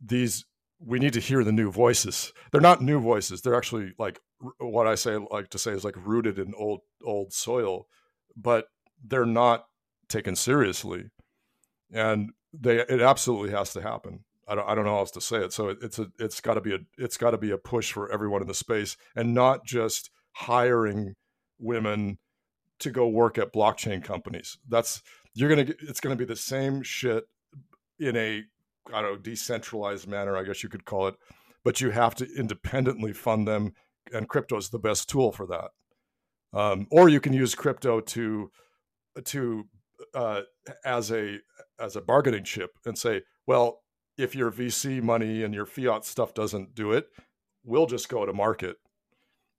these 0.00 0.44
we 0.80 0.98
need 0.98 1.12
to 1.12 1.20
hear 1.20 1.42
the 1.42 1.52
new 1.52 1.70
voices. 1.70 2.32
They're 2.52 2.60
not 2.60 2.80
new 2.80 3.00
voices. 3.00 3.40
They're 3.40 3.56
actually 3.56 3.94
like 3.98 4.20
what 4.58 4.86
I 4.86 4.94
say 4.94 5.16
like 5.16 5.50
to 5.50 5.58
say 5.58 5.72
is 5.72 5.84
like 5.84 5.96
rooted 5.96 6.38
in 6.38 6.54
old 6.56 6.80
old 7.04 7.32
soil, 7.32 7.86
but 8.36 8.66
they're 9.04 9.26
not 9.26 9.66
taken 10.08 10.36
seriously, 10.36 11.10
and 11.92 12.30
they 12.52 12.78
it 12.78 13.00
absolutely 13.00 13.50
has 13.50 13.72
to 13.72 13.82
happen. 13.82 14.24
I 14.46 14.54
don't 14.54 14.68
I 14.68 14.74
don't 14.74 14.84
know 14.84 14.92
how 14.92 14.98
else 14.98 15.10
to 15.12 15.20
say 15.20 15.38
it. 15.38 15.52
So 15.52 15.68
it, 15.68 15.78
it's 15.82 15.98
a 15.98 16.08
it's 16.18 16.40
got 16.40 16.54
to 16.54 16.60
be 16.60 16.74
a 16.74 16.78
it's 16.96 17.16
got 17.16 17.32
to 17.32 17.38
be 17.38 17.50
a 17.50 17.58
push 17.58 17.92
for 17.92 18.10
everyone 18.12 18.42
in 18.42 18.48
the 18.48 18.54
space, 18.54 18.96
and 19.16 19.34
not 19.34 19.64
just 19.64 20.10
hiring 20.32 21.14
women 21.58 22.18
to 22.78 22.90
go 22.90 23.08
work 23.08 23.38
at 23.38 23.52
blockchain 23.52 24.02
companies. 24.02 24.58
That's 24.68 25.02
you're 25.34 25.48
gonna 25.48 25.64
get, 25.64 25.76
it's 25.80 26.00
gonna 26.00 26.16
be 26.16 26.24
the 26.24 26.36
same 26.36 26.82
shit 26.82 27.24
in 27.98 28.16
a 28.16 28.44
I 28.92 29.02
don't 29.02 29.12
know 29.12 29.16
decentralized 29.16 30.06
manner, 30.08 30.36
I 30.36 30.44
guess 30.44 30.62
you 30.62 30.68
could 30.68 30.84
call 30.84 31.08
it, 31.08 31.14
but 31.64 31.80
you 31.80 31.90
have 31.90 32.14
to 32.16 32.28
independently 32.36 33.12
fund 33.12 33.46
them, 33.46 33.74
and 34.12 34.28
crypto 34.28 34.56
is 34.56 34.70
the 34.70 34.78
best 34.78 35.08
tool 35.08 35.32
for 35.32 35.46
that. 35.46 35.70
Um, 36.58 36.86
or 36.90 37.08
you 37.08 37.20
can 37.20 37.32
use 37.32 37.54
crypto 37.54 38.00
to 38.00 38.50
to 39.24 39.64
uh, 40.14 40.42
as 40.84 41.12
a 41.12 41.38
as 41.78 41.96
a 41.96 42.00
bargaining 42.00 42.44
chip 42.44 42.70
and 42.86 42.96
say, 42.96 43.22
well, 43.46 43.82
if 44.16 44.34
your 44.34 44.50
VC 44.50 45.02
money 45.02 45.42
and 45.42 45.54
your 45.54 45.66
fiat 45.66 46.04
stuff 46.04 46.34
doesn't 46.34 46.74
do 46.74 46.92
it, 46.92 47.06
we'll 47.64 47.86
just 47.86 48.08
go 48.08 48.24
to 48.26 48.32
market. 48.32 48.76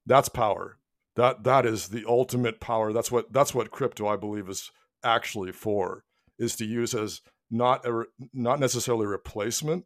That's 0.05 0.29
power. 0.29 0.77
That 1.15 1.43
that 1.43 1.65
is 1.65 1.89
the 1.89 2.05
ultimate 2.07 2.59
power. 2.59 2.91
That's 2.93 3.11
what 3.11 3.31
that's 3.31 3.53
what 3.53 3.71
crypto 3.71 4.07
I 4.07 4.15
believe 4.15 4.49
is 4.49 4.71
actually 5.03 5.51
for 5.51 6.03
is 6.37 6.55
to 6.57 6.65
use 6.65 6.93
as 6.93 7.21
not 7.51 7.85
a 7.85 8.05
not 8.33 8.59
necessarily 8.59 9.05
replacement, 9.05 9.85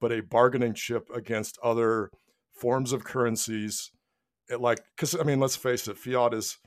but 0.00 0.12
a 0.12 0.22
bargaining 0.22 0.74
chip 0.74 1.08
against 1.14 1.58
other 1.62 2.10
forms 2.52 2.92
of 2.92 3.04
currencies. 3.04 3.90
It 4.48 4.60
like 4.60 4.80
because 4.96 5.14
I 5.14 5.22
mean, 5.22 5.40
let's 5.40 5.56
face 5.56 5.86
it, 5.88 5.98
fiat 5.98 6.34
is 6.34 6.58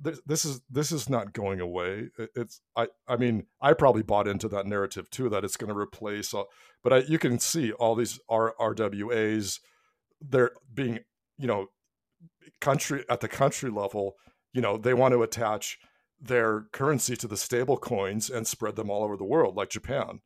this 0.00 0.44
is 0.44 0.60
this 0.70 0.92
is 0.92 1.08
not 1.08 1.32
going 1.32 1.60
away. 1.60 2.08
It's 2.34 2.60
I 2.76 2.88
I 3.08 3.16
mean 3.16 3.46
I 3.60 3.72
probably 3.72 4.02
bought 4.02 4.28
into 4.28 4.48
that 4.48 4.66
narrative 4.66 5.10
too 5.10 5.28
that 5.30 5.44
it's 5.44 5.56
going 5.56 5.72
to 5.72 5.78
replace. 5.78 6.34
All, 6.34 6.48
but 6.82 6.92
I, 6.92 6.98
you 6.98 7.18
can 7.18 7.38
see 7.38 7.72
all 7.72 7.94
these 7.94 8.18
R, 8.28 8.54
RWAs. 8.60 9.60
They're 10.20 10.52
being 10.72 11.00
you 11.38 11.46
know 11.46 11.66
country 12.60 13.04
at 13.08 13.20
the 13.20 13.28
country 13.28 13.70
level. 13.70 14.14
You 14.52 14.60
know 14.60 14.76
they 14.76 14.94
want 14.94 15.12
to 15.12 15.22
attach 15.22 15.78
their 16.20 16.66
currency 16.72 17.16
to 17.16 17.28
the 17.28 17.36
stable 17.36 17.76
coins 17.76 18.30
and 18.30 18.46
spread 18.46 18.76
them 18.76 18.90
all 18.90 19.02
over 19.04 19.16
the 19.16 19.24
world, 19.24 19.56
like 19.56 19.70
Japan. 19.70 20.20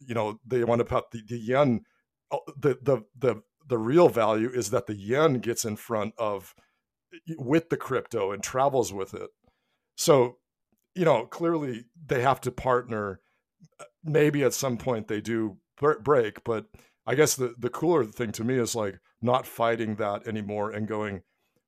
You 0.00 0.14
know 0.14 0.40
they 0.46 0.64
want 0.64 0.80
to 0.80 0.84
put 0.84 1.10
the, 1.10 1.22
the 1.26 1.38
yen. 1.38 1.82
Oh, 2.30 2.40
the 2.56 2.78
the 2.82 3.02
the 3.16 3.42
the 3.68 3.78
real 3.78 4.08
value 4.08 4.50
is 4.50 4.70
that 4.70 4.86
the 4.86 4.96
yen 4.96 5.34
gets 5.38 5.64
in 5.64 5.76
front 5.76 6.14
of 6.18 6.54
with 7.38 7.68
the 7.68 7.76
crypto 7.76 8.32
and 8.32 8.42
travels 8.42 8.92
with 8.92 9.14
it. 9.14 9.30
So, 9.96 10.38
you 10.94 11.04
know, 11.04 11.26
clearly 11.26 11.84
they 12.06 12.22
have 12.22 12.40
to 12.42 12.50
partner. 12.50 13.20
Uh, 13.78 13.84
maybe 14.02 14.42
at 14.42 14.54
some 14.54 14.76
point 14.76 15.06
they 15.06 15.20
do 15.20 15.58
break, 16.02 16.42
but 16.44 16.66
I 17.06 17.14
guess 17.14 17.36
the 17.36 17.54
the 17.58 17.70
cooler 17.70 18.04
thing 18.04 18.32
to 18.32 18.44
me 18.44 18.56
is 18.58 18.74
like 18.74 18.98
not 19.20 19.46
fighting 19.46 19.96
that 19.96 20.26
anymore 20.26 20.70
and 20.70 20.88
going, 20.88 21.22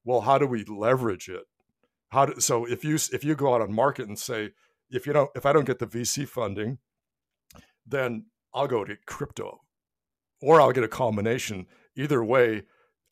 well, 0.04 0.22
how 0.22 0.38
do 0.38 0.46
we 0.46 0.64
leverage 0.64 1.28
it? 1.28 1.44
How 2.10 2.26
do, 2.26 2.40
so 2.40 2.64
if 2.64 2.84
you 2.84 2.94
if 2.94 3.24
you 3.24 3.34
go 3.34 3.54
out 3.54 3.60
on 3.60 3.72
market 3.72 4.08
and 4.08 4.18
say 4.18 4.52
if 4.90 5.06
you 5.06 5.12
don't 5.12 5.30
if 5.34 5.46
I 5.46 5.52
don't 5.52 5.66
get 5.66 5.78
the 5.78 5.86
VC 5.86 6.28
funding, 6.28 6.78
then 7.86 8.26
I'll 8.52 8.68
go 8.68 8.84
to 8.84 8.96
crypto, 9.06 9.60
or 10.40 10.60
I'll 10.60 10.72
get 10.72 10.84
a 10.84 10.88
combination. 10.88 11.66
Either 11.96 12.22
way, 12.24 12.62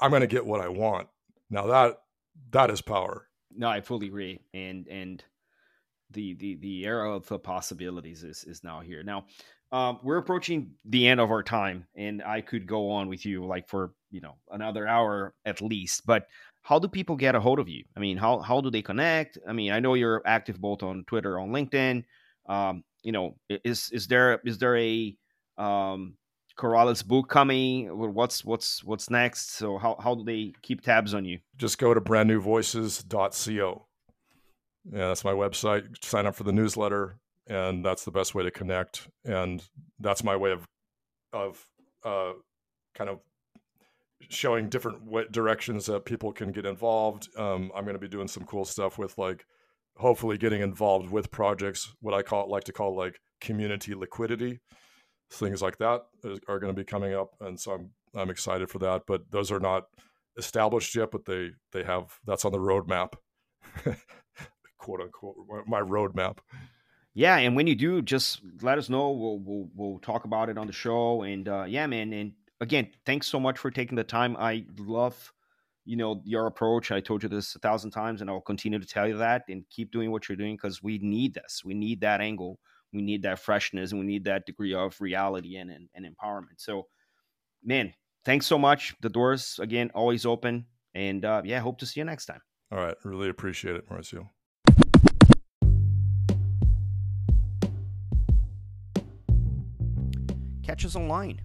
I'm 0.01 0.11
going 0.11 0.20
to 0.20 0.26
get 0.26 0.47
what 0.47 0.61
I 0.61 0.68
want. 0.68 1.09
Now 1.51 1.66
that 1.66 1.99
that 2.51 2.70
is 2.70 2.80
power. 2.80 3.28
No, 3.55 3.68
I 3.68 3.80
fully 3.80 4.07
agree. 4.07 4.40
And 4.55 4.86
and 4.88 5.22
the 6.11 6.34
the 6.34 6.57
the 6.57 6.84
era 6.84 7.14
of 7.14 7.26
the 7.26 7.38
possibilities 7.38 8.22
is 8.22 8.45
is 8.45 8.62
now 8.62 8.80
here. 8.80 9.03
Now, 9.03 9.26
um, 9.72 9.99
we're 10.03 10.18
approaching 10.18 10.72
the 10.84 11.09
end 11.09 11.20
of 11.20 11.30
our 11.30 11.43
time, 11.43 11.86
and 11.97 12.22
I 12.22 12.40
could 12.40 12.66
go 12.66 12.90
on 12.90 13.09
with 13.09 13.24
you 13.24 13.45
like 13.45 13.68
for 13.68 13.93
you 14.11 14.20
know 14.20 14.36
another 14.51 14.86
hour 14.86 15.34
at 15.45 15.61
least. 15.61 16.07
But 16.07 16.26
how 16.62 16.78
do 16.78 16.88
people 16.88 17.16
get 17.16 17.34
a 17.34 17.40
hold 17.40 17.58
of 17.58 17.68
you? 17.68 17.84
I 17.96 18.00
mean, 18.00 18.16
how 18.16 18.40
how 18.40 18.60
do 18.60 18.70
they 18.70 18.82
connect? 18.82 19.38
I 19.46 19.52
mean, 19.52 19.72
I 19.72 19.80
know 19.80 19.94
you're 19.94 20.22
active 20.24 20.60
both 20.60 20.82
on 20.82 21.04
Twitter, 21.06 21.38
on 21.38 21.50
LinkedIn. 21.50 22.04
Um, 22.48 22.84
you 23.02 23.12
know, 23.12 23.36
is 23.48 23.90
is 23.92 24.06
there 24.06 24.40
is 24.44 24.58
there 24.58 24.76
a 24.76 25.16
um, 25.58 26.14
Corrales 26.56 27.04
book 27.04 27.28
coming? 27.28 27.88
What's 28.14 28.44
what's 28.44 28.84
what's 28.84 29.10
next? 29.10 29.52
So 29.56 29.78
how 29.78 29.96
how 30.00 30.14
do 30.14 30.24
they 30.24 30.52
keep 30.62 30.82
tabs 30.82 31.14
on 31.14 31.24
you? 31.24 31.38
Just 31.56 31.78
go 31.78 31.92
to 31.94 32.00
brandnewvoices.co. 32.00 33.86
Yeah, 34.90 35.08
that's 35.08 35.24
my 35.24 35.32
website. 35.32 36.04
Sign 36.04 36.26
up 36.26 36.34
for 36.34 36.44
the 36.44 36.52
newsletter, 36.52 37.18
and 37.48 37.84
that's 37.84 38.04
the 38.04 38.10
best 38.10 38.34
way 38.34 38.44
to 38.44 38.50
connect. 38.50 39.08
And 39.24 39.62
that's 39.98 40.22
my 40.22 40.36
way 40.36 40.52
of 40.52 40.64
of 41.32 41.66
uh, 42.04 42.32
kind 42.94 43.10
of 43.10 43.20
showing 44.28 44.68
different 44.68 45.32
directions 45.32 45.86
that 45.86 46.04
people 46.04 46.32
can 46.32 46.52
get 46.52 46.66
involved. 46.66 47.28
Um, 47.36 47.70
I'm 47.74 47.84
going 47.84 47.94
to 47.94 48.00
be 48.00 48.08
doing 48.08 48.28
some 48.28 48.44
cool 48.44 48.64
stuff 48.64 48.98
with 48.98 49.16
like 49.18 49.44
hopefully 49.96 50.38
getting 50.38 50.62
involved 50.62 51.10
with 51.10 51.30
projects. 51.30 51.94
What 52.00 52.14
I 52.14 52.22
call 52.22 52.50
like 52.50 52.64
to 52.64 52.72
call 52.72 52.96
like 52.96 53.20
community 53.40 53.94
liquidity 53.94 54.60
things 55.32 55.62
like 55.62 55.78
that 55.78 56.02
are 56.48 56.58
going 56.58 56.74
to 56.74 56.78
be 56.78 56.84
coming 56.84 57.14
up, 57.14 57.34
and 57.40 57.58
so 57.58 57.72
I'm 57.72 57.90
I'm 58.14 58.30
excited 58.30 58.70
for 58.70 58.78
that. 58.80 59.02
But 59.06 59.30
those 59.30 59.50
are 59.50 59.60
not 59.60 59.84
established 60.36 60.94
yet, 60.94 61.10
but 61.10 61.24
they 61.24 61.50
they 61.72 61.82
have 61.84 62.18
that's 62.26 62.44
on 62.44 62.52
the 62.52 62.58
roadmap, 62.58 63.14
quote 64.78 65.00
unquote, 65.00 65.36
my 65.66 65.80
roadmap. 65.80 66.38
Yeah, 67.14 67.36
and 67.36 67.56
when 67.56 67.66
you 67.66 67.74
do, 67.74 68.00
just 68.00 68.40
let 68.62 68.78
us 68.78 68.88
know. 68.88 69.10
We'll 69.10 69.38
we'll 69.38 69.68
we'll 69.74 69.98
talk 69.98 70.24
about 70.24 70.48
it 70.48 70.58
on 70.58 70.66
the 70.66 70.72
show. 70.72 71.22
And 71.22 71.48
uh, 71.48 71.64
yeah, 71.66 71.86
man. 71.86 72.12
And 72.12 72.32
again, 72.62 72.88
thanks 73.04 73.26
so 73.26 73.38
much 73.38 73.58
for 73.58 73.70
taking 73.70 73.96
the 73.96 74.04
time. 74.04 74.36
I 74.38 74.64
love 74.78 75.32
you 75.84 75.96
know 75.96 76.22
your 76.24 76.46
approach. 76.46 76.90
I 76.90 77.00
told 77.00 77.22
you 77.22 77.28
this 77.28 77.54
a 77.56 77.58
thousand 77.58 77.90
times, 77.90 78.22
and 78.22 78.30
I'll 78.30 78.40
continue 78.40 78.78
to 78.78 78.86
tell 78.86 79.06
you 79.06 79.18
that. 79.18 79.42
And 79.48 79.64
keep 79.68 79.92
doing 79.92 80.10
what 80.10 80.28
you're 80.28 80.36
doing 80.36 80.56
because 80.56 80.82
we 80.82 80.98
need 80.98 81.34
this. 81.34 81.62
We 81.64 81.74
need 81.74 82.00
that 82.00 82.20
angle 82.20 82.58
we 82.92 83.02
need 83.02 83.22
that 83.22 83.38
freshness 83.38 83.92
and 83.92 84.00
we 84.00 84.06
need 84.06 84.24
that 84.24 84.46
degree 84.46 84.74
of 84.74 85.00
reality 85.00 85.56
and, 85.56 85.70
and, 85.70 85.88
and 85.94 86.06
empowerment. 86.06 86.58
So, 86.58 86.86
man, 87.64 87.94
thanks 88.24 88.46
so 88.46 88.58
much. 88.58 88.94
The 89.00 89.08
doors, 89.08 89.58
again, 89.60 89.90
always 89.94 90.26
open. 90.26 90.66
And 90.94 91.24
uh, 91.24 91.42
yeah, 91.44 91.60
hope 91.60 91.78
to 91.78 91.86
see 91.86 92.00
you 92.00 92.04
next 92.04 92.26
time. 92.26 92.40
All 92.70 92.78
right. 92.78 92.94
Really 93.04 93.30
appreciate 93.30 93.76
it, 93.76 93.88
Mauricio. 93.88 94.28
Catch 100.62 100.84
us 100.84 100.96
online. 100.96 101.40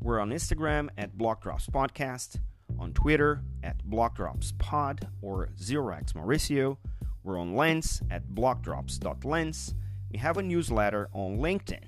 We're 0.00 0.20
on 0.20 0.30
Instagram 0.30 0.88
at 0.96 1.16
Blockdrops 1.16 1.68
Podcast, 1.70 2.38
on 2.78 2.92
Twitter 2.92 3.42
at 3.62 3.84
Blockdrops 3.86 4.56
Pod 4.58 5.08
or 5.22 5.48
Zerox 5.58 6.12
Mauricio. 6.12 6.76
We're 7.24 7.38
on 7.38 7.54
Lens 7.54 8.02
at 8.10 8.28
blockdrops.lens 8.28 9.74
we 10.10 10.18
have 10.18 10.38
a 10.38 10.42
newsletter 10.42 11.08
on 11.12 11.38
LinkedIn. 11.38 11.82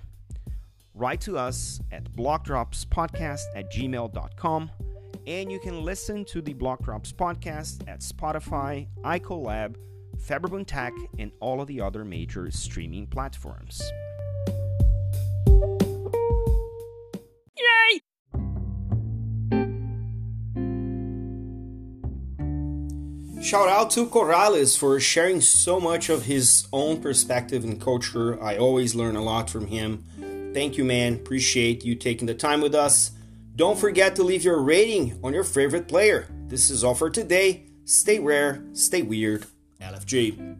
Write 0.94 1.20
to 1.22 1.38
us 1.38 1.80
at 1.90 2.04
blockdropspodcast 2.12 3.42
at 3.54 3.72
gmail.com 3.72 4.70
and 5.26 5.52
you 5.52 5.60
can 5.60 5.82
listen 5.82 6.24
to 6.24 6.40
the 6.40 6.54
Block 6.54 6.82
Drops 6.82 7.12
podcast 7.12 7.86
at 7.86 8.00
Spotify, 8.00 8.88
iColab, 9.04 9.76
Faberbun 10.16 10.66
Tech, 10.66 10.92
and 11.18 11.30
all 11.40 11.60
of 11.60 11.68
the 11.68 11.80
other 11.80 12.04
major 12.04 12.50
streaming 12.50 13.06
platforms. 13.06 13.82
Shout 23.40 23.70
out 23.70 23.90
to 23.92 24.04
Corrales 24.04 24.78
for 24.78 25.00
sharing 25.00 25.40
so 25.40 25.80
much 25.80 26.10
of 26.10 26.24
his 26.24 26.68
own 26.74 27.00
perspective 27.00 27.64
and 27.64 27.80
culture. 27.80 28.40
I 28.42 28.58
always 28.58 28.94
learn 28.94 29.16
a 29.16 29.22
lot 29.22 29.48
from 29.48 29.66
him. 29.66 30.04
Thank 30.52 30.76
you, 30.76 30.84
man. 30.84 31.14
Appreciate 31.14 31.82
you 31.82 31.94
taking 31.94 32.26
the 32.26 32.34
time 32.34 32.60
with 32.60 32.74
us. 32.74 33.12
Don't 33.56 33.78
forget 33.78 34.14
to 34.16 34.22
leave 34.22 34.44
your 34.44 34.60
rating 34.60 35.18
on 35.24 35.32
your 35.32 35.44
favorite 35.44 35.88
player. 35.88 36.28
This 36.48 36.68
is 36.68 36.84
all 36.84 36.94
for 36.94 37.08
today. 37.08 37.64
Stay 37.86 38.18
rare, 38.18 38.62
stay 38.74 39.00
weird. 39.00 39.46
LFG. 39.80 40.59